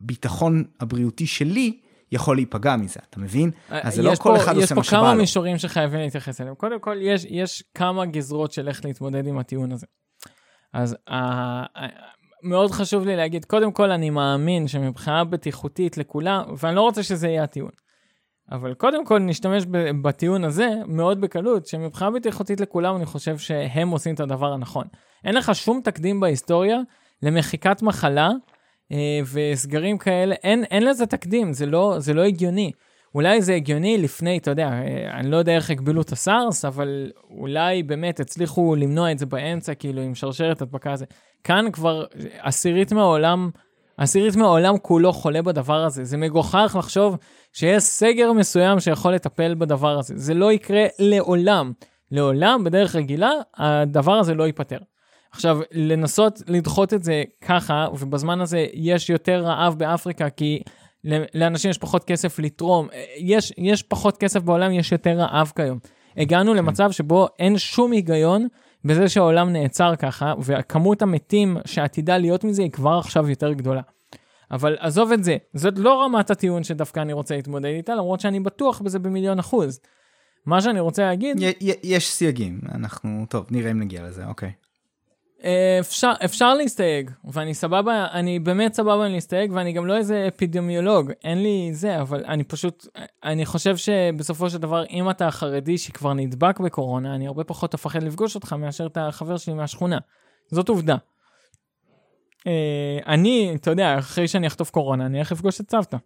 [0.00, 1.78] הביטחון הבריאותי שלי
[2.12, 3.50] יכול להיפגע מזה, אתה מבין?
[3.68, 5.02] אז זה לא כל אחד עושה מה שבא לו.
[5.04, 6.54] יש פה כמה מישורים שחייבים להתייחס אליהם.
[6.54, 9.86] קודם כל, יש, יש כמה גזרות של איך להתמודד עם הטיעון הזה.
[10.72, 11.80] אז uh, uh,
[12.42, 17.28] מאוד חשוב לי להגיד, קודם כל, אני מאמין שמבחינה בטיחותית לכולם, ואני לא רוצה שזה
[17.28, 17.70] יהיה הטיעון.
[18.52, 19.64] אבל קודם כל נשתמש
[20.02, 24.86] בטיעון הזה מאוד בקלות, שמבחינה בטיחותית לכולם אני חושב שהם עושים את הדבר הנכון.
[25.24, 26.78] אין לך שום תקדים בהיסטוריה
[27.22, 28.30] למחיקת מחלה
[29.32, 32.72] וסגרים כאלה, אין, אין לזה תקדים, זה לא, זה לא הגיוני.
[33.14, 37.10] אולי זה הגיוני לפני, אתה יודע, אה, אני לא יודע איך הגבילו את הסארס, אבל
[37.30, 41.04] אולי באמת הצליחו למנוע את זה באמצע, כאילו עם שרשרת הדבקה הזה.
[41.44, 42.04] כאן כבר
[42.38, 43.50] עשירית מהעולם,
[43.96, 46.04] עשירית מהעולם כולו חולה בדבר הזה.
[46.04, 47.16] זה מגוחך לחשוב
[47.52, 50.14] שיש סגר מסוים שיכול לטפל בדבר הזה.
[50.16, 51.72] זה לא יקרה לעולם.
[52.10, 54.78] לעולם, בדרך רגילה, הדבר הזה לא ייפתר.
[55.32, 60.62] עכשיו, לנסות לדחות את זה ככה, ובזמן הזה יש יותר רעב באפריקה, כי
[61.34, 62.88] לאנשים יש פחות כסף לתרום,
[63.18, 65.78] יש, יש פחות כסף בעולם, יש יותר רעב כיום.
[66.16, 66.58] הגענו כן.
[66.58, 68.46] למצב שבו אין שום היגיון
[68.84, 73.82] בזה שהעולם נעצר ככה, וכמות המתים שעתידה להיות מזה היא כבר עכשיו יותר גדולה.
[74.50, 78.40] אבל עזוב את זה, זאת לא רמת הטיעון שדווקא אני רוצה להתמודד איתה, למרות שאני
[78.40, 79.80] בטוח בזה במיליון אחוז.
[80.46, 81.36] מה שאני רוצה להגיד...
[81.82, 84.52] יש סייגים, אנחנו, טוב, נראה אם נגיע לזה, אוקיי.
[85.80, 91.42] אפשר, אפשר להסתייג, ואני סבבה, אני באמת סבבה להסתייג, ואני גם לא איזה אפידמיולוג, אין
[91.42, 92.86] לי זה, אבל אני פשוט,
[93.24, 98.02] אני חושב שבסופו של דבר, אם אתה חרדי שכבר נדבק בקורונה, אני הרבה פחות אפחד
[98.02, 99.98] לפגוש אותך מאשר את החבר שלי מהשכונה.
[100.50, 100.96] זאת עובדה.
[102.46, 105.96] אה, אני, אתה יודע, אחרי שאני אחטוף קורונה, אני אלך לפגוש את סבתא.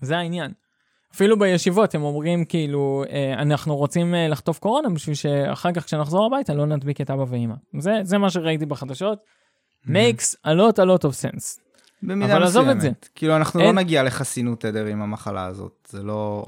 [0.00, 0.52] זה העניין.
[1.14, 6.26] אפילו בישיבות הם אומרים כאילו, אה, אנחנו רוצים אה, לחטוף קורונה בשביל שאחר כך כשנחזור
[6.26, 7.54] הביתה לא נדביק את אבא ואמא.
[7.78, 9.18] זה, זה מה שראיתי בחדשות.
[9.86, 11.60] makes a lot a lot of sense.
[12.02, 12.90] במידה אבל עזוב את זה.
[13.14, 13.74] כאילו אנחנו לא אין...
[13.74, 16.44] לא נגיע לחסינות עדר עם המחלה הזאת, זה לא...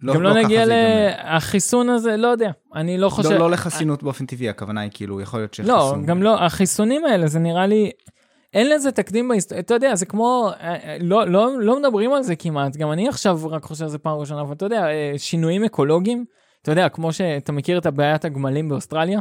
[0.00, 3.30] לא, גם לא, לא נגיע לחיסון הזה, לא יודע, אני לא, לא חושב...
[3.30, 6.00] לא, לא לחסינות באופן טבעי, הכוונה היא כאילו, יכול להיות שחיסון...
[6.00, 7.90] לא, גם לא, החיסונים האלה, זה נראה לי,
[8.56, 12.22] אין לזה תקדים בהיסטוריה, אתה יודע, זה כמו, אה, אה, לא, לא, לא מדברים על
[12.22, 15.12] זה כמעט, גם אני עכשיו רק חושב על זה פעם ראשונה, אבל אתה יודע, אה,
[15.16, 16.24] שינויים אקולוגיים,
[16.62, 19.20] אתה יודע, כמו שאתה מכיר את הבעיית הגמלים באוסטרליה?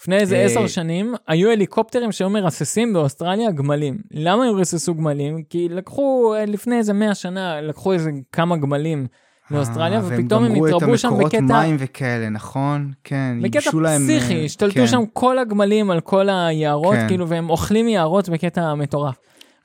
[0.00, 3.98] לפני איזה עשר שנים, היו הליקופטרים שהיו מרססים באוסטרליה גמלים.
[4.10, 5.42] למה הם ריססו גמלים?
[5.44, 9.06] כי לקחו, לפני איזה מאה שנה, לקחו איזה כמה גמלים.
[9.50, 11.14] לאוסטרליה, ופתאום הם התרבו שם בקטע...
[11.14, 12.92] והם גמרו את המקורות מים וכאלה, נכון?
[13.04, 14.86] כן, בקטע פסיכי, אה, השתלטו כן.
[14.86, 17.08] שם כל הגמלים על כל היערות, כן.
[17.08, 19.16] כאילו, והם אוכלים יערות בקטע מטורף.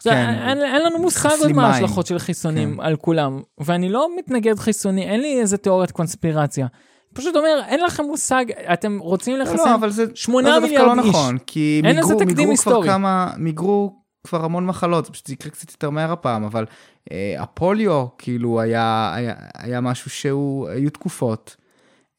[0.04, 0.36] כן.
[0.48, 2.84] אין, אין לנו מושג עוד מה ההשלכות של חיסונים כן.
[2.84, 6.68] על כולם, ואני לא מתנגד חיסוני, אין לי איזה תיאוריית קונספירציה.
[7.14, 11.02] פשוט אומר, אין לכם מושג, אתם רוצים לחסן לא, אבל זה, 8 לא, מיליארד לא
[11.02, 11.10] איש.
[11.10, 15.90] נכון, כי מיגרו, מיגרו כבר כמה, מיגרו כבר המון מחלות, פשוט זה יקרה קצת יותר
[15.90, 16.66] מהר הפעם, אבל
[17.12, 21.56] אה, הפוליו כאילו היה, היה, היה משהו שהוא, היו תקופות.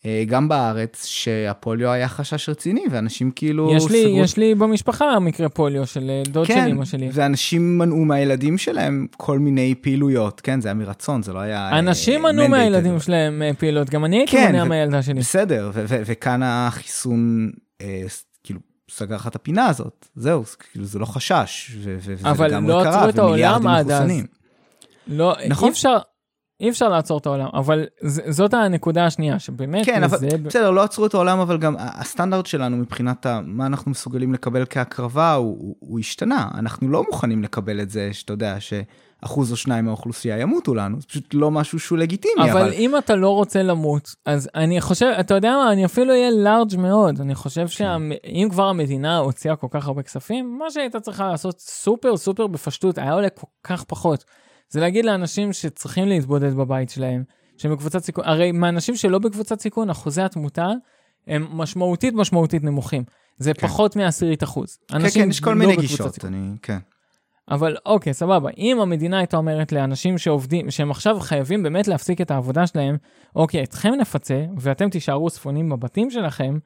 [0.07, 4.25] אה, גם בארץ, שהפוליו היה חשש רציני, ואנשים כאילו יש לי, סגרו...
[4.25, 7.11] יש לי במשפחה מקרה פוליו של אה, דוד כן, של אמא שלי.
[7.13, 11.79] ואנשים מנעו מהילדים שלהם כל מיני פעילויות, כן, זה היה מרצון, זה לא היה...
[11.79, 15.21] אנשים מנעו מהילדים שלהם פעילות, גם אני הייתי כן, מונע מהילדה שלי.
[15.21, 17.51] בסדר, וכאן החיסון,
[18.45, 22.15] כאילו, סגר לך את הפינה הזאת, זהו, כאילו זה לא חשש, וזה
[22.51, 24.27] גם לא קרה, ומיליארדים מחוסנים.
[25.06, 25.69] לא, נכון?
[25.69, 25.98] אי אפשר,
[26.61, 29.86] אי אפשר לעצור את העולם, אבל ז, זאת הנקודה השנייה, שבאמת...
[29.86, 34.32] כן, אבל בסדר, לא עצרו את העולם, אבל גם הסטנדרט שלנו מבחינת מה אנחנו מסוגלים
[34.32, 36.48] לקבל כהקרבה, הוא, הוא, הוא השתנה.
[36.55, 38.61] אנחנו לא מוכנים לקבל את זה, שאתה יודע,
[39.25, 42.51] שאחוז או שניים מהאוכלוסייה ימותו לנו, זה פשוט לא משהו שהוא לגיטימי, אבל...
[42.51, 46.31] אבל אם אתה לא רוצה למות, אז אני חושב, אתה יודע מה, אני אפילו אהיה
[46.31, 47.69] לארג' מאוד, אני חושב כן.
[47.69, 52.99] שאם כבר המדינה הוציאה כל כך הרבה כספים, מה שהייתה צריכה לעשות סופר סופר בפשטות,
[52.99, 54.25] היה עולה כל כך פחות.
[54.69, 57.25] זה להגיד לאנשים שצריכים להתבודד בבית שלהם,
[57.57, 60.69] שהם בקבוצת סיכון, הרי מהאנשים שלא בקבוצת סיכון, אחוזי התמותה
[61.27, 63.03] הם משמעותית משמעותית נמוכים.
[63.39, 63.67] זה כן.
[63.67, 64.79] פחות מעשירית אחוז.
[64.89, 66.79] כן, כן, יש כל לא מיני גישות, אני, כן.
[67.51, 68.51] אבל אוקיי, סבבה.
[68.59, 72.97] אם המדינה הייתה אומרת לאנשים שעובדים, שהם עכשיו חייבים באמת להפסיק את העבודה שלהם,
[73.37, 76.59] אוקיי, אתכם נפצה, ואתם תישארו ספונים בבתים שלכם,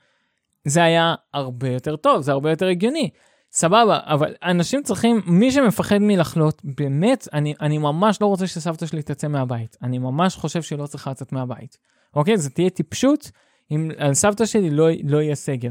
[0.64, 3.10] זה היה הרבה יותר טוב, זה הרבה יותר הגיוני.
[3.52, 9.02] סבבה, אבל אנשים צריכים, מי שמפחד מלחלות, באמת, אני, אני ממש לא רוצה שסבתא שלי
[9.02, 9.76] תצא מהבית.
[9.82, 11.78] אני ממש חושב שהיא לא צריכה לצאת מהבית.
[12.16, 12.38] אוקיי?
[12.38, 13.30] זה תהיה טיפשות
[13.70, 15.70] אם על סבתא שלי לא, לא יהיה סגר.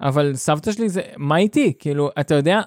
[0.00, 1.72] אבל סבתא שלי זה, מה איתי?
[1.78, 2.60] כאילו, אתה יודע,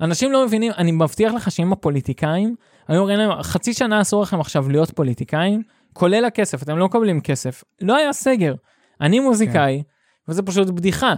[0.00, 2.54] אנשים לא מבינים, אני מבטיח לך שאם הפוליטיקאים,
[2.88, 5.62] היו אומרים להם, חצי שנה אסור לכם עכשיו להיות פוליטיקאים,
[5.92, 7.64] כולל הכסף, אתם לא מקבלים כסף.
[7.80, 8.54] לא היה סגר.
[9.00, 10.32] אני מוזיקאי, כן.
[10.32, 11.14] וזה פשוט בדיחה.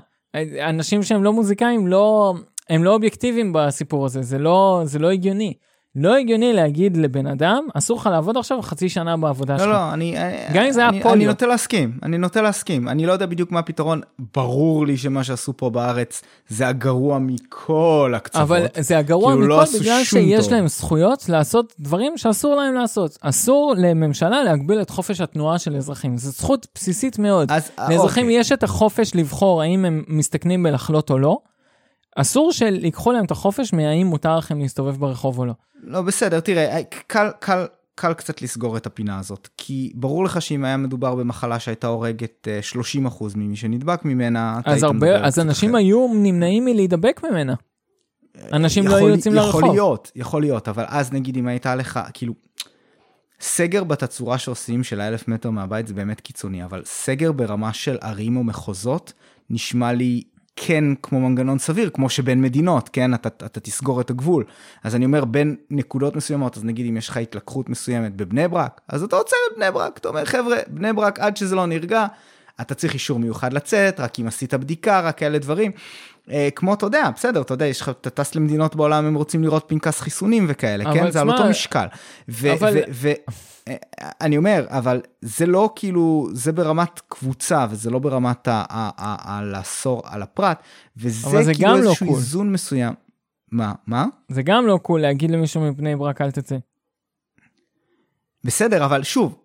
[0.68, 2.34] אנשים שהם לא מוזיקאים, לא,
[2.68, 5.54] הם לא אובייקטיביים בסיפור הזה, זה לא, זה לא הגיוני.
[5.96, 9.68] לא הגיוני להגיד לבן אדם, אסור לך לעבוד עכשיו חצי שנה בעבודה לא, שלך.
[9.68, 10.16] לא, לא, אני...
[10.54, 11.12] גם אם זה היה פוליו.
[11.12, 12.88] אני נוטה להסכים, אני נוטה להסכים.
[12.88, 14.00] אני לא יודע בדיוק מה הפתרון,
[14.34, 18.42] ברור לי שמה שעשו פה בארץ זה הגרוע מכל הקצוות.
[18.42, 20.54] אבל זה הגרוע כאילו, מכל לא בגלל שיש טוב.
[20.54, 23.18] להם זכויות לעשות דברים שאסור להם לעשות.
[23.20, 26.16] אסור לממשלה להגביל את חופש התנועה של אזרחים.
[26.16, 27.52] זו זכות בסיסית מאוד.
[27.52, 28.40] אז, אה, לאזרחים אוקיי.
[28.40, 31.38] יש את החופש לבחור האם הם מסתכנים בלחלות או לא.
[32.16, 35.52] אסור שיקחו להם את החופש מהאם מותר לכם להסתובב ברחוב או לא.
[35.82, 40.64] לא, בסדר, תראה, קל, קל, קל קצת לסגור את הפינה הזאת, כי ברור לך שאם
[40.64, 42.60] היה מדובר במחלה שהייתה הורגת אה,
[43.10, 45.80] 30% ממי שנדבק ממנה, אתה אז, היית מדבר הרבה, אז קצת אנשים אחרת.
[45.84, 47.54] היו נמנעים מלהידבק ממנה.
[48.52, 49.64] אנשים לא יכול- היו יוצאים יכול לרחוב.
[49.74, 52.34] להיות, יכול להיות, אבל אז נגיד אם הייתה לך, כאילו,
[53.40, 58.36] סגר בתצורה שעושים של האלף מטר מהבית זה באמת קיצוני, אבל סגר ברמה של ערים
[58.36, 59.12] או מחוזות
[59.50, 60.22] נשמע לי
[60.56, 64.44] כן כמו מנגנון סביר, כמו שבין מדינות, כן, אתה, אתה תסגור את הגבול.
[64.84, 68.80] אז אני אומר, בין נקודות מסוימות, אז נגיד אם יש לך התלקחות מסוימת בבני ברק,
[68.88, 72.06] אז אתה עוצר את בני ברק, אתה אומר, חבר'ה, בני ברק עד שזה לא נרגע,
[72.60, 75.72] אתה צריך אישור מיוחד לצאת, רק אם עשית בדיקה, רק כאלה דברים.
[76.30, 79.42] אה, כמו, אתה יודע, בסדר, אתה יודע, יש לך, אתה טס למדינות בעולם, הם רוצים
[79.44, 81.10] לראות פנקס חיסונים וכאלה, כן?
[81.10, 81.86] זה על אותו משקל.
[83.68, 83.76] אה,
[84.20, 89.32] אני אומר, אבל זה לא כאילו, זה ברמת קבוצה, וזה לא ברמת ה- ה- ה-
[89.38, 90.62] ה- לאסור על הפרט,
[90.96, 92.16] וזה כאילו לא איזשהו.
[92.16, 92.94] איזון מסוים.
[93.52, 93.72] מה?
[93.86, 94.06] מה?
[94.28, 96.56] זה גם לא cool להגיד למישהו מבני ברק אל תצא.
[98.44, 99.38] בסדר, אבל שוב,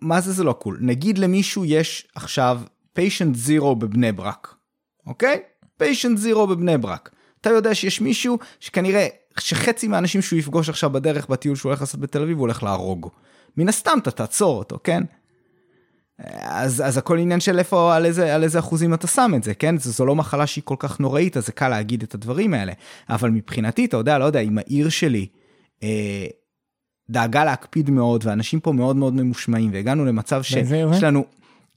[0.00, 0.78] מה זה זה לא cool?
[0.80, 2.60] נגיד למישהו יש עכשיו
[2.92, 4.54] patient zero בבני ברק,
[5.06, 5.40] אוקיי?
[5.78, 7.10] patient zero בבני ברק.
[7.40, 9.06] אתה יודע שיש מישהו שכנראה,
[9.38, 13.08] שחצי מהאנשים שהוא יפגוש עכשיו בדרך בטיול שהוא הולך לעשות בתל אביב, הוא הולך להרוג.
[13.56, 15.02] מן הסתם אתה תעצור אותו, כן?
[16.42, 19.54] אז, אז הכל עניין של איפה, על איזה, על איזה אחוזים אתה שם את זה,
[19.54, 19.78] כן?
[19.78, 22.72] זו, זו לא מחלה שהיא כל כך נוראית, אז זה קל להגיד את הדברים האלה.
[23.08, 25.26] אבל מבחינתי, אתה יודע, לא יודע, אם העיר שלי
[25.82, 26.26] אה,
[27.10, 30.42] דאגה להקפיד מאוד, ואנשים פה מאוד מאוד ממושמעים, והגענו למצב?
[30.42, 31.24] שיש לנו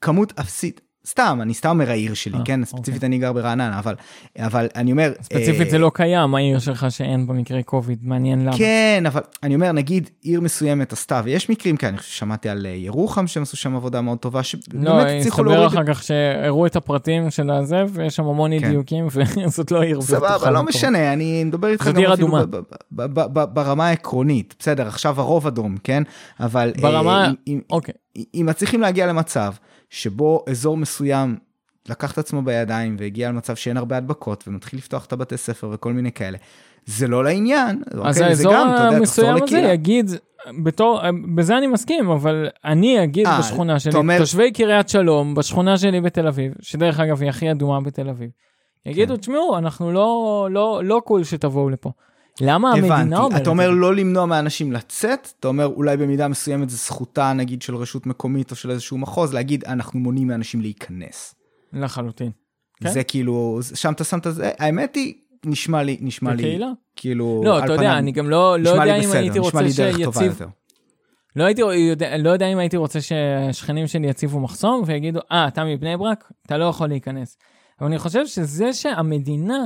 [0.02, 2.66] כמות אפסית, סתם, אני סתם אומר העיר שלי, אה, כן?
[2.66, 3.96] ספציפית אני גר ברעננה, אבל,
[4.40, 5.12] אבל אני אומר...
[5.22, 8.58] ספציפית אה, זה לא קיים, העיר שלך שאין במקרה קוביד, מעניין למה.
[8.58, 12.66] כן, אבל אני אומר, נגיד עיר מסוימת עשתה, ויש מקרים כאלה, אני חושב ששמעתי על
[12.66, 15.68] אה, ירוחם שהם עשו שם עבודה מאוד טובה, לא, שבאמת הצליחו יסתבר להוריד...
[15.80, 19.06] אחר כך שהראו את הפרטים של הזה, ויש שם המון כן.
[19.46, 20.02] וזאת לא עיר.
[20.02, 20.64] סבבה, לא.
[20.64, 22.28] משנה, אני מדבר איתך גם אפילו.
[22.50, 22.56] ב-
[22.92, 26.04] ב- ב- ברמה העקרונית, בסדר, עכשיו הרוב אדום, כן?
[26.40, 26.72] אבל...
[26.78, 27.94] אה, ברמה- אם- אוקיי,
[28.36, 29.52] אם מצליחים להגיע למצב
[29.92, 31.38] שבו אזור מסוים
[31.90, 35.94] לקח את עצמו בידיים והגיע למצב שאין הרבה הדבקות ומתחיל לפתוח את הבתי ספר וכל
[35.94, 36.38] מיני כאלה,
[36.86, 37.84] זה לא לעניין.
[37.92, 38.24] אז אוקיי?
[38.24, 39.58] האזור גם, אתה יודע, המסוים הזה.
[39.60, 40.12] יגיד,
[40.64, 41.02] בתור,
[41.36, 46.02] בזה אני מסכים, אבל אני אגיד אה, בשכונה שלי, אומר- תושבי קריית שלום, בשכונה שלי
[46.02, 48.30] בתל אביב, שדרך אגב היא הכי אדומה בתל אביב,
[48.86, 49.20] יגידו, כן.
[49.20, 51.92] תשמעו, אנחנו לא, לא, לא קול שתבואו לפה.
[52.42, 53.70] למה המדינה אומרת הבנתי, את אתה אומר?
[53.70, 58.52] לא למנוע מאנשים לצאת, אתה אומר אולי במידה מסוימת זה זכותה נגיד של רשות מקומית
[58.52, 61.36] או של איזשהו מחוז להגיד אנחנו מונעים מאנשים להיכנס.
[61.74, 62.32] לחלוטין.
[62.84, 62.90] כן.
[62.90, 65.14] זה כאילו, שם אתה שם את זה, האמת היא,
[65.46, 66.72] נשמע לי, נשמע לי, בקהילה?
[66.96, 70.42] כאילו, לא, אתה יודע, פניו, אני גם לא, לא יודע אם בסדר, הייתי רוצה שיציב.
[71.36, 75.64] לא הייתי יודע, לא יודע אם הייתי רוצה שהשכנים שלי יציבו מחסום ויגידו, אה, אתה
[75.64, 77.38] מבני ברק, אתה לא יכול להיכנס.
[77.80, 79.66] אבל אני חושב שזה שהמדינה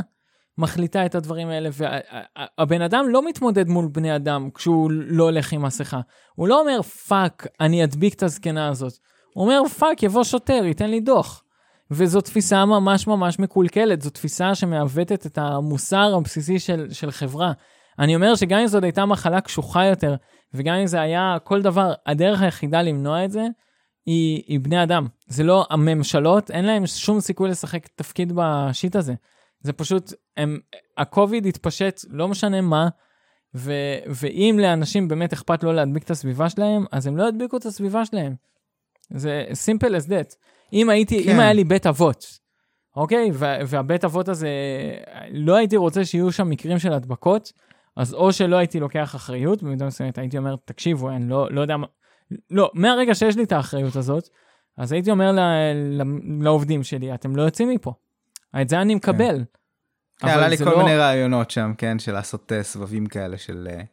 [0.58, 5.62] מחליטה את הדברים האלה, והבן אדם לא מתמודד מול בני אדם כשהוא לא הולך עם
[5.62, 6.00] מסכה.
[6.36, 8.94] הוא לא אומר, fuck, אני אדביק את הזקנה הזאת.
[9.34, 11.44] הוא אומר, fuck, יבוא שוטר, ייתן לי דוח.
[11.92, 17.52] וזו תפיסה ממש ממש מקולקלת, זו תפיסה שמעוותת את המוסר הבסיסי של, של חברה.
[18.00, 20.16] אני אומר שגם אם זאת הייתה מחלה קשוחה יותר,
[20.54, 23.48] וגם אם זה היה כל דבר, הדרך היחידה למנוע את זה,
[24.06, 25.08] היא, היא בני אדם.
[25.28, 29.14] זה לא הממשלות, אין להם שום סיכוי לשחק תפקיד בשיט הזה.
[29.66, 30.60] זה פשוט, הם,
[30.98, 32.88] הקוביד התפשט, לא משנה מה,
[33.56, 33.74] ו,
[34.08, 38.06] ואם לאנשים באמת אכפת לא להדביק את הסביבה שלהם, אז הם לא ידביקו את הסביבה
[38.06, 38.36] שלהם.
[39.10, 40.36] זה simple as that.
[40.74, 41.32] אם הייתי, כן.
[41.32, 41.40] אם.
[41.40, 42.26] היה לי בית אבות,
[42.96, 43.30] אוקיי?
[43.34, 44.50] וה- והבית אבות הזה,
[45.32, 47.54] לא הייתי רוצה שיהיו שם מקרים של הדבקות,
[47.98, 51.78] אז או שלא הייתי לוקח אחריות, במידה מסוימת הייתי אומר, תקשיבו, אני לא, לא יודע
[51.78, 51.88] מה,
[52.50, 54.30] לא, מהרגע שיש לי את האחריות הזאת,
[54.78, 55.40] אז הייתי אומר ל,
[55.74, 56.04] ל,
[56.44, 57.94] לעובדים שלי, אתם לא יוצאים מפה.
[58.62, 59.44] את זה אני מקבל.
[60.20, 60.78] כן, עלה לי כל לא...
[60.78, 63.84] מיני רעיונות שם, כן, של לעשות uh, סבבים כאלה של, uh,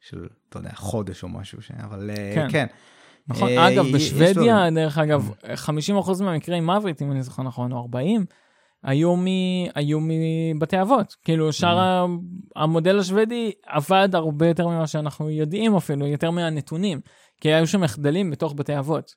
[0.00, 1.70] של, אתה יודע, חודש או משהו, ש...
[1.70, 2.46] אבל uh, כן.
[2.50, 2.66] כן.
[3.28, 5.30] נכון, uh, אגב, בשוודיה, דרך אגב,
[5.66, 8.24] 50% מהמקרי מוות, אם אני זוכר נכון, או 40,
[8.82, 9.26] היו, מ...
[9.74, 9.98] היו
[10.54, 11.16] מבתי אבות.
[11.24, 12.60] כאילו, שאר mm-hmm.
[12.60, 17.00] המודל השוודי עבד הרבה יותר ממה שאנחנו יודעים אפילו, יותר מהנתונים.
[17.40, 19.14] כי היו שם מחדלים בתוך בתי אבות.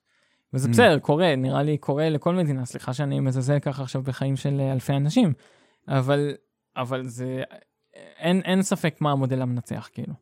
[0.56, 0.72] וזה mm.
[0.72, 4.94] בסדר, קורה, נראה לי קורה לכל מדינה, סליחה שאני מזלזל ככה עכשיו בחיים של אלפי
[4.94, 5.34] אנשים,
[5.88, 6.34] אבל,
[6.77, 7.44] אבל זה,
[8.19, 10.14] אין, אין ספק מה המודל המנצח, כאילו.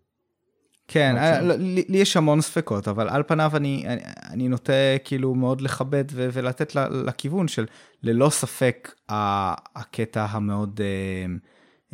[0.87, 4.01] כן, אה, לי, לי יש המון ספקות, אבל על פניו אני, אני,
[4.31, 4.73] אני נוטה
[5.03, 7.65] כאילו מאוד לכבד ו, ולתת לכיוון של
[8.03, 11.25] ללא ספק הקטע המאוד אה,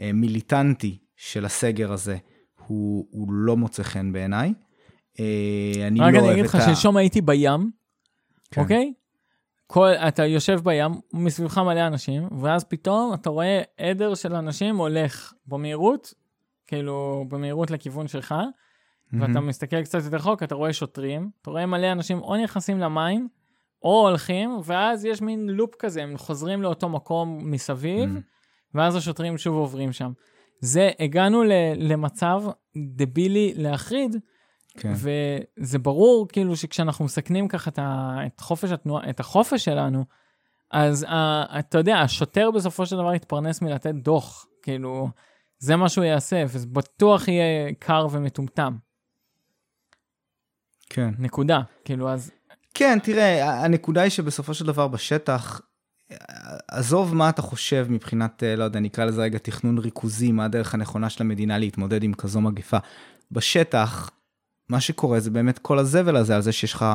[0.01, 2.17] אה, מיליטנטי של הסגר הזה
[2.67, 4.53] הוא, הוא לא מוצא חן בעיניי.
[5.19, 6.21] אה, אני לא אוהב את ה...
[6.21, 7.71] רק אני אגיד לך שלשום הייתי בים,
[8.51, 8.61] כן.
[8.61, 8.93] אוקיי?
[9.67, 15.33] כל, אתה יושב בים, מסביבך מלא אנשים, ואז פתאום אתה רואה עדר של אנשים הולך
[15.45, 16.13] במהירות,
[16.67, 19.15] כאילו במהירות לכיוון שלך, mm-hmm.
[19.19, 23.27] ואתה מסתכל קצת יותר רחוק, אתה רואה שוטרים, אתה רואה מלא אנשים או נכנסים למים,
[23.83, 28.73] או הולכים, ואז יש מין לופ כזה, הם חוזרים לאותו מקום מסביב, mm-hmm.
[28.73, 30.11] ואז השוטרים שוב עוברים שם.
[30.61, 32.43] זה, הגענו ל, למצב
[32.95, 34.15] דבילי להחריד,
[34.77, 34.93] כן.
[34.95, 40.05] וזה ברור כאילו שכשאנחנו מסכנים ככה את, ה, את חופש התנועה, את החופש שלנו,
[40.71, 45.09] אז ה, אתה יודע, השוטר בסופו של דבר יתפרנס מלתת דוח, כאילו,
[45.59, 48.75] זה מה שהוא יעשה, וזה בטוח יהיה קר ומטומטם.
[50.89, 51.09] כן.
[51.19, 52.31] נקודה, כאילו, אז...
[52.73, 55.61] כן, תראה, הנקודה היא שבסופו של דבר בשטח,
[56.67, 61.09] עזוב מה אתה חושב מבחינת, לא יודע, נקרא לזה רגע תכנון ריכוזי, מה הדרך הנכונה
[61.09, 62.77] של המדינה להתמודד עם כזו מגפה.
[63.31, 64.09] בשטח,
[64.69, 66.85] מה שקורה זה באמת כל הזבל הזה על זה שיש לך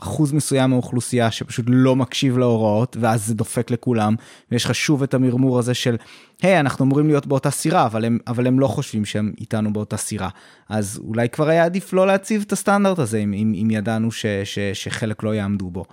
[0.00, 4.14] אחוז מסוים מהאוכלוסייה שפשוט לא מקשיב להוראות ואז זה דופק לכולם
[4.50, 5.96] ויש לך שוב את המרמור הזה של
[6.42, 9.72] היי hey, אנחנו אמורים להיות באותה סירה אבל הם אבל הם לא חושבים שהם איתנו
[9.72, 10.28] באותה סירה
[10.68, 14.26] אז אולי כבר היה עדיף לא להציב את הסטנדרט הזה אם, אם, אם ידענו ש,
[14.44, 15.84] ש, שחלק לא יעמדו בו.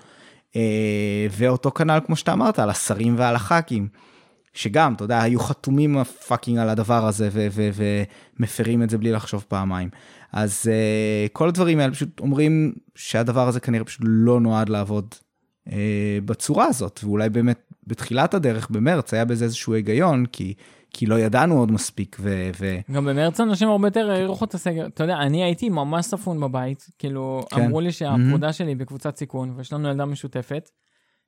[0.56, 3.88] אה, ואותו כנ"ל כמו שאתה אמרת על השרים ועל הח"כים.
[4.54, 9.90] שגם, אתה יודע, היו חתומים fucking על הדבר הזה ומפרים את זה בלי לחשוב פעמיים.
[10.34, 15.16] אז אה, כל הדברים האלה פשוט אומרים שהדבר הזה כנראה פשוט לא נועד לעבוד
[15.68, 15.72] אה,
[16.26, 20.54] בצורה הזאת, ואולי באמת בתחילת הדרך, במרץ, היה בזה איזשהו היגיון, כי,
[20.90, 22.18] כי לא ידענו עוד מספיק.
[22.20, 22.78] ו, ו...
[22.92, 24.86] גם במרץ אנשים הרבה יותר העריכו את הסגר.
[24.86, 27.62] אתה יודע, אני הייתי ממש ספון בבית, כאילו, כן.
[27.62, 28.54] אמרו לי שהפרודה mm-hmm.
[28.54, 30.70] שלי בקבוצת סיכון, ויש לנו ילדה משותפת,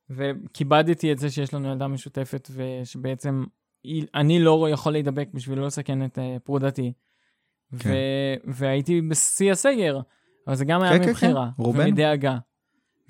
[0.10, 3.44] וכיבדתי את זה שיש לנו ילדה משותפת, ושבעצם
[4.15, 6.94] אני לא יכול להידבק בשביל לא לסכן את uh, פרודתי.
[7.80, 7.90] כן.
[8.46, 10.00] והייתי בשיא הסגר,
[10.48, 11.70] אבל זה גם היה כן, מבחירה, כן, כן.
[11.70, 12.38] ומדאגה.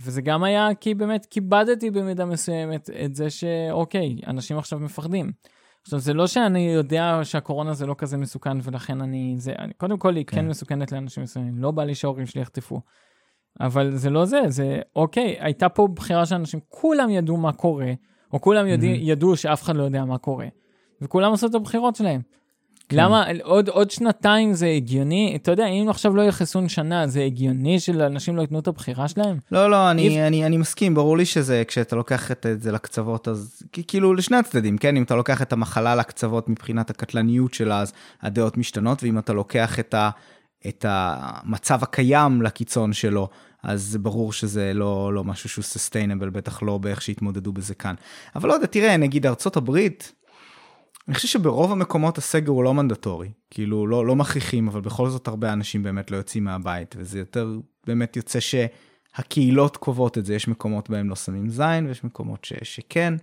[0.02, 5.32] וזה גם היה כי באמת כיבדתי במידה מסוימת את זה שאוקיי, אנשים עכשיו מפחדים.
[5.82, 9.98] עכשיו, זה לא שאני יודע שהקורונה זה לא כזה מסוכן ולכן אני, זה, אני, קודם
[9.98, 10.38] כל היא כן.
[10.38, 12.82] כן מסוכנת לאנשים מסוימים, לא בא לי שההורים שלי יחטפו.
[13.60, 17.94] אבל זה לא זה, זה אוקיי, הייתה פה בחירה של אנשים, כולם ידעו מה קורה,
[18.34, 19.00] או כולם יודע, mm-hmm.
[19.02, 20.48] ידעו שאף אחד לא יודע מה קורה,
[21.02, 22.22] וכולם עשו את הבחירות שלהם.
[22.90, 22.98] כן.
[22.98, 25.38] למה עוד, עוד שנתיים זה הגיוני?
[25.42, 29.08] אתה יודע, אם עכשיו לא יהיה חיסון שנה, זה הגיוני שלאנשים לא ייתנו את הבחירה
[29.08, 29.38] שלהם?
[29.52, 30.28] לא, לא, אני.
[30.28, 34.78] אני, אני מסכים, ברור לי שזה, כשאתה לוקח את זה לקצוות, אז כאילו לשני הצדדים,
[34.78, 34.98] כן?
[34.98, 39.80] אם אתה לוקח את המחלה לקצוות מבחינת הקטלניות שלה, אז הדעות משתנות, ואם אתה לוקח
[39.80, 40.10] את, ה,
[40.68, 43.30] את המצב הקיים לקיצון שלו,
[43.64, 47.96] אז ברור שזה לא, לא משהו שהוא סוסטיינבל, בטח לא באיך שהתמודדו בזה כאן.
[48.36, 50.14] אבל לא יודע, תראה, נגיד ארצות הברית,
[51.08, 55.28] אני חושב שברוב המקומות הסגר הוא לא מנדטורי, כאילו לא, לא מכריחים, אבל בכל זאת
[55.28, 60.48] הרבה אנשים באמת לא יוצאים מהבית, וזה יותר באמת יוצא שהקהילות קובעות את זה, יש
[60.48, 63.14] מקומות בהם לא שמים זין, ויש מקומות ש, שכן.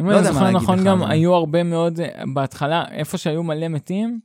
[0.00, 2.00] אם לא אני זוכר נכון, גם היו הרבה מאוד,
[2.34, 4.20] בהתחלה, איפה שהיו מלא מתים,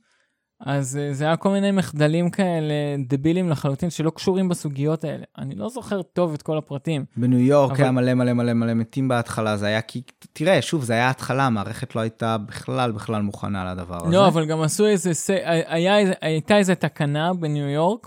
[0.60, 2.74] אז אה, זה היה כל מיני מחדלים כאלה
[3.08, 5.24] דבילים לחלוטין שלא קשורים בסוגיות האלה.
[5.38, 7.04] אני לא זוכר טוב את כל הפרטים.
[7.16, 7.82] בניו יורק אבל...
[7.82, 10.02] היה מלא מלא מלא מלא מתים בהתחלה, זה היה כי,
[10.32, 14.16] תראה, שוב, זה היה התחלה, המערכת לא הייתה בכלל בכלל מוכנה לדבר הזה.
[14.16, 15.10] לא, אבל גם עשו איזה,
[15.66, 18.06] היה, הייתה איזה תקנה בניו יורק,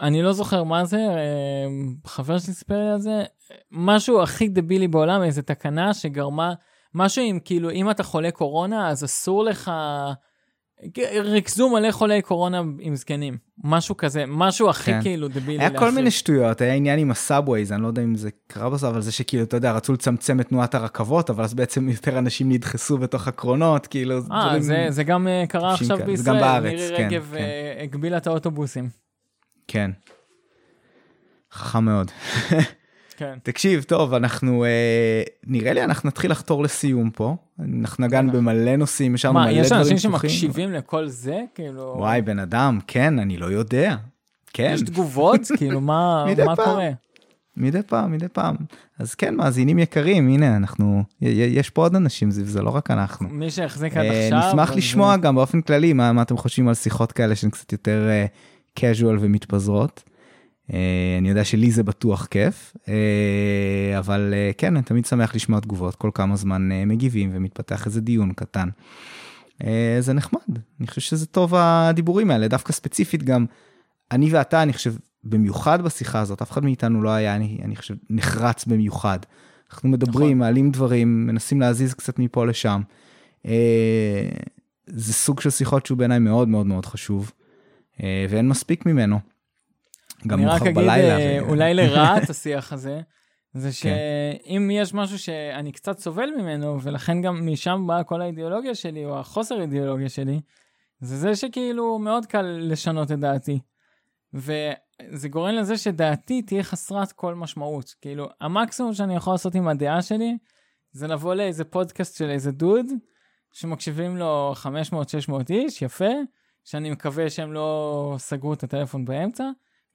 [0.00, 1.66] אני לא זוכר מה זה, אה,
[2.06, 3.22] חבר שלי סיפר לי על זה,
[3.70, 6.52] משהו הכי דבילי בעולם, איזה תקנה שגרמה,
[6.94, 9.70] משהו עם כאילו, אם אתה חולה קורונה, אז אסור לך...
[11.20, 15.02] ריכזו מלא חולי קורונה עם זקנים, משהו כזה, משהו הכי כן.
[15.02, 15.58] כאילו דבילי.
[15.58, 18.70] היה כל מיני שטויות, היה עניין עם ה subways, אני לא יודע אם זה קרה
[18.70, 22.18] בסוף, אבל זה שכאילו, אתה יודע, רצו לצמצם את תנועת הרכבות, אבל אז בעצם יותר
[22.18, 24.62] אנשים נדחסו בתוך הקרונות, כאילו, אה, דברים...
[24.62, 26.06] זה, זה גם אה, קרה עכשיו כאלה.
[26.06, 27.38] בישראל, גם בארץ, מירי כן, רגב כן.
[27.78, 28.88] Uh, הגבילה את האוטובוסים.
[29.68, 29.90] כן.
[31.52, 32.10] חכם מאוד.
[33.22, 33.38] כן.
[33.42, 37.36] תקשיב, טוב, אנחנו, אה, נראה לי אנחנו נתחיל לחתור לסיום פה.
[37.60, 40.30] אנחנו נגענו במלא נושאים, השארנו מלא מה, דברים יש אנשים פתוחים.
[40.30, 41.40] שמקשיבים לכל זה?
[41.54, 41.94] כאילו...
[41.98, 43.96] וואי, בן אדם, כן, אני לא יודע.
[44.52, 45.40] כן, יש תגובות?
[45.58, 46.64] כאילו, מה מה פעם.
[46.64, 46.90] קורה?
[47.56, 48.56] מדי פעם, מדי פעם.
[48.98, 53.28] אז כן, מאזינים יקרים, הנה, אנחנו, יש פה עוד אנשים, זיו, זה לא רק אנחנו.
[53.28, 54.48] מי שהחזיק עד אה, עכשיו...
[54.48, 57.72] נשמח אז- לשמוע גם באופן כללי מה, מה אתם חושבים על שיחות כאלה שהן קצת
[57.72, 60.02] יותר uh, casual ומתפזרות.
[60.72, 60.74] Uh,
[61.18, 62.88] אני יודע שלי זה בטוח כיף, uh,
[63.98, 68.32] אבל uh, כן, אני תמיד שמח לשמוע תגובות, כל כמה זמן מגיבים ומתפתח איזה דיון
[68.32, 68.68] קטן.
[70.00, 73.46] זה נחמד, אני חושב שזה טוב הדיבורים האלה, דווקא ספציפית גם,
[74.10, 74.94] אני ואתה, אני חושב,
[75.24, 79.18] במיוחד בשיחה הזאת, אף אחד מאיתנו לא היה, אני, אני חושב, נחרץ במיוחד.
[79.72, 80.38] אנחנו מדברים, נכון.
[80.38, 82.82] מעלים דברים, מנסים להזיז קצת מפה לשם.
[83.46, 84.28] אה,
[84.86, 87.32] זה סוג של שיחות שהוא בעיניי מאוד מאוד מאוד חשוב,
[88.02, 89.31] אה, ואין מספיק ממנו.
[90.26, 91.18] גם אני רק אגיד, בלילה.
[91.18, 93.00] אה, אולי לרעת השיח הזה,
[93.54, 93.72] זה כן.
[93.72, 99.18] שאם יש משהו שאני קצת סובל ממנו, ולכן גם משם באה כל האידיאולוגיה שלי, או
[99.18, 100.40] החוסר אידיאולוגיה שלי,
[101.00, 103.58] זה זה שכאילו מאוד קל לשנות את דעתי.
[104.34, 107.94] וזה גורם לזה שדעתי תהיה חסרת כל משמעות.
[108.00, 110.36] כאילו, המקסימום שאני יכול לעשות עם הדעה שלי,
[110.92, 112.86] זה לבוא לאיזה פודקאסט של איזה דוד,
[113.52, 114.54] שמקשיבים לו
[115.28, 116.10] 500-600 איש, יפה,
[116.64, 119.44] שאני מקווה שהם לא סגרו את הטלפון באמצע,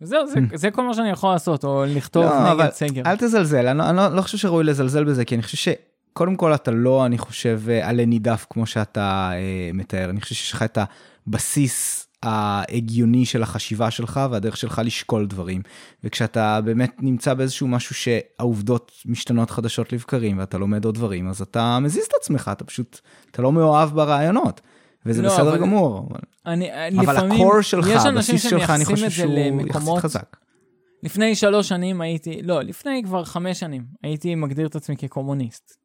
[0.02, 3.02] וזהו, זה, זה כל מה שאני יכול לעשות, או לכתוב לא, נגד סגר.
[3.06, 6.36] אל תזלזל, אני לא, אני לא, לא חושב שראוי לזלזל בזה, כי אני חושב שקודם
[6.36, 10.54] כל אתה לא, אני חושב, אה, עלה נידף כמו שאתה אה, מתאר, אני חושב שיש
[10.54, 10.78] לך את
[11.28, 15.62] הבסיס ההגיוני של החשיבה שלך והדרך שלך לשקול דברים.
[16.04, 21.80] וכשאתה באמת נמצא באיזשהו משהו שהעובדות משתנות חדשות לבקרים ואתה לומד עוד דברים, אז אתה
[21.80, 23.00] מזיז את עצמך, אתה פשוט,
[23.32, 24.62] אתה לא מאוהב ברעיונות.
[25.06, 28.70] וזה לא, בסדר אבל- גמור, אבל, אני, אבל לפעמים, הקור שלך, יש אנשים הבסיס שלך,
[28.70, 30.38] אני חושב שהוא יחסית למקומות, חזק.
[31.04, 35.78] לפני שלוש שנים הייתי, לא, לפני כבר חמש שנים, הייתי מגדיר את עצמי כקומוניסט.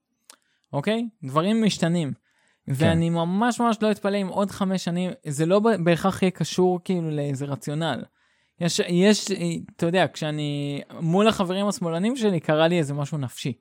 [0.72, 1.08] אוקיי?
[1.24, 2.12] דברים משתנים.
[2.66, 2.72] כן.
[2.76, 7.10] ואני ממש ממש לא אתפלא אם עוד חמש שנים, זה לא בהכרח יהיה קשור כאילו
[7.10, 8.02] לאיזה רציונל.
[8.60, 9.30] יש, יש,
[9.76, 13.52] אתה יודע, כשאני מול החברים השמאלנים שלי, קרה לי איזה משהו נפשי.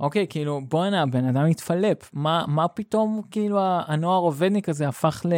[0.00, 2.10] אוקיי, כאילו, בואנה, הבן אדם התפלפ.
[2.12, 5.32] מה, מה פתאום, כאילו, הנוער עובדניק הזה הפך ל,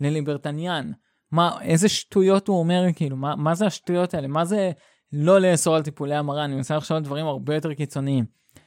[0.00, 0.90] לליברטניאן?
[1.32, 4.28] מה, איזה שטויות הוא אומר, כאילו, מה, מה זה השטויות האלה?
[4.28, 4.70] מה זה
[5.12, 6.44] לא לאסור על טיפולי המרה?
[6.44, 8.24] אני מנסה לחשוב על דברים הרבה יותר קיצוניים.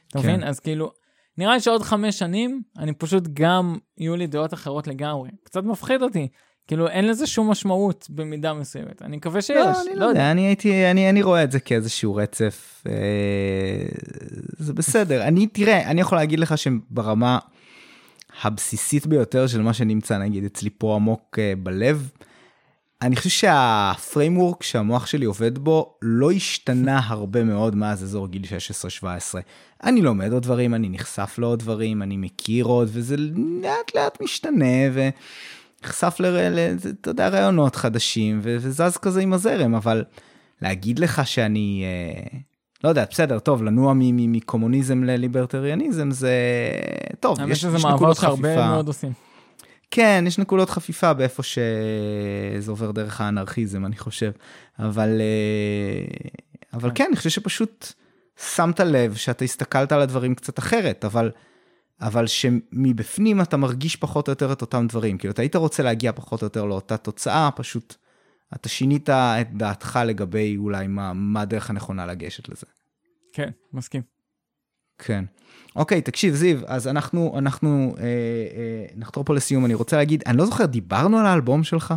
[0.08, 0.28] אתה כן.
[0.28, 0.44] מבין?
[0.44, 0.90] אז כאילו,
[1.38, 5.30] נראה לי שעוד חמש שנים, אני פשוט גם, יהיו לי דעות אחרות לגמרי.
[5.44, 6.28] קצת מפחיד אותי.
[6.68, 9.02] כאילו, אין לזה שום משמעות במידה מסוימת.
[9.02, 9.56] אני מקווה שיש.
[9.56, 12.92] לא, אני לא יודע, אני הייתי, אני, אני רואה את זה כאיזשהו רצף, אה,
[14.58, 15.22] זה בסדר.
[15.22, 17.38] אני, תראה, אני יכול להגיד לך שברמה
[18.42, 22.10] הבסיסית ביותר של מה שנמצא, נגיד, אצלי פה עמוק אה, בלב,
[23.02, 28.42] אני חושב שהפריימוורק שהמוח שלי עובד בו לא השתנה הרבה מאוד מאז אזור גיל
[29.02, 29.04] 16-17.
[29.84, 33.16] אני לומד עוד דברים, אני נחשף לעוד דברים, אני מכיר עוד, וזה
[33.62, 35.57] לאט לאט משתנה, ונחשף
[36.20, 36.26] ל...
[36.26, 40.04] ל- אתה יודע, רעיונות חדשים, ו- וזז כזה עם הזרם, אבל
[40.62, 42.38] להגיד לך שאני, אה,
[42.84, 46.32] לא יודע, בסדר, טוב, לנוע מקומוניזם לליברטריאניזם זה
[47.20, 48.66] טוב, יש, יש נקודות חפיפה.
[48.66, 49.12] מאוד עושים.
[49.90, 54.30] כן, יש נקודות חפיפה באיפה שזה עובר דרך האנרכיזם, אני חושב.
[54.78, 56.28] אבל, אה,
[56.72, 57.92] אבל כן, אני חושב שפשוט
[58.54, 61.30] שמת לב שאתה הסתכלת על הדברים קצת אחרת, אבל,
[62.00, 65.18] אבל שמבפנים אתה מרגיש פחות או יותר את אותם דברים.
[65.18, 67.94] כאילו, אתה היית רוצה להגיע פחות או יותר לאותה תוצאה, פשוט
[68.54, 72.66] אתה שינית את דעתך לגבי אולי מה, מה הדרך הנכונה לגשת לזה.
[73.32, 74.02] כן, מסכים.
[74.98, 75.24] כן.
[75.76, 79.64] אוקיי, תקשיב, זיו, אז אנחנו, אנחנו אה, אה, נחתור פה לסיום.
[79.64, 81.94] אני רוצה להגיד, אני לא זוכר, דיברנו על האלבום שלך?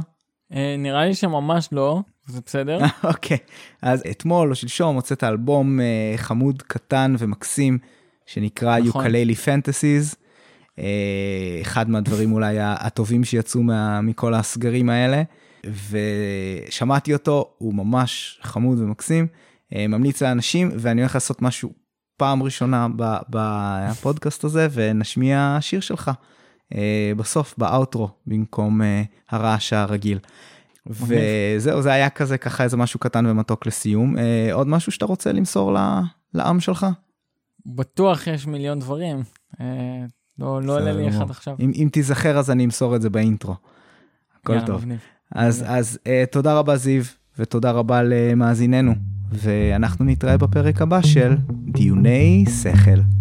[0.53, 2.79] אה, נראה לי שממש לא, זה בסדר.
[3.03, 3.37] אוקיי,
[3.81, 7.77] אז אתמול או שלשום הוצאת אלבום אה, חמוד, קטן ומקסים,
[8.33, 9.01] שנקרא נכון.
[9.05, 10.15] יוקללי פנטסיז.
[10.79, 15.23] אה, אחד מהדברים אולי הטובים שיצאו מה, מכל הסגרים האלה,
[15.89, 19.27] ושמעתי אותו, הוא ממש חמוד ומקסים,
[19.75, 21.69] אה, ממליץ לאנשים, ואני הולך לעשות משהו
[22.17, 22.87] פעם ראשונה
[23.29, 26.11] בפודקאסט הזה, ונשמיע שיר שלך.
[26.75, 28.81] אה, בסוף, באאוטרו, במקום
[29.29, 30.19] הרעש הרגיל.
[30.87, 34.15] וזהו, זה היה כזה ככה איזה משהו קטן ומתוק לסיום.
[34.51, 36.01] עוד משהו שאתה רוצה למסור ל-
[36.33, 36.87] לעם שלך?
[37.65, 39.23] בטוח יש מיליון דברים.
[39.61, 39.65] אה,
[40.39, 41.29] לא לא עולה לי אחד.
[41.29, 41.55] עכשיו.
[41.59, 43.55] אם, אם תיזכר אז אני אמסור את זה באינטרו.
[44.41, 44.81] הכל יאללה, טוב.
[44.81, 44.99] מגניב.
[45.31, 45.63] אז.
[45.67, 47.03] אז אה, תודה רבה זיו,
[47.37, 48.93] ותודה רבה למאזיננו,
[49.31, 51.35] ואנחנו נתראה בפרק הבא של
[51.71, 53.20] דיוני שכל.